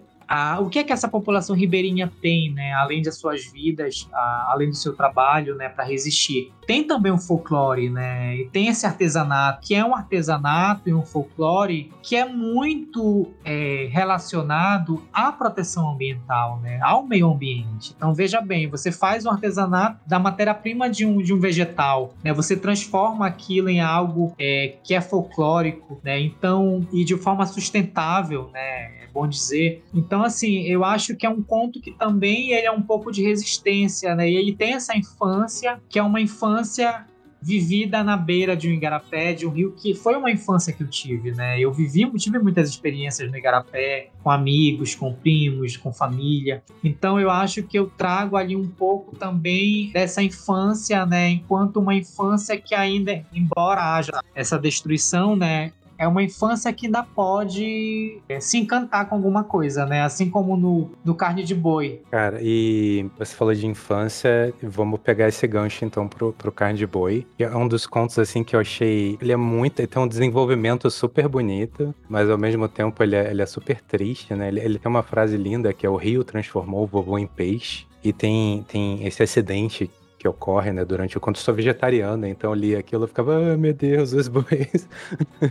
o 0.60 0.70
que 0.70 0.80
é 0.80 0.84
que 0.84 0.94
essa 0.94 1.08
população 1.08 1.56
ribeirinha 1.56 2.12
tem, 2.22 2.52
né, 2.52 2.74
além 2.74 3.02
das 3.02 3.18
suas 3.18 3.46
vidas, 3.46 4.08
além 4.48 4.70
do 4.70 4.76
seu 4.76 4.96
trabalho, 4.96 5.56
né, 5.56 5.70
para 5.70 5.84
resistir? 5.84 6.52
Tem 6.66 6.84
também 6.84 7.12
um 7.12 7.18
folclore, 7.18 7.90
né, 7.90 8.38
e 8.38 8.46
tem 8.50 8.68
esse 8.68 8.86
artesanato, 8.86 9.60
que 9.62 9.76
é 9.76 9.84
um 9.84 9.94
artesanato 9.94 10.90
e 10.90 10.94
um 10.94 11.04
folclore 11.04 11.92
que 12.02 12.16
é 12.16 12.26
muito 12.26 13.32
é, 13.44 13.90
relacionado 13.92 15.04
à 15.12 15.32
proteção 15.32 15.90
ambiental, 15.92 16.60
né, 16.60 16.80
ao 16.82 17.06
meio 17.06 17.30
ambiente. 17.30 17.94
Então 17.96 18.14
veja 18.14 18.40
bem, 18.40 18.70
você 18.70 18.92
faz 18.92 19.26
um 19.26 19.30
artesanato 19.30 20.00
da 20.08 20.20
matéria-prima 20.20 20.90
de 20.90 21.06
um, 21.06 21.22
de 21.22 21.34
um 21.34 21.40
vegetal, 21.40 22.14
né, 22.24 22.32
você 22.32 22.56
transforma 22.56 23.28
aquilo 23.28 23.70
em 23.70 23.82
algo 23.82 24.34
é, 24.40 24.76
que 24.84 24.94
é 24.94 25.02
folclórico, 25.02 26.00
né, 26.04 26.20
então 26.20 26.88
e 26.94 27.04
de 27.04 27.18
forma 27.18 27.46
sustentável, 27.46 28.50
né, 28.54 29.03
bom 29.14 29.28
dizer. 29.28 29.84
Então, 29.94 30.24
assim, 30.24 30.64
eu 30.64 30.84
acho 30.84 31.16
que 31.16 31.26
é 31.26 31.30
um 31.30 31.42
conto 31.42 31.80
que 31.80 31.92
também 31.92 32.52
ele 32.52 32.66
é 32.66 32.72
um 32.72 32.82
pouco 32.82 33.12
de 33.12 33.22
resistência, 33.22 34.16
né? 34.16 34.30
E 34.30 34.36
ele 34.36 34.56
tem 34.56 34.74
essa 34.74 34.98
infância, 34.98 35.80
que 35.88 36.00
é 36.00 36.04
uma 36.04 36.20
infância 36.20 37.06
vivida 37.44 38.02
na 38.04 38.16
beira 38.16 38.56
de 38.56 38.70
um 38.70 38.72
igarapé, 38.72 39.34
de 39.34 39.46
um 39.46 39.50
rio, 39.50 39.74
que 39.74 39.94
foi 39.94 40.16
uma 40.16 40.32
infância 40.32 40.72
que 40.72 40.82
eu 40.82 40.88
tive, 40.88 41.32
né? 41.32 41.60
Eu 41.60 41.74
vivi, 41.74 42.10
tive 42.18 42.40
muitas 42.40 42.70
experiências 42.70 43.30
no 43.30 43.38
igarapé, 43.38 44.10
com 44.24 44.32
amigos, 44.32 44.96
com 44.96 45.14
primos, 45.14 45.76
com 45.76 45.92
família. 45.92 46.64
Então 46.82 47.20
eu 47.20 47.30
acho 47.30 47.62
que 47.64 47.78
eu 47.78 47.88
trago 47.98 48.38
ali 48.38 48.56
um 48.56 48.68
pouco 48.68 49.16
também 49.18 49.92
dessa 49.92 50.24
infância, 50.24 51.06
né? 51.06 51.32
Enquanto 51.32 51.78
uma 51.78 51.94
infância 51.94 52.56
que 52.58 52.74
ainda, 52.74 53.26
embora 53.34 53.96
haja 53.96 54.24
essa 54.34 54.58
destruição, 54.58 55.36
né? 55.36 55.74
É 56.04 56.08
uma 56.08 56.24
infância 56.24 56.72
que 56.74 56.86
ainda 56.88 57.04
pode 57.04 58.20
é, 58.30 58.40
se 58.40 58.58
encantar 58.58 59.08
com 59.08 59.16
alguma 59.16 59.44
coisa, 59.44 59.86
né? 59.86 60.02
Assim 60.02 60.30
como 60.30 60.56
no, 60.56 60.92
no 61.04 61.16
Carne 61.16 61.44
de 61.44 61.56
Boi. 61.56 62.02
Cara, 62.12 62.40
e 62.42 63.10
você 63.18 63.36
falou 63.36 63.54
de 63.54 63.66
infância, 63.66 64.54
vamos 64.62 65.00
pegar 65.00 65.28
esse 65.28 65.46
gancho 65.48 65.86
então 65.86 66.08
pro, 66.08 66.34
pro 66.34 66.52
Carne 66.52 66.78
de 66.78 66.88
Boi. 66.88 67.26
Que 67.38 67.44
é 67.44 67.56
um 67.56 67.68
dos 67.68 67.88
contos, 67.88 68.20
assim, 68.20 68.44
que 68.44 68.56
eu 68.56 68.60
achei... 68.60 69.18
Ele 69.22 69.32
é 69.32 69.38
muito... 69.38 69.80
Ele 69.80 69.88
tem 69.88 70.02
um 70.02 70.08
desenvolvimento 70.08 70.90
super 70.92 71.28
bonito, 71.28 71.94
mas 72.08 72.30
ao 72.30 72.38
mesmo 72.38 72.68
tempo 72.68 73.02
ele 73.02 73.16
é, 73.16 73.32
ele 73.32 73.42
é 73.42 73.46
super 73.46 73.82
triste, 73.82 74.34
né? 74.34 74.48
Ele, 74.48 74.60
ele 74.60 74.80
tem 74.80 74.90
uma 74.90 75.04
frase 75.04 75.38
linda 75.38 75.74
que 75.74 75.86
é 75.86 75.90
o 75.90 75.96
rio 75.96 76.24
transformou 76.24 76.84
o 76.84 76.88
vovô 76.88 77.18
em 77.18 77.28
peixe. 77.28 77.86
E 78.04 78.12
tem, 78.12 78.66
tem 78.68 79.08
esse 79.08 79.24
acidente 79.24 79.90
que 80.24 80.28
ocorre, 80.30 80.72
né, 80.72 80.86
durante. 80.86 81.18
Eu 81.18 81.36
sou 81.36 81.54
vegetariana, 81.54 82.30
então 82.30 82.52
eu 82.52 82.54
li 82.54 82.78
aquilo, 82.78 83.04
eu 83.04 83.08
ficava, 83.10 83.36
ah, 83.36 83.58
meu 83.58 83.74
Deus, 83.74 84.14
os 84.14 84.30
bois. 84.30 84.88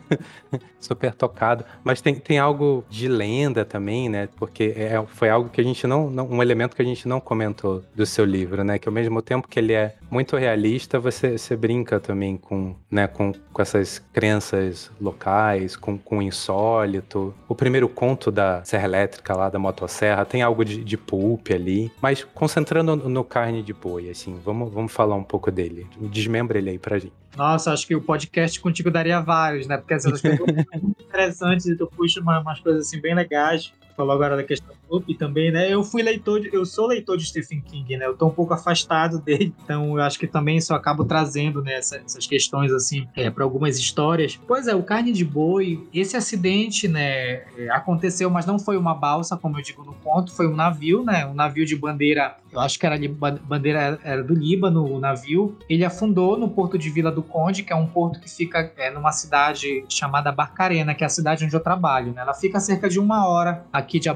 Super 0.80 1.12
tocado. 1.14 1.62
Mas 1.84 2.00
tem, 2.00 2.14
tem 2.14 2.38
algo 2.38 2.82
de 2.88 3.06
lenda 3.06 3.66
também, 3.66 4.08
né, 4.08 4.30
porque 4.36 4.72
é, 4.74 5.02
foi 5.08 5.28
algo 5.28 5.50
que 5.50 5.60
a 5.60 5.64
gente 5.64 5.86
não, 5.86 6.08
não, 6.08 6.26
um 6.26 6.42
elemento 6.42 6.74
que 6.74 6.80
a 6.80 6.84
gente 6.84 7.06
não 7.06 7.20
comentou 7.20 7.82
do 7.94 8.06
seu 8.06 8.24
livro, 8.24 8.64
né, 8.64 8.78
que 8.78 8.88
ao 8.88 8.94
mesmo 8.94 9.20
tempo 9.20 9.46
que 9.46 9.58
ele 9.58 9.74
é 9.74 9.94
muito 10.10 10.38
realista, 10.38 10.98
você, 10.98 11.36
você 11.36 11.54
brinca 11.54 12.00
também 12.00 12.38
com, 12.38 12.74
né, 12.90 13.06
com, 13.06 13.32
com 13.52 13.60
essas 13.60 13.98
crenças 14.10 14.90
locais, 14.98 15.76
com, 15.76 15.98
com 15.98 16.18
o 16.18 16.22
insólito. 16.22 17.34
O 17.46 17.54
primeiro 17.54 17.90
conto 17.90 18.30
da 18.30 18.64
Serra 18.64 18.84
Elétrica 18.84 19.36
lá, 19.36 19.50
da 19.50 19.58
motosserra, 19.58 20.24
tem 20.24 20.40
algo 20.40 20.64
de, 20.64 20.82
de 20.82 20.98
ali, 21.52 21.92
mas 22.00 22.24
concentrando 22.24 22.96
no 22.96 23.24
carne 23.24 23.62
de 23.62 23.72
boi, 23.72 24.08
assim, 24.08 24.38
vamos, 24.44 24.61
vamos 24.66 24.92
falar 24.92 25.16
um 25.16 25.24
pouco 25.24 25.50
dele. 25.50 25.86
Desmembra 26.00 26.58
ele 26.58 26.70
aí 26.70 26.78
pra 26.78 26.98
gente. 26.98 27.12
Nossa, 27.36 27.72
acho 27.72 27.86
que 27.86 27.94
o 27.94 28.00
podcast 28.00 28.60
contigo 28.60 28.90
daria 28.90 29.20
vários, 29.20 29.66
né? 29.66 29.76
Porque 29.76 29.94
essas 29.94 30.20
coisas 30.20 30.38
muito 30.38 30.66
interessantes 31.02 31.66
e 31.66 31.76
tu 31.76 31.86
puxa 31.86 32.20
umas 32.20 32.60
coisas 32.60 32.86
assim 32.86 33.00
bem 33.00 33.14
legais 33.14 33.72
falou 33.96 34.12
agora 34.12 34.36
da 34.36 34.42
questão 34.42 34.74
Loop 34.92 35.14
também, 35.14 35.50
né? 35.50 35.72
Eu 35.72 35.82
fui 35.82 36.02
leitor, 36.02 36.40
de, 36.40 36.50
eu 36.52 36.66
sou 36.66 36.86
leitor 36.86 37.16
de 37.16 37.24
Stephen 37.24 37.62
King, 37.62 37.96
né? 37.96 38.06
Eu 38.06 38.14
tô 38.14 38.26
um 38.26 38.30
pouco 38.30 38.52
afastado 38.52 39.18
dele, 39.24 39.54
então 39.64 39.96
eu 39.96 40.02
acho 40.02 40.18
que 40.18 40.26
também 40.26 40.58
isso 40.58 40.74
acabo 40.74 41.04
trazendo 41.04 41.62
né, 41.62 41.74
essa, 41.74 41.96
essas 41.96 42.26
questões 42.26 42.72
assim 42.72 43.06
é, 43.16 43.30
para 43.30 43.44
algumas 43.44 43.78
histórias. 43.78 44.38
Pois 44.46 44.68
é, 44.68 44.74
o 44.74 44.82
carne 44.82 45.12
de 45.12 45.24
boi, 45.24 45.86
esse 45.94 46.16
acidente, 46.16 46.86
né, 46.86 47.42
é, 47.56 47.70
aconteceu, 47.70 48.28
mas 48.28 48.44
não 48.44 48.58
foi 48.58 48.76
uma 48.76 48.94
balsa, 48.94 49.36
como 49.36 49.58
eu 49.58 49.62
digo 49.62 49.82
no 49.84 49.94
ponto, 49.94 50.34
foi 50.34 50.46
um 50.46 50.54
navio, 50.54 51.02
né? 51.02 51.24
Um 51.26 51.34
navio 51.34 51.64
de 51.64 51.74
bandeira, 51.74 52.36
eu 52.52 52.60
acho 52.60 52.78
que 52.78 52.84
era 52.84 52.98
de 52.98 53.08
bandeira 53.08 53.98
era 54.04 54.22
do 54.22 54.34
Líbano, 54.34 54.84
o 54.84 55.00
navio. 55.00 55.56
Ele 55.68 55.84
afundou 55.84 56.38
no 56.38 56.48
porto 56.48 56.76
de 56.76 56.90
Vila 56.90 57.10
do 57.10 57.22
Conde, 57.22 57.62
que 57.62 57.72
é 57.72 57.76
um 57.76 57.86
porto 57.86 58.20
que 58.20 58.28
fica 58.28 58.72
é, 58.76 58.90
numa 58.90 59.12
cidade 59.12 59.84
chamada 59.88 60.30
Barcarena, 60.30 60.94
que 60.94 61.02
é 61.02 61.06
a 61.06 61.10
cidade 61.10 61.44
onde 61.44 61.54
eu 61.54 61.60
trabalho, 61.60 62.12
né? 62.12 62.22
Ela 62.22 62.34
fica 62.34 62.58
a 62.58 62.60
cerca 62.60 62.88
de 62.88 62.98
uma 62.98 63.26
hora 63.26 63.64
aqui 63.72 63.98
de 63.98 64.08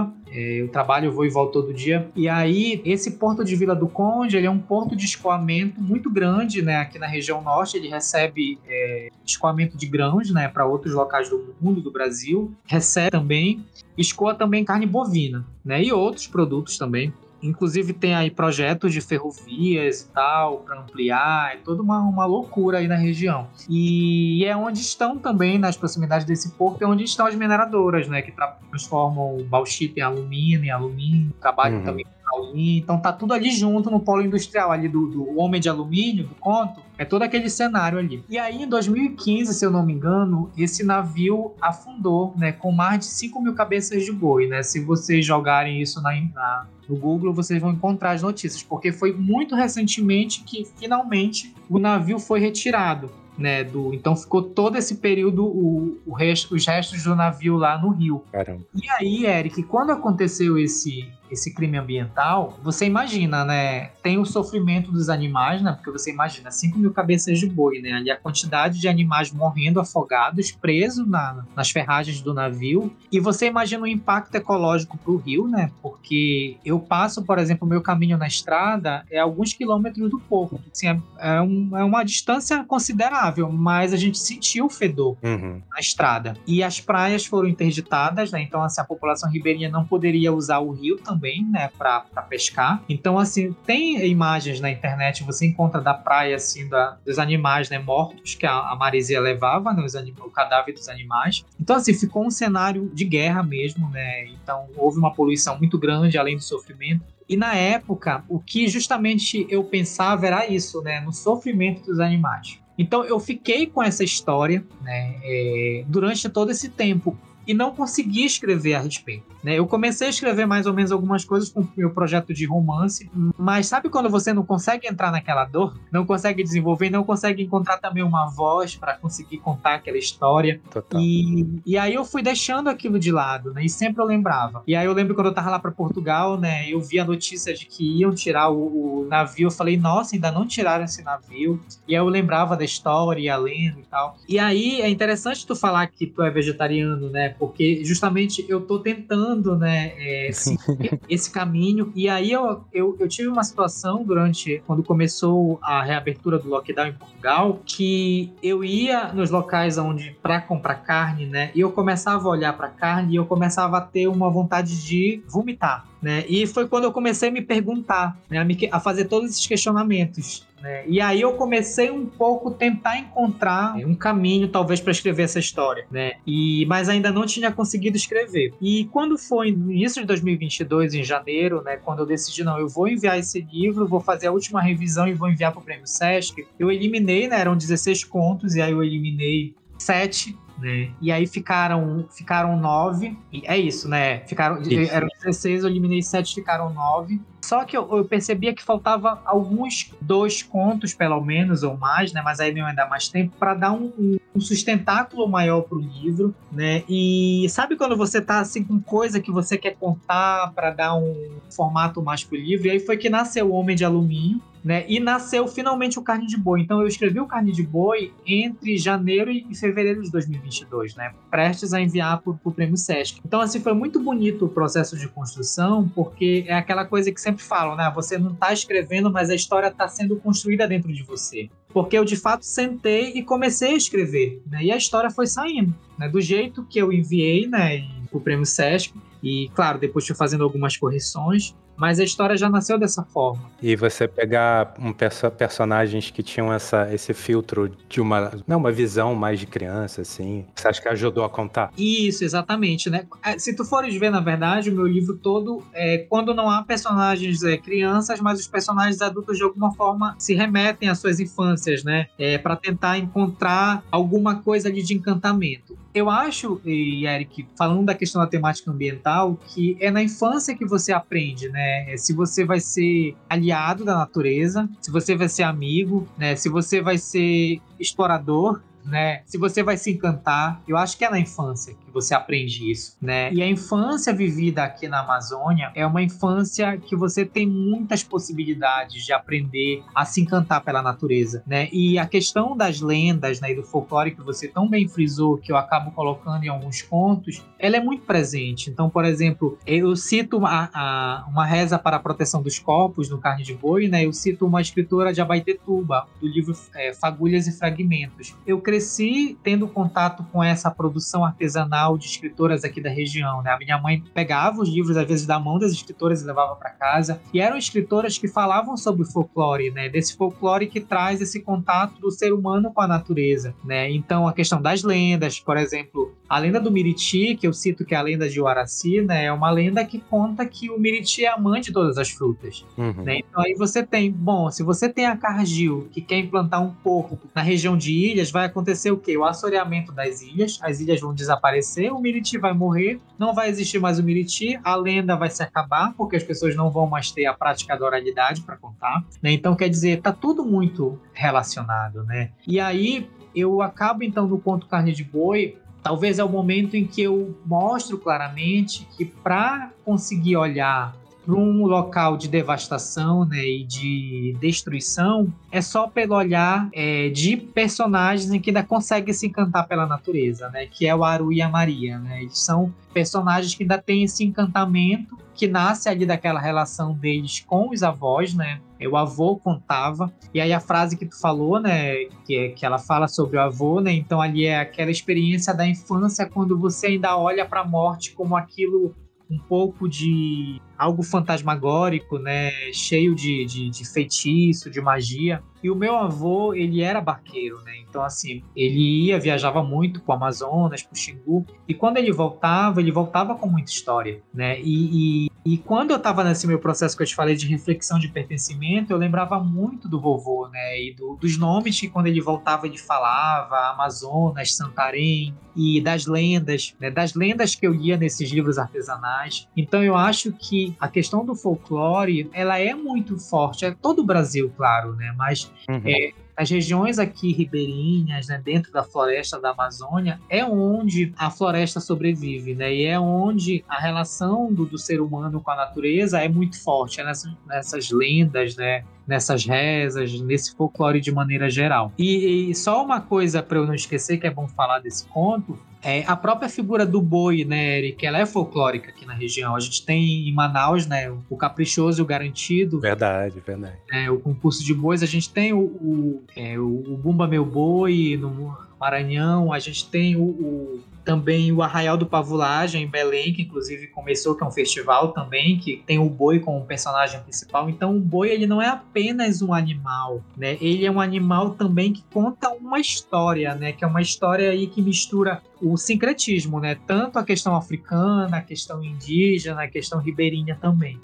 Abaetetuba. 0.00 0.20
É, 0.32 0.60
eu 0.60 0.68
trabalho, 0.68 1.12
vou 1.12 1.26
e 1.26 1.28
volto 1.28 1.52
todo 1.52 1.74
dia. 1.74 2.08
E 2.14 2.28
aí, 2.28 2.80
esse 2.84 3.12
porto 3.12 3.44
de 3.44 3.56
Vila 3.56 3.74
do 3.74 3.88
Conde, 3.88 4.36
ele 4.36 4.46
é 4.46 4.50
um 4.50 4.58
porto 4.58 4.94
de 4.94 5.04
escoamento 5.04 5.80
muito 5.80 6.08
grande, 6.08 6.62
né? 6.62 6.76
Aqui 6.76 6.98
na 6.98 7.06
região 7.06 7.42
norte, 7.42 7.76
ele 7.76 7.88
recebe 7.88 8.58
é, 8.66 9.08
escoamento 9.26 9.76
de 9.76 9.86
grãos, 9.86 10.30
né? 10.30 10.48
Para 10.48 10.66
outros 10.66 10.94
locais 10.94 11.28
do 11.28 11.54
mundo, 11.60 11.80
do 11.80 11.90
Brasil. 11.90 12.54
Recebe 12.64 13.10
também, 13.10 13.64
escoa 13.98 14.34
também 14.34 14.64
carne 14.64 14.86
bovina, 14.86 15.44
né? 15.64 15.82
E 15.82 15.92
outros 15.92 16.26
produtos 16.26 16.78
também. 16.78 17.12
Inclusive 17.42 17.92
tem 17.92 18.14
aí 18.14 18.30
projetos 18.30 18.92
de 18.92 19.00
ferrovias 19.00 20.02
e 20.02 20.08
tal, 20.08 20.58
para 20.58 20.80
ampliar, 20.80 21.54
é 21.54 21.56
toda 21.58 21.82
uma, 21.82 22.00
uma 22.00 22.26
loucura 22.26 22.78
aí 22.78 22.88
na 22.88 22.96
região. 22.96 23.48
E 23.68 24.44
é 24.44 24.56
onde 24.56 24.80
estão 24.80 25.18
também, 25.18 25.58
nas 25.58 25.76
proximidades 25.76 26.26
desse 26.26 26.50
porto, 26.52 26.82
é 26.82 26.86
onde 26.86 27.04
estão 27.04 27.26
as 27.26 27.34
mineradoras, 27.34 28.08
né? 28.08 28.22
Que 28.22 28.32
transformam 28.68 29.38
bauxita 29.44 30.00
em 30.00 30.02
alumínio, 30.02 30.64
em 30.64 30.70
alumínio, 30.70 31.32
trabalham 31.40 31.78
uhum. 31.78 31.84
também 31.84 32.06
então 32.54 32.98
tá 32.98 33.12
tudo 33.12 33.34
ali 33.34 33.50
junto 33.50 33.90
no 33.90 34.00
polo 34.00 34.22
industrial 34.22 34.70
ali 34.70 34.88
do, 34.88 35.06
do 35.06 35.38
Homem 35.38 35.60
de 35.60 35.68
Alumínio, 35.68 36.26
do 36.28 36.34
conto. 36.36 36.80
É 36.96 37.04
todo 37.04 37.22
aquele 37.22 37.48
cenário 37.48 37.98
ali. 37.98 38.22
E 38.28 38.38
aí, 38.38 38.62
em 38.62 38.68
2015, 38.68 39.54
se 39.54 39.64
eu 39.64 39.70
não 39.70 39.84
me 39.84 39.92
engano, 39.92 40.50
esse 40.56 40.84
navio 40.84 41.52
afundou, 41.60 42.34
né? 42.36 42.52
Com 42.52 42.70
mais 42.70 43.00
de 43.00 43.04
5 43.06 43.40
mil 43.42 43.54
cabeças 43.54 44.04
de 44.04 44.12
boi, 44.12 44.46
né? 44.46 44.62
Se 44.62 44.80
vocês 44.80 45.24
jogarem 45.24 45.80
isso 45.80 46.00
na, 46.02 46.12
na, 46.34 46.66
no 46.90 46.96
Google, 46.96 47.32
vocês 47.32 47.60
vão 47.60 47.70
encontrar 47.70 48.12
as 48.12 48.22
notícias. 48.22 48.62
Porque 48.62 48.92
foi 48.92 49.12
muito 49.12 49.54
recentemente 49.54 50.42
que, 50.42 50.66
finalmente, 50.76 51.54
o 51.68 51.78
navio 51.78 52.18
foi 52.18 52.40
retirado. 52.40 53.10
Né, 53.38 53.64
do, 53.64 53.94
então 53.94 54.14
ficou 54.14 54.42
todo 54.42 54.76
esse 54.76 54.96
período 54.96 55.46
o, 55.46 55.98
o 56.04 56.12
resto, 56.12 56.54
os 56.54 56.66
restos 56.66 57.02
do 57.04 57.16
navio 57.16 57.56
lá 57.56 57.80
no 57.80 57.88
rio. 57.88 58.22
Caramba. 58.30 58.60
E 58.74 58.90
aí, 58.90 59.24
Eric, 59.24 59.62
quando 59.62 59.92
aconteceu 59.92 60.58
esse 60.58 61.08
esse 61.30 61.54
crime 61.54 61.78
ambiental, 61.78 62.58
você 62.62 62.86
imagina, 62.86 63.44
né? 63.44 63.90
Tem 64.02 64.18
o 64.18 64.24
sofrimento 64.24 64.90
dos 64.90 65.08
animais, 65.08 65.62
né? 65.62 65.72
Porque 65.72 65.90
você 65.90 66.10
imagina 66.10 66.50
5 66.50 66.78
mil 66.78 66.92
cabeças 66.92 67.38
de 67.38 67.46
boi, 67.46 67.80
né? 67.80 67.92
Ali 67.92 68.10
a 68.10 68.16
quantidade 68.16 68.80
de 68.80 68.88
animais 68.88 69.32
morrendo 69.32 69.80
afogados, 69.80 70.50
presos 70.50 71.06
na, 71.06 71.44
nas 71.54 71.70
ferragens 71.70 72.20
do 72.20 72.34
navio. 72.34 72.92
E 73.10 73.20
você 73.20 73.46
imagina 73.46 73.82
o 73.82 73.86
impacto 73.86 74.34
ecológico 74.34 74.98
para 74.98 75.12
o 75.12 75.16
rio, 75.16 75.46
né? 75.46 75.70
Porque 75.80 76.56
eu 76.64 76.80
passo, 76.80 77.22
por 77.22 77.38
exemplo, 77.38 77.66
o 77.66 77.70
meu 77.70 77.80
caminho 77.80 78.18
na 78.18 78.26
estrada 78.26 79.04
é 79.10 79.18
alguns 79.18 79.52
quilômetros 79.52 80.10
do 80.10 80.18
porto. 80.18 80.60
Assim, 80.72 80.88
é, 80.88 81.00
é, 81.18 81.40
um, 81.40 81.76
é 81.76 81.84
uma 81.84 82.02
distância 82.02 82.64
considerável, 82.64 83.50
mas 83.52 83.92
a 83.92 83.96
gente 83.96 84.18
sentiu 84.18 84.66
o 84.66 84.70
fedor 84.70 85.16
uhum. 85.22 85.62
na 85.70 85.78
estrada. 85.78 86.34
E 86.46 86.62
as 86.62 86.80
praias 86.80 87.24
foram 87.24 87.48
interditadas, 87.48 88.32
né? 88.32 88.42
Então, 88.42 88.62
assim, 88.62 88.80
a 88.80 88.84
população 88.84 89.30
ribeirinha 89.30 89.68
não 89.68 89.84
poderia 89.84 90.32
usar 90.32 90.58
o 90.58 90.72
rio 90.72 90.96
também 90.96 91.19
também, 91.20 91.44
né, 91.44 91.70
para 91.76 92.00
pescar. 92.28 92.82
Então, 92.88 93.18
assim, 93.18 93.52
tem 93.66 94.06
imagens 94.08 94.58
na 94.58 94.70
internet, 94.70 95.22
você 95.22 95.46
encontra 95.46 95.80
da 95.80 95.92
praia, 95.92 96.36
assim, 96.36 96.66
da, 96.66 96.96
dos 97.04 97.18
animais, 97.18 97.68
né, 97.68 97.78
mortos 97.78 98.34
que 98.34 98.46
a, 98.46 98.52
a 98.52 98.90
levava, 99.20 99.72
né, 99.74 99.84
os 99.84 99.94
o 99.94 100.30
cadáver 100.30 100.72
dos 100.72 100.88
animais. 100.88 101.44
Então, 101.60 101.76
assim, 101.76 101.92
ficou 101.92 102.24
um 102.24 102.30
cenário 102.30 102.90
de 102.94 103.04
guerra 103.04 103.42
mesmo, 103.42 103.90
né, 103.90 104.24
então 104.28 104.66
houve 104.76 104.98
uma 104.98 105.12
poluição 105.12 105.58
muito 105.58 105.78
grande, 105.78 106.16
além 106.16 106.36
do 106.36 106.42
sofrimento. 106.42 107.04
E 107.28 107.36
na 107.36 107.54
época, 107.54 108.24
o 108.28 108.40
que 108.40 108.66
justamente 108.66 109.46
eu 109.50 109.62
pensava 109.62 110.26
era 110.26 110.46
isso, 110.46 110.80
né, 110.80 111.00
no 111.00 111.12
sofrimento 111.12 111.84
dos 111.84 112.00
animais. 112.00 112.58
Então 112.78 113.04
eu 113.04 113.20
fiquei 113.20 113.66
com 113.66 113.82
essa 113.82 114.02
história 114.02 114.64
né, 114.80 115.16
é, 115.22 115.84
durante 115.86 116.26
todo 116.30 116.50
esse 116.50 116.70
tempo 116.70 117.16
e 117.50 117.54
não 117.54 117.72
consegui 117.72 118.24
escrever 118.24 118.74
a 118.74 118.80
respeito. 118.80 119.24
Né? 119.42 119.58
Eu 119.58 119.66
comecei 119.66 120.06
a 120.06 120.10
escrever 120.10 120.46
mais 120.46 120.66
ou 120.66 120.72
menos 120.72 120.92
algumas 120.92 121.24
coisas 121.24 121.48
com 121.48 121.62
o 121.62 121.68
meu 121.76 121.90
projeto 121.90 122.32
de 122.32 122.46
romance, 122.46 123.10
mas 123.36 123.66
sabe 123.66 123.88
quando 123.88 124.08
você 124.08 124.32
não 124.32 124.44
consegue 124.44 124.86
entrar 124.86 125.10
naquela 125.10 125.44
dor, 125.44 125.76
não 125.90 126.06
consegue 126.06 126.44
desenvolver, 126.44 126.90
não 126.90 127.02
consegue 127.02 127.42
encontrar 127.42 127.78
também 127.78 128.04
uma 128.04 128.26
voz 128.26 128.76
para 128.76 128.94
conseguir 128.94 129.38
contar 129.38 129.74
aquela 129.74 129.98
história? 129.98 130.60
E, 130.94 131.60
e 131.66 131.76
aí 131.76 131.92
eu 131.92 132.04
fui 132.04 132.22
deixando 132.22 132.68
aquilo 132.68 133.00
de 133.00 133.10
lado, 133.10 133.52
né? 133.52 133.64
E 133.64 133.68
sempre 133.68 134.00
eu 134.00 134.06
lembrava. 134.06 134.62
E 134.64 134.76
aí 134.76 134.86
eu 134.86 134.92
lembro 134.92 135.16
quando 135.16 135.26
eu 135.26 135.34
tava 135.34 135.50
lá 135.50 135.58
para 135.58 135.72
Portugal, 135.72 136.38
né? 136.38 136.70
Eu 136.70 136.80
vi 136.80 137.00
a 137.00 137.04
notícia 137.04 137.52
de 137.52 137.66
que 137.66 137.98
iam 137.98 138.14
tirar 138.14 138.50
o, 138.50 139.00
o, 139.00 139.06
navio. 139.08 139.48
Eu 139.48 139.50
falei, 139.50 139.76
nossa, 139.76 140.14
ainda 140.14 140.30
não 140.30 140.46
tiraram 140.46 140.84
esse 140.84 141.02
navio. 141.02 141.60
E 141.88 141.96
aí 141.96 142.00
eu 142.00 142.08
lembrava 142.08 142.56
da 142.56 142.64
história, 142.64 143.20
ia 143.20 143.36
lendo 143.36 143.80
e 143.80 143.84
tal. 143.90 144.16
E 144.28 144.38
aí 144.38 144.80
é 144.80 144.88
interessante 144.88 145.44
tu 145.44 145.56
falar 145.56 145.88
que 145.88 146.06
tu 146.06 146.22
é 146.22 146.30
vegetariano, 146.30 147.10
né? 147.10 147.30
Porque 147.40 147.82
justamente 147.84 148.44
eu 148.46 148.60
tô 148.60 148.78
tentando, 148.78 149.56
né, 149.56 149.94
é, 149.96 150.28
esse, 151.08 151.32
caminho. 151.32 151.90
E 151.96 152.06
aí 152.06 152.30
eu, 152.30 152.62
eu, 152.70 152.96
eu, 153.00 153.08
tive 153.08 153.28
uma 153.28 153.42
situação 153.42 154.04
durante, 154.04 154.62
quando 154.66 154.82
começou 154.82 155.58
a 155.62 155.82
reabertura 155.82 156.38
do 156.38 156.50
lockdown 156.50 156.88
em 156.88 156.92
Portugal, 156.92 157.60
que 157.64 158.30
eu 158.42 158.62
ia 158.62 159.12
nos 159.14 159.30
locais 159.30 159.78
onde 159.78 160.14
para 160.22 160.40
comprar 160.42 160.74
carne, 160.74 161.24
né, 161.24 161.50
e 161.54 161.60
eu 161.60 161.72
começava 161.72 162.28
a 162.28 162.30
olhar 162.30 162.52
para 162.52 162.68
carne 162.68 163.14
e 163.14 163.16
eu 163.16 163.24
começava 163.24 163.78
a 163.78 163.80
ter 163.80 164.06
uma 164.06 164.28
vontade 164.28 164.84
de 164.84 165.22
vomitar. 165.26 165.86
Né? 166.02 166.24
E 166.28 166.46
foi 166.46 166.66
quando 166.66 166.84
eu 166.84 166.92
comecei 166.92 167.28
a 167.28 167.32
me 167.32 167.42
perguntar, 167.42 168.16
né, 168.28 168.38
a, 168.38 168.44
me, 168.44 168.56
a 168.72 168.80
fazer 168.80 169.04
todos 169.04 169.30
esses 169.30 169.46
questionamentos. 169.46 170.46
Né? 170.60 170.84
E 170.86 171.00
aí 171.00 171.20
eu 171.20 171.32
comecei 171.34 171.90
um 171.90 172.06
pouco 172.06 172.50
tentar 172.50 172.98
encontrar 172.98 173.74
um 173.76 173.94
caminho, 173.94 174.48
talvez, 174.48 174.80
para 174.80 174.92
escrever 174.92 175.22
essa 175.22 175.38
história, 175.38 175.86
né? 175.90 176.12
E 176.26 176.66
mas 176.66 176.88
ainda 176.88 177.10
não 177.10 177.24
tinha 177.24 177.50
conseguido 177.50 177.96
escrever. 177.96 178.52
E 178.60 178.84
quando 178.92 179.16
foi 179.16 179.52
no 179.52 179.72
início 179.72 180.00
de 180.02 180.06
2022, 180.06 180.94
em 180.94 181.02
janeiro, 181.02 181.62
né? 181.62 181.76
Quando 181.76 182.00
eu 182.00 182.06
decidi 182.06 182.44
não, 182.44 182.58
eu 182.58 182.68
vou 182.68 182.88
enviar 182.88 183.18
esse 183.18 183.40
livro, 183.40 183.88
vou 183.88 184.00
fazer 184.00 184.26
a 184.26 184.32
última 184.32 184.60
revisão 184.60 185.08
e 185.08 185.14
vou 185.14 185.28
enviar 185.28 185.52
para 185.52 185.60
o 185.60 185.64
Prêmio 185.64 185.86
Sesc. 185.86 186.46
Eu 186.58 186.70
eliminei, 186.70 187.26
né? 187.26 187.40
Eram 187.40 187.56
16 187.56 188.04
contos 188.04 188.54
e 188.54 188.60
aí 188.60 188.72
eu 188.72 188.82
eliminei 188.82 189.54
sete 189.78 190.36
né? 190.60 190.90
E 191.00 191.10
aí 191.10 191.26
ficaram, 191.26 192.06
ficaram 192.10 192.56
nove. 192.56 193.16
É 193.44 193.56
isso, 193.56 193.88
né? 193.88 194.20
Ficaram, 194.26 194.60
isso. 194.60 194.92
Eram 194.92 195.08
16, 195.22 195.64
eu 195.64 195.70
eliminei 195.70 196.02
sete, 196.02 196.34
ficaram 196.34 196.72
nove. 196.72 197.20
Só 197.42 197.64
que 197.64 197.76
eu, 197.76 197.88
eu, 197.96 198.04
percebia 198.04 198.54
que 198.54 198.62
faltava 198.62 199.20
alguns 199.24 199.92
dois 200.00 200.42
contos, 200.42 200.94
pelo 200.94 201.20
menos, 201.20 201.62
ou 201.62 201.76
mais, 201.76 202.12
né? 202.12 202.20
Mas 202.22 202.40
aí 202.40 202.52
não 202.52 202.68
ia 202.68 202.74
dar 202.74 202.88
mais 202.88 203.08
tempo 203.08 203.34
para 203.38 203.54
dar 203.54 203.72
um, 203.72 204.18
um, 204.34 204.40
sustentáculo 204.40 205.28
maior 205.28 205.62
pro 205.62 205.78
livro, 205.78 206.34
né? 206.52 206.82
E 206.88 207.46
sabe 207.48 207.76
quando 207.76 207.96
você 207.96 208.20
tá 208.20 208.40
assim 208.40 208.62
com 208.62 208.80
coisa 208.80 209.20
que 209.20 209.32
você 209.32 209.56
quer 209.56 209.74
contar 209.76 210.52
para 210.54 210.70
dar 210.70 210.94
um 210.94 211.38
formato 211.50 212.02
mais 212.02 212.22
pro 212.22 212.36
livro? 212.36 212.66
E 212.66 212.70
aí 212.70 212.80
foi 212.80 212.96
que 212.96 213.08
nasceu 213.08 213.50
o 213.50 213.52
Homem 213.52 213.74
de 213.74 213.84
Alumínio, 213.84 214.40
né? 214.64 214.84
E 214.88 215.00
nasceu 215.00 215.46
finalmente 215.48 215.98
o 215.98 216.02
Carne 216.02 216.26
de 216.26 216.36
Boi. 216.36 216.60
Então 216.60 216.80
eu 216.80 216.86
escrevi 216.86 217.20
o 217.20 217.26
Carne 217.26 217.52
de 217.52 217.62
Boi 217.62 218.12
entre 218.26 218.76
janeiro 218.76 219.30
e 219.30 219.54
fevereiro 219.54 220.02
de 220.02 220.10
2022, 220.10 220.94
né? 220.94 221.12
Prestes 221.30 221.72
a 221.72 221.80
enviar 221.80 222.20
para 222.20 222.32
o 222.44 222.52
Prêmio 222.52 222.76
Sesc. 222.76 223.20
Então 223.24 223.40
assim 223.40 223.60
foi 223.60 223.72
muito 223.72 224.00
bonito 224.00 224.44
o 224.44 224.48
processo 224.48 224.96
de 224.96 225.08
construção, 225.08 225.88
porque 225.94 226.44
é 226.46 226.54
aquela 226.54 226.84
coisa 226.84 227.10
que 227.10 227.20
sempre 227.30 227.42
falam, 227.42 227.76
né? 227.76 227.90
Você 227.94 228.18
não 228.18 228.32
está 228.32 228.52
escrevendo, 228.52 229.10
mas 229.10 229.30
a 229.30 229.34
história 229.34 229.68
está 229.68 229.88
sendo 229.88 230.16
construída 230.16 230.66
dentro 230.66 230.92
de 230.92 231.02
você. 231.02 231.48
Porque 231.72 231.96
eu, 231.96 232.04
de 232.04 232.16
fato, 232.16 232.44
sentei 232.44 233.12
e 233.14 233.22
comecei 233.22 233.74
a 233.74 233.76
escrever, 233.76 234.42
né? 234.46 234.62
E 234.62 234.72
a 234.72 234.76
história 234.76 235.10
foi 235.10 235.26
saindo, 235.26 235.74
né? 235.98 236.08
Do 236.08 236.20
jeito 236.20 236.64
que 236.64 236.78
eu 236.78 236.92
enviei, 236.92 237.46
né? 237.46 237.88
O 238.12 238.20
prêmio 238.20 238.44
Sesc. 238.44 238.92
E, 239.22 239.50
claro, 239.54 239.78
depois 239.78 240.06
fui 240.06 240.16
fazendo 240.16 240.44
algumas 240.44 240.76
correções, 240.76 241.54
mas 241.80 241.98
a 241.98 242.04
história 242.04 242.36
já 242.36 242.50
nasceu 242.50 242.78
dessa 242.78 243.02
forma. 243.04 243.50
E 243.62 243.74
você 243.74 244.06
pegar 244.06 244.74
um 244.78 244.92
perso 244.92 245.30
personagens 245.30 246.10
que 246.10 246.22
tinham 246.22 246.52
essa, 246.52 246.92
esse 246.92 247.14
filtro 247.14 247.74
de 247.88 248.02
uma, 248.02 248.32
não, 248.46 248.58
uma 248.58 248.70
visão 248.70 249.14
mais 249.14 249.40
de 249.40 249.46
criança, 249.46 250.02
assim, 250.02 250.44
você 250.54 250.68
acha 250.68 250.82
que 250.82 250.88
ajudou 250.88 251.24
a 251.24 251.30
contar? 251.30 251.72
Isso, 251.78 252.22
exatamente, 252.22 252.90
né? 252.90 253.06
É, 253.24 253.38
se 253.38 253.56
tu 253.56 253.64
fores 253.64 253.94
ver, 253.96 254.10
na 254.10 254.20
verdade, 254.20 254.68
o 254.68 254.74
meu 254.74 254.86
livro 254.86 255.16
todo 255.16 255.62
é 255.72 255.98
quando 255.98 256.34
não 256.34 256.50
há 256.50 256.62
personagens 256.62 257.42
é, 257.42 257.56
crianças, 257.56 258.20
mas 258.20 258.38
os 258.38 258.46
personagens 258.46 259.00
adultos 259.00 259.38
de 259.38 259.42
alguma 259.42 259.72
forma 259.72 260.14
se 260.18 260.34
remetem 260.34 260.90
às 260.90 260.98
suas 260.98 261.18
infâncias, 261.18 261.82
né? 261.82 262.08
É, 262.18 262.36
para 262.36 262.56
tentar 262.56 262.98
encontrar 262.98 263.82
alguma 263.90 264.42
coisa 264.42 264.68
ali 264.68 264.82
de 264.82 264.92
encantamento. 264.92 265.79
Eu 265.92 266.08
acho, 266.08 266.60
e 266.64 267.04
Eric, 267.04 267.46
falando 267.56 267.84
da 267.86 267.94
questão 267.94 268.22
da 268.22 268.26
temática 268.28 268.70
ambiental, 268.70 269.36
que 269.48 269.76
é 269.80 269.90
na 269.90 270.00
infância 270.00 270.54
que 270.54 270.64
você 270.64 270.92
aprende, 270.92 271.48
né? 271.48 271.92
É 271.92 271.96
se 271.96 272.12
você 272.12 272.44
vai 272.44 272.60
ser 272.60 273.16
aliado 273.28 273.84
da 273.84 273.96
natureza, 273.96 274.68
se 274.80 274.90
você 274.90 275.16
vai 275.16 275.28
ser 275.28 275.42
amigo, 275.42 276.06
né? 276.16 276.36
Se 276.36 276.48
você 276.48 276.80
vai 276.80 276.96
ser 276.96 277.60
explorador, 277.78 278.60
né? 278.84 279.22
Se 279.26 279.38
você 279.38 279.62
vai 279.62 279.76
se 279.76 279.90
encantar, 279.90 280.62
eu 280.66 280.76
acho 280.76 280.96
que 280.96 281.04
é 281.04 281.10
na 281.10 281.18
infância 281.18 281.74
que 281.74 281.90
você 281.92 282.14
aprende 282.14 282.70
isso, 282.70 282.96
né? 283.00 283.32
E 283.32 283.42
a 283.42 283.46
infância 283.46 284.12
vivida 284.12 284.62
aqui 284.62 284.88
na 284.88 285.00
Amazônia 285.00 285.70
é 285.74 285.86
uma 285.86 286.02
infância 286.02 286.76
que 286.78 286.96
você 286.96 287.24
tem 287.24 287.46
muitas 287.46 288.02
possibilidades 288.02 289.04
de 289.04 289.12
aprender 289.12 289.82
a 289.94 290.04
se 290.04 290.20
encantar 290.20 290.62
pela 290.62 290.82
natureza, 290.82 291.42
né? 291.46 291.68
E 291.72 291.98
a 291.98 292.06
questão 292.06 292.56
das 292.56 292.80
lendas, 292.80 293.40
né, 293.40 293.52
e 293.52 293.54
do 293.54 293.62
folclore 293.62 294.12
que 294.12 294.22
você 294.22 294.48
tão 294.48 294.68
bem 294.68 294.88
frisou, 294.88 295.38
que 295.38 295.52
eu 295.52 295.56
acabo 295.56 295.90
colocando 295.92 296.44
em 296.44 296.48
alguns 296.48 296.82
contos, 296.82 297.44
ela 297.58 297.76
é 297.76 297.80
muito 297.80 298.04
presente. 298.04 298.70
Então, 298.70 298.88
por 298.88 299.04
exemplo, 299.04 299.58
eu 299.66 299.94
cito 299.96 300.38
uma, 300.38 300.70
a, 300.72 301.26
uma 301.28 301.44
reza 301.44 301.78
para 301.78 301.96
a 301.96 302.00
proteção 302.00 302.42
dos 302.42 302.58
corpos 302.58 303.08
no 303.08 303.18
Carne 303.18 303.42
de 303.42 303.54
Boi, 303.54 303.88
né? 303.88 304.04
Eu 304.04 304.12
cito 304.12 304.46
uma 304.46 304.60
escritora 304.60 305.12
de 305.12 305.20
Abaetetuba, 305.20 306.06
do 306.20 306.28
livro 306.28 306.54
é, 306.74 306.92
Fagulhas 306.92 307.46
e 307.46 307.52
Fragmentos. 307.52 308.34
Eu 308.46 308.60
cresci 308.70 309.36
tendo 309.42 309.66
contato 309.66 310.24
com 310.32 310.44
essa 310.44 310.70
produção 310.70 311.24
artesanal 311.24 311.98
de 311.98 312.06
escritoras 312.06 312.62
aqui 312.62 312.80
da 312.80 312.88
região, 312.88 313.42
né? 313.42 313.50
A 313.50 313.58
minha 313.58 313.76
mãe 313.78 314.00
pegava 314.14 314.62
os 314.62 314.68
livros 314.68 314.96
às 314.96 315.08
vezes 315.08 315.26
da 315.26 315.40
mão 315.40 315.58
das 315.58 315.72
escritoras 315.72 316.22
e 316.22 316.24
levava 316.24 316.54
para 316.54 316.70
casa, 316.70 317.20
e 317.34 317.40
eram 317.40 317.56
escritoras 317.56 318.16
que 318.16 318.28
falavam 318.28 318.76
sobre 318.76 319.04
folclore, 319.04 319.72
né? 319.72 319.88
Desse 319.88 320.16
folclore 320.16 320.68
que 320.68 320.80
traz 320.80 321.20
esse 321.20 321.40
contato 321.40 322.00
do 322.00 322.12
ser 322.12 322.32
humano 322.32 322.72
com 322.72 322.80
a 322.80 322.86
natureza, 322.86 323.52
né? 323.64 323.90
Então 323.90 324.28
a 324.28 324.32
questão 324.32 324.62
das 324.62 324.84
lendas, 324.84 325.40
por 325.40 325.56
exemplo, 325.56 326.14
a 326.28 326.38
lenda 326.38 326.60
do 326.60 326.70
Miriti, 326.70 327.34
que 327.34 327.48
eu 327.48 327.52
cito 327.52 327.84
que 327.84 327.92
é 327.92 327.98
a 327.98 328.02
lenda 328.02 328.28
de 328.28 328.40
Uaraci, 328.40 329.00
né? 329.00 329.24
É 329.24 329.32
uma 329.32 329.50
lenda 329.50 329.84
que 329.84 329.98
conta 329.98 330.46
que 330.46 330.70
o 330.70 330.78
Miriti 330.78 331.24
é 331.24 331.28
a 331.28 331.36
mãe 331.36 331.60
de 331.60 331.72
todas 331.72 331.98
as 331.98 332.08
frutas, 332.08 332.64
uhum. 332.78 333.02
né? 333.02 333.18
Então 333.18 333.42
aí 333.42 333.54
você 333.54 333.84
tem, 333.84 334.12
bom, 334.12 334.48
se 334.48 334.62
você 334.62 334.88
tem 334.88 335.06
a 335.06 335.16
Cargill 335.16 335.88
que 335.90 336.00
quer 336.00 336.18
implantar 336.18 336.62
um 336.62 336.70
porco 336.70 337.18
na 337.34 337.42
região 337.42 337.76
de 337.76 337.92
ilhas, 337.92 338.30
vai 338.30 338.46
acontecer 338.46 338.59
o 338.90 338.96
quê? 338.96 339.16
O 339.16 339.24
assoreamento 339.24 339.92
das 339.92 340.22
ilhas, 340.22 340.58
as 340.62 340.80
ilhas 340.80 341.00
vão 341.00 341.14
desaparecer, 341.14 341.92
o 341.92 342.00
Miriti 342.00 342.38
vai 342.38 342.52
morrer, 342.52 343.00
não 343.18 343.34
vai 343.34 343.48
existir 343.48 343.78
mais 343.78 343.98
o 343.98 344.02
Miriti, 344.02 344.58
a 344.62 344.74
lenda 344.74 345.16
vai 345.16 345.30
se 345.30 345.42
acabar, 345.42 345.92
porque 345.96 346.16
as 346.16 346.22
pessoas 346.22 346.54
não 346.54 346.70
vão 346.70 346.86
mais 346.86 347.10
ter 347.10 347.26
a 347.26 347.34
prática 347.34 347.76
da 347.76 347.84
oralidade 347.84 348.42
para 348.42 348.56
contar, 348.56 349.04
né? 349.22 349.32
Então, 349.32 349.54
quer 349.54 349.68
dizer, 349.68 350.00
tá 350.00 350.12
tudo 350.12 350.44
muito 350.44 350.98
relacionado, 351.12 352.04
né? 352.04 352.30
E 352.46 352.58
aí 352.60 353.08
eu 353.34 353.62
acabo 353.62 354.02
então 354.02 354.26
no 354.26 354.40
conto 354.40 354.66
Carne 354.66 354.92
de 354.92 355.04
Boi 355.04 355.56
talvez 355.82 356.18
é 356.18 356.24
o 356.24 356.28
momento 356.28 356.76
em 356.76 356.86
que 356.86 357.02
eu 357.02 357.36
mostro 357.44 357.98
claramente 357.98 358.86
que 358.96 359.04
para 359.04 359.70
conseguir 359.84 360.36
olhar 360.36 360.94
para 361.24 361.34
um 361.34 361.66
local 361.66 362.16
de 362.16 362.28
devastação 362.28 363.24
né, 363.24 363.44
e 363.44 363.64
de 363.64 364.36
destruição 364.40 365.32
é 365.52 365.60
só 365.60 365.86
pelo 365.86 366.14
olhar 366.14 366.68
é, 366.72 367.08
de 367.08 367.36
personagens 367.36 368.30
em 368.30 368.40
que 368.40 368.50
ainda 368.50 368.62
consegue 368.62 369.12
se 369.12 369.26
encantar 369.26 369.66
pela 369.68 369.86
natureza, 369.86 370.48
né, 370.50 370.66
que 370.66 370.86
é 370.86 370.94
o 370.94 371.04
Aru 371.04 371.32
e 371.32 371.42
a 371.42 371.48
Maria. 371.48 371.98
Né, 371.98 372.22
eles 372.22 372.38
são 372.38 372.72
personagens 372.92 373.54
que 373.54 373.62
ainda 373.62 373.78
têm 373.78 374.04
esse 374.04 374.24
encantamento 374.24 375.16
que 375.40 375.46
nasce 375.46 375.88
ali 375.88 376.04
daquela 376.04 376.38
relação 376.38 376.92
deles 376.92 377.42
com 377.46 377.70
os 377.70 377.82
avós, 377.82 378.34
né? 378.34 378.60
O 378.90 378.94
avô 378.94 379.36
contava. 379.36 380.12
E 380.34 380.40
aí 380.40 380.52
a 380.52 380.60
frase 380.60 380.98
que 380.98 381.06
tu 381.06 381.18
falou, 381.18 381.58
né? 381.58 381.94
Que, 382.26 382.36
é, 382.36 382.48
que 382.50 382.66
ela 382.66 382.78
fala 382.78 383.08
sobre 383.08 383.38
o 383.38 383.40
avô, 383.40 383.80
né? 383.80 383.90
Então 383.90 384.20
ali 384.20 384.44
é 384.44 384.60
aquela 384.60 384.90
experiência 384.90 385.54
da 385.54 385.66
infância 385.66 386.26
quando 386.26 386.58
você 386.58 386.88
ainda 386.88 387.16
olha 387.16 387.46
para 387.46 387.60
a 387.60 387.64
morte 387.66 388.12
como 388.12 388.36
aquilo 388.36 388.94
um 389.30 389.38
pouco 389.38 389.88
de 389.88 390.60
algo 390.80 391.02
fantasmagórico, 391.02 392.18
né? 392.18 392.50
Cheio 392.72 393.14
de, 393.14 393.44
de, 393.44 393.68
de, 393.68 393.84
feitiço, 393.84 394.70
de 394.70 394.80
magia. 394.80 395.42
E 395.62 395.70
o 395.70 395.76
meu 395.76 395.94
avô, 395.94 396.54
ele 396.54 396.80
era 396.80 397.02
barqueiro, 397.02 397.60
né? 397.64 397.72
Então, 397.86 398.02
assim, 398.02 398.42
ele 398.56 399.04
ia, 399.04 399.20
viajava 399.20 399.62
muito 399.62 400.00
pro 400.00 400.14
Amazonas, 400.14 400.82
pro 400.82 400.96
Xingu. 400.96 401.44
E 401.68 401.74
quando 401.74 401.98
ele 401.98 402.10
voltava, 402.10 402.80
ele 402.80 402.90
voltava 402.90 403.34
com 403.34 403.46
muita 403.46 403.70
história, 403.70 404.22
né? 404.32 404.58
E, 404.62 405.26
e, 405.26 405.30
e 405.44 405.58
quando 405.58 405.90
eu 405.90 405.98
estava 405.98 406.24
nesse 406.24 406.46
meu 406.46 406.58
processo 406.58 406.96
que 406.96 407.02
eu 407.02 407.06
te 407.06 407.14
falei 407.14 407.36
de 407.36 407.46
reflexão 407.46 407.98
de 407.98 408.08
pertencimento, 408.08 408.90
eu 408.90 408.96
lembrava 408.96 409.38
muito 409.38 409.86
do 409.86 410.00
vovô, 410.00 410.48
né? 410.48 410.82
E 410.82 410.94
do, 410.94 411.16
dos 411.16 411.36
nomes 411.36 411.78
que 411.78 411.90
quando 411.90 412.06
ele 412.06 412.22
voltava 412.22 412.66
ele 412.66 412.78
falava, 412.78 413.70
Amazonas, 413.70 414.56
Santarém, 414.56 415.34
e 415.54 415.80
das 415.80 416.06
lendas, 416.06 416.74
né? 416.80 416.90
Das 416.90 417.14
lendas 417.14 417.54
que 417.54 417.66
eu 417.66 417.72
lia 417.74 417.98
nesses 417.98 418.30
livros 418.30 418.56
artesanais. 418.56 419.46
Então, 419.54 419.84
eu 419.84 419.94
acho 419.94 420.32
que 420.32 420.69
a 420.78 420.88
questão 420.88 421.24
do 421.24 421.34
folclore, 421.34 422.28
ela 422.32 422.58
é 422.58 422.74
muito 422.74 423.18
forte, 423.18 423.64
é 423.64 423.70
todo 423.70 424.00
o 424.00 424.04
Brasil, 424.04 424.52
claro, 424.56 424.94
né? 424.94 425.14
Mas 425.16 425.50
uhum. 425.68 425.82
é, 425.84 426.12
as 426.36 426.48
regiões 426.48 426.98
aqui 426.98 427.32
ribeirinhas, 427.32 428.28
né, 428.28 428.40
dentro 428.42 428.72
da 428.72 428.82
floresta 428.82 429.38
da 429.38 429.50
Amazônia, 429.50 430.18
é 430.28 430.44
onde 430.44 431.12
a 431.18 431.30
floresta 431.30 431.80
sobrevive, 431.80 432.54
né? 432.54 432.74
E 432.74 432.84
é 432.86 432.98
onde 432.98 433.64
a 433.68 433.78
relação 433.78 434.52
do, 434.52 434.64
do 434.64 434.78
ser 434.78 435.00
humano 435.00 435.40
com 435.40 435.50
a 435.50 435.56
natureza 435.56 436.18
é 436.18 436.28
muito 436.28 436.62
forte, 436.62 437.00
é 437.00 437.04
nessas, 437.04 437.32
nessas 437.46 437.90
lendas, 437.90 438.56
né? 438.56 438.84
Nessas 439.10 439.44
rezas, 439.44 440.18
nesse 440.20 440.54
folclore 440.54 441.00
de 441.00 441.12
maneira 441.12 441.50
geral. 441.50 441.92
E, 441.98 442.50
e 442.50 442.54
só 442.54 442.82
uma 442.82 443.00
coisa 443.00 443.42
para 443.42 443.58
eu 443.58 443.66
não 443.66 443.74
esquecer 443.74 444.18
que 444.18 444.26
é 444.26 444.30
bom 444.30 444.46
falar 444.46 444.78
desse 444.78 445.04
conto 445.08 445.58
é, 445.82 446.04
a 446.06 446.14
própria 446.14 446.48
figura 446.48 446.84
do 446.84 447.00
boi, 447.00 447.44
né, 447.44 447.78
Eric, 447.78 448.04
ela 448.04 448.18
é 448.18 448.26
folclórica 448.26 448.90
aqui 448.90 449.06
na 449.06 449.14
região. 449.14 449.56
A 449.56 449.60
gente 449.60 449.84
tem 449.84 450.28
em 450.28 450.32
Manaus, 450.32 450.86
né, 450.86 451.10
o 451.28 451.36
caprichoso 451.36 452.00
e 452.00 452.02
o 452.02 452.06
garantido. 452.06 452.80
Verdade, 452.80 453.40
verdade. 453.40 453.78
É, 453.90 454.10
o 454.10 454.20
concurso 454.20 454.62
de 454.62 454.74
bois. 454.74 455.02
A 455.02 455.06
gente 455.06 455.30
tem 455.30 455.52
o, 455.52 455.60
o, 455.60 456.22
é, 456.36 456.58
o 456.58 456.98
Bumba 457.02 457.26
Meu 457.26 457.44
Boi 457.44 458.18
no 458.20 458.56
Maranhão. 458.78 459.52
A 459.52 459.58
gente 459.58 459.88
tem 459.88 460.16
o, 460.16 460.22
o 460.22 460.80
também 461.04 461.52
o 461.52 461.62
Arraial 461.62 461.96
do 461.96 462.06
Pavulagem 462.06 462.84
em 462.84 462.86
Belém, 462.86 463.32
que 463.32 463.42
inclusive 463.42 463.86
começou, 463.88 464.34
que 464.34 464.42
é 464.42 464.46
um 464.46 464.50
festival 464.50 465.12
também, 465.12 465.58
que 465.58 465.82
tem 465.86 465.98
o 465.98 466.08
boi 466.08 466.40
como 466.40 466.64
personagem 466.64 467.20
principal. 467.20 467.68
Então 467.68 467.96
o 467.96 468.00
boi 468.00 468.30
ele 468.30 468.46
não 468.46 468.60
é 468.60 468.68
apenas 468.68 469.42
um 469.42 469.52
animal, 469.52 470.22
né? 470.36 470.56
Ele 470.60 470.84
é 470.84 470.90
um 470.90 471.00
animal 471.00 471.50
também 471.50 471.92
que 471.92 472.04
conta 472.12 472.50
uma 472.50 472.78
história, 472.78 473.54
né? 473.54 473.72
Que 473.72 473.84
é 473.84 473.86
uma 473.86 474.02
história 474.02 474.50
aí 474.50 474.66
que 474.66 474.82
mistura 474.82 475.42
o 475.62 475.76
sincretismo, 475.76 476.58
né? 476.58 476.76
Tanto 476.86 477.18
a 477.18 477.24
questão 477.24 477.54
africana, 477.54 478.38
a 478.38 478.40
questão 478.40 478.82
indígena, 478.82 479.62
a 479.62 479.68
questão 479.68 480.00
ribeirinha 480.00 480.56
também. 480.60 480.98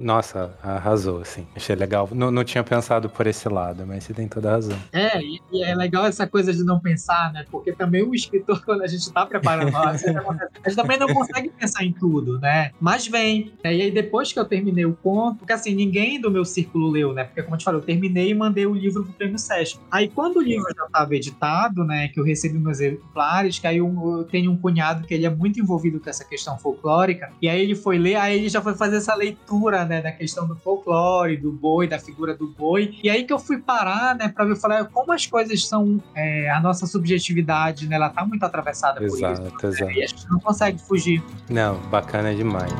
Nossa, 0.00 0.56
arrasou, 0.62 1.20
assim. 1.20 1.46
Achei 1.56 1.74
legal. 1.74 2.08
Não, 2.12 2.30
não 2.30 2.44
tinha 2.44 2.62
pensado 2.62 3.08
por 3.08 3.26
esse 3.26 3.48
lado, 3.48 3.86
mas 3.86 4.04
você 4.04 4.12
tem 4.12 4.28
toda 4.28 4.50
a 4.50 4.52
razão. 4.52 4.78
É, 4.92 5.20
e 5.20 5.62
é 5.62 5.74
legal 5.74 6.04
essa 6.04 6.26
coisa 6.26 6.52
de 6.52 6.62
não 6.62 6.78
pensar, 6.78 7.32
né? 7.32 7.44
Porque 7.50 7.72
também 7.72 8.02
o 8.02 8.14
escritor, 8.14 8.62
quando 8.64 8.82
a 8.82 8.86
gente 8.86 9.10
está 9.42 9.58
preparando, 9.58 9.76
a 9.76 10.68
gente 10.68 10.76
também 10.76 10.98
não 10.98 11.08
consegue 11.08 11.50
pensar 11.50 11.84
em 11.84 11.92
tudo, 11.92 12.38
né? 12.38 12.70
Mas 12.80 13.06
vem. 13.06 13.52
Né? 13.62 13.74
E 13.76 13.82
aí, 13.82 13.90
depois 13.90 14.32
que 14.32 14.38
eu 14.38 14.44
terminei 14.44 14.84
o 14.84 14.94
conto, 14.94 15.38
porque 15.38 15.52
assim, 15.52 15.74
ninguém 15.74 16.20
do 16.20 16.30
meu 16.30 16.44
círculo 16.44 16.90
leu, 16.90 17.12
né? 17.12 17.24
Porque, 17.24 17.42
como 17.42 17.54
eu 17.54 17.58
te 17.58 17.64
falei, 17.64 17.80
eu 17.80 17.84
terminei 17.84 18.30
e 18.30 18.34
mandei 18.34 18.66
o 18.66 18.74
livro 18.74 19.04
pro 19.04 19.12
Prêmio 19.12 19.38
Sesc. 19.38 19.78
Aí, 19.90 20.08
quando 20.08 20.36
o 20.36 20.42
livro 20.42 20.66
já 20.76 20.86
estava 20.86 21.14
editado, 21.14 21.84
né? 21.84 22.08
Que 22.08 22.20
eu 22.20 22.24
recebi 22.24 22.58
meus 22.58 22.80
exemplares, 22.80 23.58
que 23.58 23.66
aí 23.66 23.78
eu 23.78 23.92
eu 24.18 24.24
tenho 24.24 24.50
um 24.50 24.56
cunhado 24.56 25.06
que 25.06 25.14
ele 25.14 25.26
é 25.26 25.30
muito 25.30 25.60
envolvido 25.60 26.00
com 26.00 26.08
essa 26.08 26.24
questão 26.24 26.58
folclórica, 26.58 27.30
e 27.40 27.48
aí 27.48 27.60
ele 27.60 27.74
foi 27.74 27.98
ler, 27.98 28.16
aí 28.16 28.38
ele 28.38 28.48
já 28.48 28.60
foi 28.60 28.74
fazer 28.74 28.96
essa 28.96 29.14
leitura, 29.14 29.84
né, 29.84 30.00
da 30.00 30.12
questão 30.12 30.46
do 30.46 30.56
folclore, 30.56 31.36
do 31.36 31.52
boi, 31.52 31.86
da 31.86 31.98
figura 31.98 32.34
do 32.34 32.48
boi, 32.48 32.98
e 33.02 33.10
aí 33.10 33.24
que 33.24 33.32
eu 33.32 33.38
fui 33.38 33.58
parar, 33.58 34.16
né, 34.16 34.28
pra 34.28 34.44
ver, 34.44 34.56
falar 34.56 34.84
como 34.86 35.12
as 35.12 35.26
coisas 35.26 35.66
são, 35.66 36.02
é, 36.14 36.50
a 36.50 36.60
nossa 36.60 36.86
subjetividade, 36.86 37.88
né, 37.88 37.96
ela 37.96 38.10
tá 38.10 38.24
muito 38.24 38.44
atravessada 38.44 39.02
exato, 39.02 39.20
por 39.20 39.31
isso, 39.31 39.31
Exato, 39.32 39.66
né? 39.66 39.72
exato. 39.72 39.92
E 39.92 40.02
a 40.02 40.06
gente 40.06 40.30
não 40.30 40.40
consegue 40.40 40.78
fugir. 40.78 41.22
Não, 41.48 41.76
bacana 41.90 42.34
demais. 42.34 42.72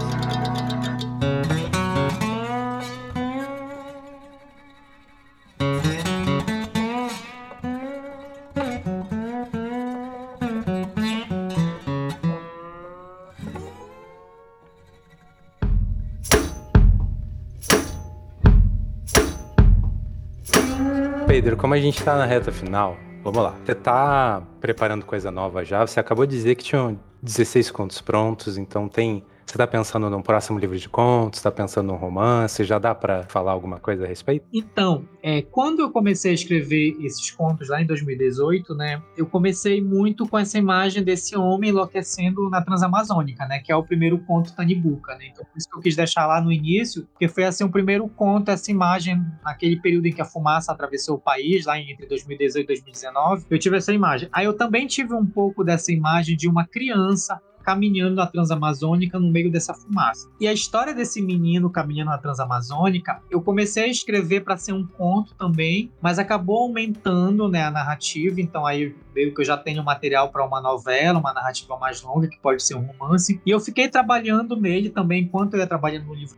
Pedro, 21.26 21.56
como 21.56 21.72
a 21.72 21.80
gente 21.80 21.98
está 21.98 22.14
na 22.14 22.26
reta 22.26 22.52
final, 22.52 22.96
vamos 23.22 23.42
lá. 23.42 23.54
Você 23.64 23.74
tá 23.74 24.42
preparando 24.60 25.04
coisa 25.04 25.30
nova 25.30 25.64
já? 25.64 25.86
Você 25.86 26.00
acabou 26.00 26.26
de 26.26 26.36
dizer 26.36 26.54
que 26.54 26.64
tinham 26.64 26.98
16 27.22 27.70
contos 27.70 28.00
prontos, 28.00 28.58
então 28.58 28.88
tem 28.88 29.24
você 29.46 29.54
está 29.54 29.66
pensando 29.66 30.08
num 30.08 30.22
próximo 30.22 30.58
livro 30.58 30.78
de 30.78 30.88
contos? 30.88 31.38
Está 31.38 31.50
pensando 31.50 31.88
num 31.88 31.96
romance? 31.96 32.64
Já 32.64 32.78
dá 32.78 32.94
para 32.94 33.24
falar 33.24 33.52
alguma 33.52 33.78
coisa 33.78 34.04
a 34.04 34.06
respeito? 34.06 34.46
Então, 34.52 35.04
é, 35.22 35.42
quando 35.42 35.80
eu 35.80 35.90
comecei 35.90 36.30
a 36.30 36.34
escrever 36.34 36.96
esses 37.00 37.30
contos 37.30 37.68
lá 37.68 37.82
em 37.82 37.86
2018, 37.86 38.74
né, 38.74 39.02
eu 39.16 39.26
comecei 39.26 39.82
muito 39.82 40.26
com 40.26 40.38
essa 40.38 40.58
imagem 40.58 41.02
desse 41.02 41.36
homem 41.36 41.70
enlouquecendo 41.70 42.48
na 42.48 42.62
Transamazônica, 42.62 43.46
né, 43.46 43.58
que 43.58 43.70
é 43.70 43.76
o 43.76 43.82
primeiro 43.82 44.18
conto 44.20 44.54
Tanibuca, 44.54 45.14
né. 45.16 45.26
Então, 45.30 45.44
por 45.44 45.58
isso 45.58 45.68
que 45.68 45.76
eu 45.76 45.80
quis 45.80 45.96
deixar 45.96 46.26
lá 46.26 46.40
no 46.40 46.52
início, 46.52 47.06
porque 47.12 47.28
foi 47.28 47.44
assim 47.44 47.64
o 47.64 47.70
primeiro 47.70 48.08
conto, 48.08 48.50
essa 48.50 48.70
imagem 48.70 49.22
naquele 49.44 49.80
período 49.80 50.06
em 50.06 50.12
que 50.12 50.22
a 50.22 50.24
fumaça 50.24 50.72
atravessou 50.72 51.16
o 51.16 51.20
país, 51.20 51.66
lá 51.66 51.78
entre 51.78 52.06
2018 52.06 52.64
e 52.64 52.66
2019. 52.66 53.46
Eu 53.50 53.58
tive 53.58 53.76
essa 53.76 53.92
imagem. 53.92 54.28
Aí 54.32 54.46
eu 54.46 54.54
também 54.54 54.86
tive 54.86 55.14
um 55.14 55.26
pouco 55.26 55.62
dessa 55.62 55.92
imagem 55.92 56.36
de 56.36 56.48
uma 56.48 56.66
criança 56.66 57.40
caminhando 57.62 58.16
na 58.16 58.26
Transamazônica 58.26 59.18
no 59.18 59.30
meio 59.30 59.50
dessa 59.50 59.72
fumaça. 59.72 60.28
E 60.40 60.46
a 60.46 60.52
história 60.52 60.94
desse 60.94 61.22
menino 61.22 61.70
caminhando 61.70 62.10
na 62.10 62.18
Transamazônica, 62.18 63.22
eu 63.30 63.40
comecei 63.40 63.84
a 63.84 63.88
escrever 63.88 64.40
para 64.40 64.56
ser 64.56 64.72
um 64.72 64.86
conto 64.86 65.34
também, 65.34 65.90
mas 66.00 66.18
acabou 66.18 66.64
aumentando 66.64 67.48
né, 67.48 67.62
a 67.64 67.70
narrativa, 67.70 68.40
então 68.40 68.66
aí 68.66 68.94
veio 69.14 69.34
que 69.34 69.40
eu 69.40 69.44
já 69.44 69.56
tenho 69.56 69.82
material 69.82 70.30
para 70.30 70.44
uma 70.44 70.60
novela, 70.60 71.18
uma 71.18 71.32
narrativa 71.32 71.76
mais 71.76 72.02
longa, 72.02 72.28
que 72.28 72.38
pode 72.38 72.62
ser 72.62 72.74
um 72.74 72.82
romance, 72.82 73.40
e 73.44 73.50
eu 73.50 73.60
fiquei 73.60 73.88
trabalhando 73.88 74.56
nele 74.56 74.90
também 74.90 75.24
enquanto 75.24 75.54
eu 75.54 75.60
ia 75.60 75.66
trabalhando 75.66 76.06
no 76.06 76.14
livro 76.14 76.36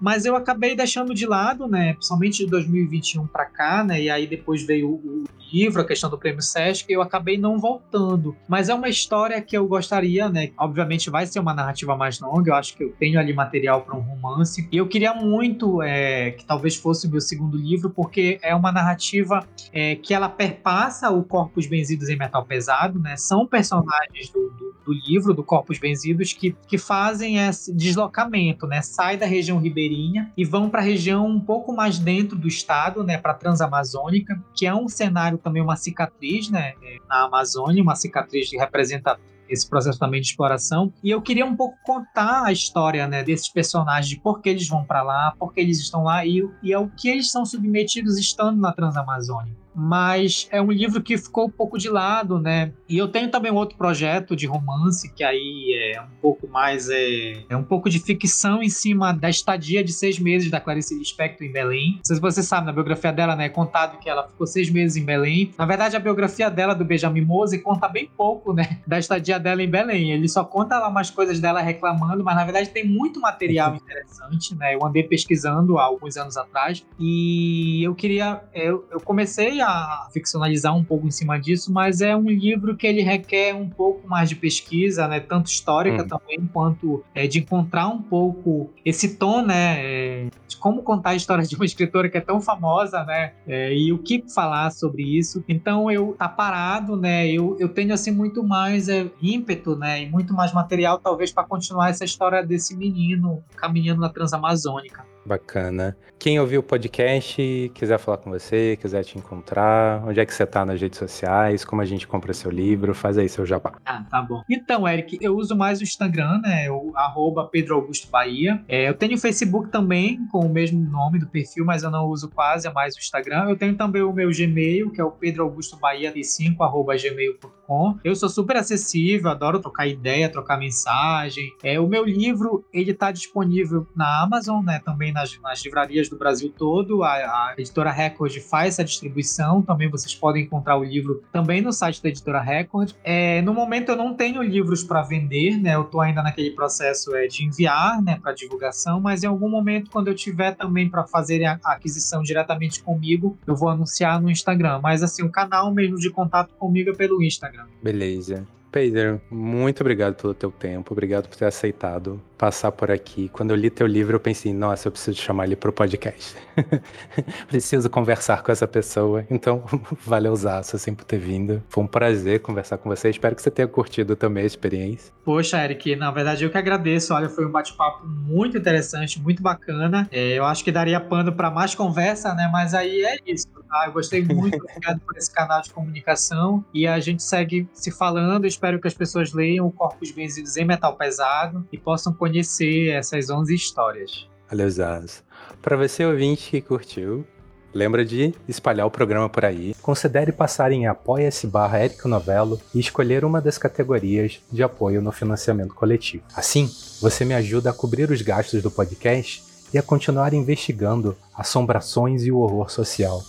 mas 0.00 0.24
eu 0.24 0.36
acabei 0.36 0.74
deixando 0.74 1.14
de 1.14 1.26
lado, 1.26 1.66
né, 1.66 1.94
principalmente 1.94 2.44
de 2.44 2.50
2021 2.50 3.26
para 3.26 3.46
cá, 3.46 3.84
né, 3.84 4.00
e 4.00 4.10
aí 4.10 4.26
depois 4.26 4.62
veio 4.62 4.88
o 4.88 5.24
livro, 5.52 5.80
a 5.80 5.84
questão 5.84 6.10
do 6.10 6.18
prêmio 6.18 6.42
Sesc, 6.42 6.92
eu 6.92 7.00
acabei 7.00 7.38
não 7.38 7.58
voltando. 7.58 8.36
Mas 8.46 8.68
é 8.68 8.74
uma 8.74 8.88
história 8.88 9.40
que 9.40 9.56
eu 9.56 9.66
gostaria, 9.66 10.28
né, 10.28 10.50
obviamente 10.58 11.10
vai 11.10 11.26
ser 11.26 11.40
uma 11.40 11.54
narrativa 11.54 11.96
mais 11.96 12.20
longa, 12.20 12.50
eu 12.50 12.54
acho 12.54 12.76
que 12.76 12.84
eu 12.84 12.92
tenho 12.98 13.18
ali 13.18 13.32
material 13.32 13.82
para 13.82 13.96
um 13.96 14.00
romance, 14.00 14.68
e 14.70 14.76
eu 14.76 14.86
queria 14.86 15.14
muito 15.14 15.82
é, 15.82 16.32
que 16.32 16.44
talvez 16.44 16.76
fosse 16.76 17.06
o 17.06 17.10
meu 17.10 17.20
segundo 17.20 17.56
livro, 17.56 17.90
porque 17.90 18.38
é 18.42 18.54
uma 18.54 18.70
narrativa 18.70 19.46
é, 19.72 19.96
que 19.96 20.12
ela 20.12 20.28
perpassa 20.28 21.10
o 21.10 21.24
Corpos 21.24 21.66
Benzidos 21.66 22.08
em 22.08 22.16
Metal 22.16 22.44
Pesado, 22.44 22.98
né, 22.98 23.16
são 23.16 23.46
personagens 23.46 24.30
do, 24.30 24.50
do, 24.50 24.76
do 24.86 24.92
livro, 24.92 25.32
do 25.32 25.42
Corpos 25.42 25.78
Benzidos, 25.78 26.32
que, 26.32 26.54
que 26.66 26.78
fazem 26.78 27.38
esse 27.38 27.72
deslocamento, 27.72 28.66
né, 28.66 28.82
sai 28.82 29.16
da 29.16 29.26
região 29.38 29.58
ribeirinha 29.58 30.30
e 30.36 30.44
vão 30.44 30.68
para 30.68 30.80
a 30.80 30.84
região 30.84 31.26
um 31.26 31.40
pouco 31.40 31.72
mais 31.72 31.98
dentro 31.98 32.36
do 32.36 32.46
estado, 32.46 33.02
né, 33.02 33.16
para 33.18 33.32
a 33.32 33.34
Transamazônica, 33.34 34.40
que 34.54 34.66
é 34.66 34.74
um 34.74 34.88
cenário 34.88 35.38
também 35.38 35.62
uma 35.62 35.76
cicatriz, 35.76 36.50
né, 36.50 36.74
na 37.08 37.24
Amazônia, 37.24 37.82
uma 37.82 37.94
cicatriz 37.94 38.50
que 38.50 38.56
representa 38.56 39.18
esse 39.48 39.68
processo 39.68 39.98
também 39.98 40.20
de 40.20 40.28
exploração. 40.28 40.92
E 41.02 41.10
eu 41.10 41.22
queria 41.22 41.46
um 41.46 41.56
pouco 41.56 41.76
contar 41.84 42.44
a 42.44 42.52
história 42.52 43.06
né, 43.06 43.24
desses 43.24 43.48
personagens, 43.48 44.08
de 44.08 44.20
por 44.20 44.40
que 44.40 44.48
eles 44.50 44.68
vão 44.68 44.84
para 44.84 45.02
lá, 45.02 45.34
por 45.38 45.54
que 45.54 45.60
eles 45.60 45.78
estão 45.78 46.04
lá 46.04 46.24
e, 46.26 46.46
e 46.62 46.72
é 46.72 46.78
o 46.78 46.88
que 46.88 47.08
eles 47.08 47.30
são 47.30 47.46
submetidos 47.46 48.18
estando 48.18 48.60
na 48.60 48.72
Transamazônica 48.72 49.67
mas 49.78 50.48
é 50.50 50.60
um 50.60 50.72
livro 50.72 51.00
que 51.00 51.16
ficou 51.16 51.46
um 51.46 51.50
pouco 51.50 51.78
de 51.78 51.88
lado, 51.88 52.40
né? 52.40 52.72
E 52.88 52.98
eu 52.98 53.06
tenho 53.06 53.30
também 53.30 53.52
um 53.52 53.54
outro 53.54 53.78
projeto 53.78 54.34
de 54.34 54.44
romance 54.44 55.08
que 55.12 55.22
aí 55.22 55.92
é 55.94 56.00
um 56.00 56.20
pouco 56.20 56.48
mais 56.48 56.90
é, 56.90 57.44
é 57.48 57.56
um 57.56 57.62
pouco 57.62 57.88
de 57.88 58.00
ficção 58.00 58.60
em 58.60 58.68
cima 58.68 59.12
da 59.12 59.30
estadia 59.30 59.84
de 59.84 59.92
seis 59.92 60.18
meses 60.18 60.50
da 60.50 60.60
Clarice 60.60 60.98
Lispector 60.98 61.46
em 61.46 61.52
Belém. 61.52 61.94
Não 61.96 62.04
sei 62.04 62.16
se 62.16 62.22
você 62.22 62.42
sabe, 62.42 62.66
na 62.66 62.72
biografia 62.72 63.12
dela, 63.12 63.36
né, 63.36 63.46
é 63.46 63.48
contado 63.48 63.98
que 63.98 64.10
ela 64.10 64.26
ficou 64.26 64.46
seis 64.46 64.68
meses 64.68 64.96
em 64.96 65.04
Belém. 65.04 65.52
Na 65.56 65.64
verdade, 65.64 65.96
a 65.96 66.00
biografia 66.00 66.50
dela 66.50 66.74
do 66.74 66.84
Benjamin 66.84 67.20
Mose 67.20 67.58
conta 67.58 67.86
bem 67.86 68.10
pouco, 68.16 68.52
né, 68.52 68.80
da 68.84 68.98
estadia 68.98 69.38
dela 69.38 69.62
em 69.62 69.70
Belém. 69.70 70.10
Ele 70.10 70.28
só 70.28 70.42
conta 70.42 70.78
lá 70.78 70.88
umas 70.88 71.08
coisas 71.10 71.38
dela 71.38 71.60
reclamando, 71.60 72.24
mas 72.24 72.34
na 72.34 72.44
verdade 72.44 72.70
tem 72.70 72.84
muito 72.84 73.20
material 73.20 73.76
interessante, 73.76 74.56
né? 74.56 74.74
Eu 74.74 74.84
andei 74.84 75.04
pesquisando 75.04 75.78
há 75.78 75.84
alguns 75.84 76.16
anos 76.16 76.36
atrás 76.36 76.84
e 76.98 77.82
eu 77.84 77.94
queria, 77.94 78.42
eu, 78.52 78.84
eu 78.90 79.00
comecei 79.00 79.60
a 79.60 79.67
ficcionalizar 80.12 80.74
um 80.74 80.84
pouco 80.84 81.06
em 81.06 81.10
cima 81.10 81.38
disso, 81.38 81.72
mas 81.72 82.00
é 82.00 82.16
um 82.16 82.28
livro 82.28 82.76
que 82.76 82.86
ele 82.86 83.02
requer 83.02 83.54
um 83.54 83.68
pouco 83.68 84.08
mais 84.08 84.28
de 84.28 84.36
pesquisa, 84.36 85.06
né? 85.08 85.20
Tanto 85.20 85.46
histórica 85.46 86.02
hum. 86.02 86.08
também, 86.08 86.50
quanto 86.52 87.04
é, 87.14 87.26
de 87.26 87.40
encontrar 87.40 87.88
um 87.88 88.00
pouco 88.00 88.70
esse 88.84 89.16
tom, 89.16 89.42
né? 89.42 89.76
É, 89.78 90.28
de 90.46 90.56
como 90.56 90.82
contar 90.82 91.10
a 91.10 91.14
história 91.16 91.44
de 91.44 91.54
uma 91.54 91.64
escritora 91.64 92.08
que 92.08 92.18
é 92.18 92.20
tão 92.20 92.40
famosa, 92.40 93.04
né? 93.04 93.32
É, 93.46 93.74
e 93.74 93.92
o 93.92 93.98
que 93.98 94.24
falar 94.32 94.70
sobre 94.70 95.02
isso. 95.02 95.44
Então 95.48 95.90
eu 95.90 96.14
tá 96.18 96.28
parado, 96.28 96.96
né? 96.96 97.28
Eu, 97.28 97.56
eu 97.58 97.68
tenho 97.68 97.92
assim 97.92 98.10
muito 98.10 98.42
mais 98.42 98.88
é, 98.88 99.10
ímpeto, 99.20 99.76
né? 99.76 100.02
E 100.02 100.08
muito 100.08 100.32
mais 100.34 100.52
material 100.52 100.98
talvez 100.98 101.32
para 101.32 101.44
continuar 101.44 101.90
essa 101.90 102.04
história 102.04 102.42
desse 102.42 102.76
menino 102.76 103.42
caminhando 103.56 104.00
na 104.00 104.08
Transamazônica. 104.08 105.04
Bacana. 105.28 105.96
Quem 106.18 106.40
ouviu 106.40 106.60
o 106.60 106.62
podcast, 106.64 107.70
quiser 107.74 107.98
falar 107.98 108.16
com 108.16 108.30
você, 108.30 108.76
quiser 108.80 109.04
te 109.04 109.16
encontrar, 109.16 110.02
onde 110.04 110.18
é 110.18 110.26
que 110.26 110.34
você 110.34 110.44
tá 110.44 110.66
nas 110.66 110.80
redes 110.80 110.98
sociais, 110.98 111.64
como 111.64 111.80
a 111.80 111.84
gente 111.84 112.08
compra 112.08 112.32
seu 112.32 112.50
livro, 112.50 112.92
faz 112.92 113.16
aí 113.16 113.28
seu 113.28 113.46
jabá. 113.46 113.74
Ah, 113.86 114.04
tá 114.10 114.20
bom. 114.20 114.42
Então, 114.50 114.88
Eric, 114.88 115.16
eu 115.20 115.36
uso 115.36 115.54
mais 115.54 115.80
o 115.80 115.84
Instagram, 115.84 116.40
né? 116.40 116.68
O 116.70 116.92
arroba 116.96 117.46
Pedro 117.46 117.76
Augusto 117.76 118.10
Bahia. 118.10 118.60
É, 118.66 118.88
eu 118.88 118.94
tenho 118.94 119.14
o 119.14 119.18
Facebook 119.18 119.70
também, 119.70 120.26
com 120.32 120.40
o 120.40 120.48
mesmo 120.48 120.80
nome 120.90 121.20
do 121.20 121.28
perfil, 121.28 121.64
mas 121.64 121.84
eu 121.84 121.90
não 121.90 122.06
uso 122.06 122.28
quase, 122.30 122.66
é 122.66 122.72
mais 122.72 122.96
o 122.96 122.98
Instagram. 122.98 123.48
Eu 123.48 123.56
tenho 123.56 123.76
também 123.76 124.02
o 124.02 124.12
meu 124.12 124.30
Gmail, 124.30 124.90
que 124.90 125.00
é 125.00 125.04
o 125.04 125.12
pedroaugustobahia5, 125.12 126.56
arroba 126.60 126.96
gmail.com. 126.96 127.98
Eu 128.02 128.16
sou 128.16 128.28
super 128.28 128.56
acessível, 128.56 129.30
adoro 129.30 129.60
trocar 129.60 129.86
ideia, 129.86 130.28
trocar 130.28 130.58
mensagem. 130.58 131.44
É, 131.62 131.78
o 131.78 131.86
meu 131.86 132.04
livro, 132.04 132.64
ele 132.72 132.92
tá 132.92 133.12
disponível 133.12 133.86
na 133.94 134.22
Amazon, 134.22 134.64
né? 134.64 134.80
Também 134.84 135.12
nas, 135.18 135.38
nas 135.40 135.64
livrarias 135.64 136.08
do 136.08 136.16
Brasil 136.16 136.52
todo. 136.56 137.02
A, 137.02 137.08
a, 137.10 137.54
editora 137.58 137.90
Record 137.90 138.38
faz 138.40 138.74
essa 138.74 138.84
distribuição. 138.84 139.62
Também 139.62 139.90
vocês 139.90 140.14
podem 140.14 140.44
encontrar 140.44 140.76
o 140.76 140.84
livro 140.84 141.22
também 141.32 141.60
no 141.60 141.72
site 141.72 142.02
da 142.02 142.08
editora 142.08 142.40
Record. 142.40 142.92
É, 143.02 143.42
no 143.42 143.52
momento 143.52 143.90
eu 143.90 143.96
não 143.96 144.14
tenho 144.14 144.42
livros 144.42 144.84
para 144.84 145.02
vender, 145.02 145.58
né? 145.58 145.74
Eu 145.74 145.82
estou 145.82 146.00
ainda 146.00 146.22
naquele 146.22 146.50
processo 146.52 147.14
é, 147.16 147.26
de 147.26 147.44
enviar, 147.44 148.02
né, 148.02 148.18
para 148.22 148.32
divulgação. 148.32 149.00
Mas 149.00 149.22
em 149.22 149.26
algum 149.26 149.48
momento, 149.48 149.90
quando 149.90 150.08
eu 150.08 150.14
tiver 150.14 150.54
também 150.54 150.88
para 150.88 151.06
fazer 151.06 151.44
a 151.44 151.58
aquisição 151.64 152.22
diretamente 152.22 152.82
comigo, 152.82 153.36
eu 153.46 153.56
vou 153.56 153.68
anunciar 153.68 154.20
no 154.20 154.30
Instagram. 154.30 154.80
Mas 154.82 155.02
assim, 155.02 155.22
o 155.22 155.30
canal 155.30 155.72
mesmo 155.72 155.96
de 155.96 156.10
contato 156.10 156.54
comigo 156.54 156.90
é 156.90 156.94
pelo 156.94 157.22
Instagram. 157.22 157.66
Beleza. 157.82 158.46
Pedro, 158.70 159.20
muito 159.30 159.80
obrigado 159.80 160.14
pelo 160.14 160.34
teu 160.34 160.50
tempo, 160.50 160.92
obrigado 160.92 161.28
por 161.28 161.36
ter 161.36 161.46
aceitado 161.46 162.20
passar 162.38 162.70
por 162.70 162.90
aqui. 162.90 163.28
Quando 163.28 163.50
eu 163.50 163.56
li 163.56 163.68
teu 163.68 163.86
livro, 163.86 164.14
eu 164.14 164.20
pensei, 164.20 164.54
nossa, 164.54 164.86
eu 164.86 164.92
preciso 164.92 165.20
chamar 165.20 165.44
ele 165.44 165.56
pro 165.56 165.72
podcast. 165.72 166.36
preciso 167.48 167.90
conversar 167.90 168.42
com 168.42 168.52
essa 168.52 168.66
pessoa. 168.66 169.26
Então, 169.28 169.64
valeu 170.06 170.34
Zaço, 170.36 170.76
assim, 170.76 170.94
por 170.94 171.04
ter 171.04 171.18
vindo. 171.18 171.60
Foi 171.68 171.82
um 171.82 171.86
prazer 171.86 172.40
conversar 172.40 172.78
com 172.78 172.88
você. 172.88 173.10
Espero 173.10 173.34
que 173.34 173.42
você 173.42 173.50
tenha 173.50 173.66
curtido 173.66 174.14
também 174.14 174.44
a 174.44 174.46
experiência. 174.46 175.12
Poxa, 175.24 175.62
Eric, 175.62 175.96
na 175.96 176.10
verdade 176.12 176.44
eu 176.44 176.50
que 176.50 176.56
agradeço. 176.56 177.12
Olha, 177.12 177.28
foi 177.28 177.44
um 177.44 177.50
bate-papo 177.50 178.06
muito 178.06 178.56
interessante, 178.56 179.20
muito 179.20 179.42
bacana. 179.42 180.08
É, 180.12 180.38
eu 180.38 180.44
acho 180.44 180.62
que 180.62 180.70
daria 180.70 181.00
pano 181.00 181.32
para 181.32 181.50
mais 181.50 181.74
conversa, 181.74 182.34
né? 182.34 182.48
Mas 182.52 182.72
aí 182.72 183.02
é 183.04 183.16
isso. 183.26 183.48
Tá? 183.68 183.84
Eu 183.86 183.92
gostei 183.92 184.22
muito, 184.22 184.56
obrigado 184.62 185.00
por 185.00 185.16
esse 185.16 185.32
canal 185.32 185.60
de 185.60 185.70
comunicação. 185.70 186.64
E 186.72 186.86
a 186.86 187.00
gente 187.00 187.22
segue 187.22 187.68
se 187.72 187.90
falando. 187.90 188.46
Espero 188.46 188.67
que 188.80 188.88
as 188.88 188.94
pessoas 188.94 189.32
leiam 189.32 189.66
o 189.66 189.72
Corpos 189.72 190.10
Benzidos 190.10 190.56
em 190.56 190.64
Metal 190.64 190.96
Pesado 190.96 191.66
e 191.72 191.78
possam 191.78 192.12
conhecer 192.12 192.90
essas 192.90 193.30
11 193.30 193.54
histórias. 193.54 194.28
Valeu, 194.50 194.68
Zaz. 194.70 195.22
Para 195.62 195.76
você 195.76 196.04
ouvinte 196.04 196.50
que 196.50 196.60
curtiu, 196.60 197.26
lembra 197.72 198.04
de 198.04 198.34
espalhar 198.48 198.86
o 198.86 198.90
programa 198.90 199.28
por 199.28 199.44
aí. 199.44 199.74
Considere 199.82 200.32
passar 200.32 200.72
em 200.72 200.86
apoia-se 200.86 201.46
barra 201.46 201.78
Novelo 202.04 202.60
e 202.74 202.80
escolher 202.80 203.24
uma 203.24 203.40
das 203.40 203.58
categorias 203.58 204.40
de 204.50 204.62
apoio 204.62 205.00
no 205.00 205.12
financiamento 205.12 205.74
coletivo. 205.74 206.24
Assim, 206.34 206.70
você 207.00 207.24
me 207.24 207.34
ajuda 207.34 207.70
a 207.70 207.74
cobrir 207.74 208.10
os 208.10 208.22
gastos 208.22 208.62
do 208.62 208.70
podcast 208.70 209.42
e 209.72 209.78
a 209.78 209.82
continuar 209.82 210.32
investigando 210.32 211.16
assombrações 211.34 212.24
e 212.24 212.32
o 212.32 212.38
horror 212.38 212.70
social 212.70 213.22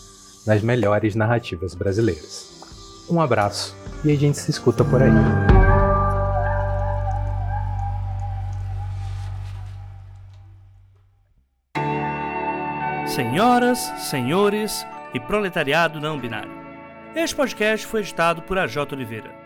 nas 0.45 0.61
melhores 0.61 1.15
narrativas 1.15 1.75
brasileiras. 1.75 2.47
Um 3.09 3.19
abraço 3.19 3.75
e 4.03 4.11
a 4.11 4.15
gente 4.15 4.37
se 4.37 4.51
escuta 4.51 4.83
por 4.83 5.01
aí. 5.01 5.11
Senhoras, 13.07 13.79
senhores 13.97 14.85
e 15.13 15.19
proletariado 15.19 15.99
não 15.99 16.19
binário. 16.19 16.51
Este 17.15 17.35
podcast 17.35 17.85
foi 17.85 18.01
editado 18.01 18.41
por 18.43 18.57
AJ 18.57 18.77
Oliveira. 18.93 19.38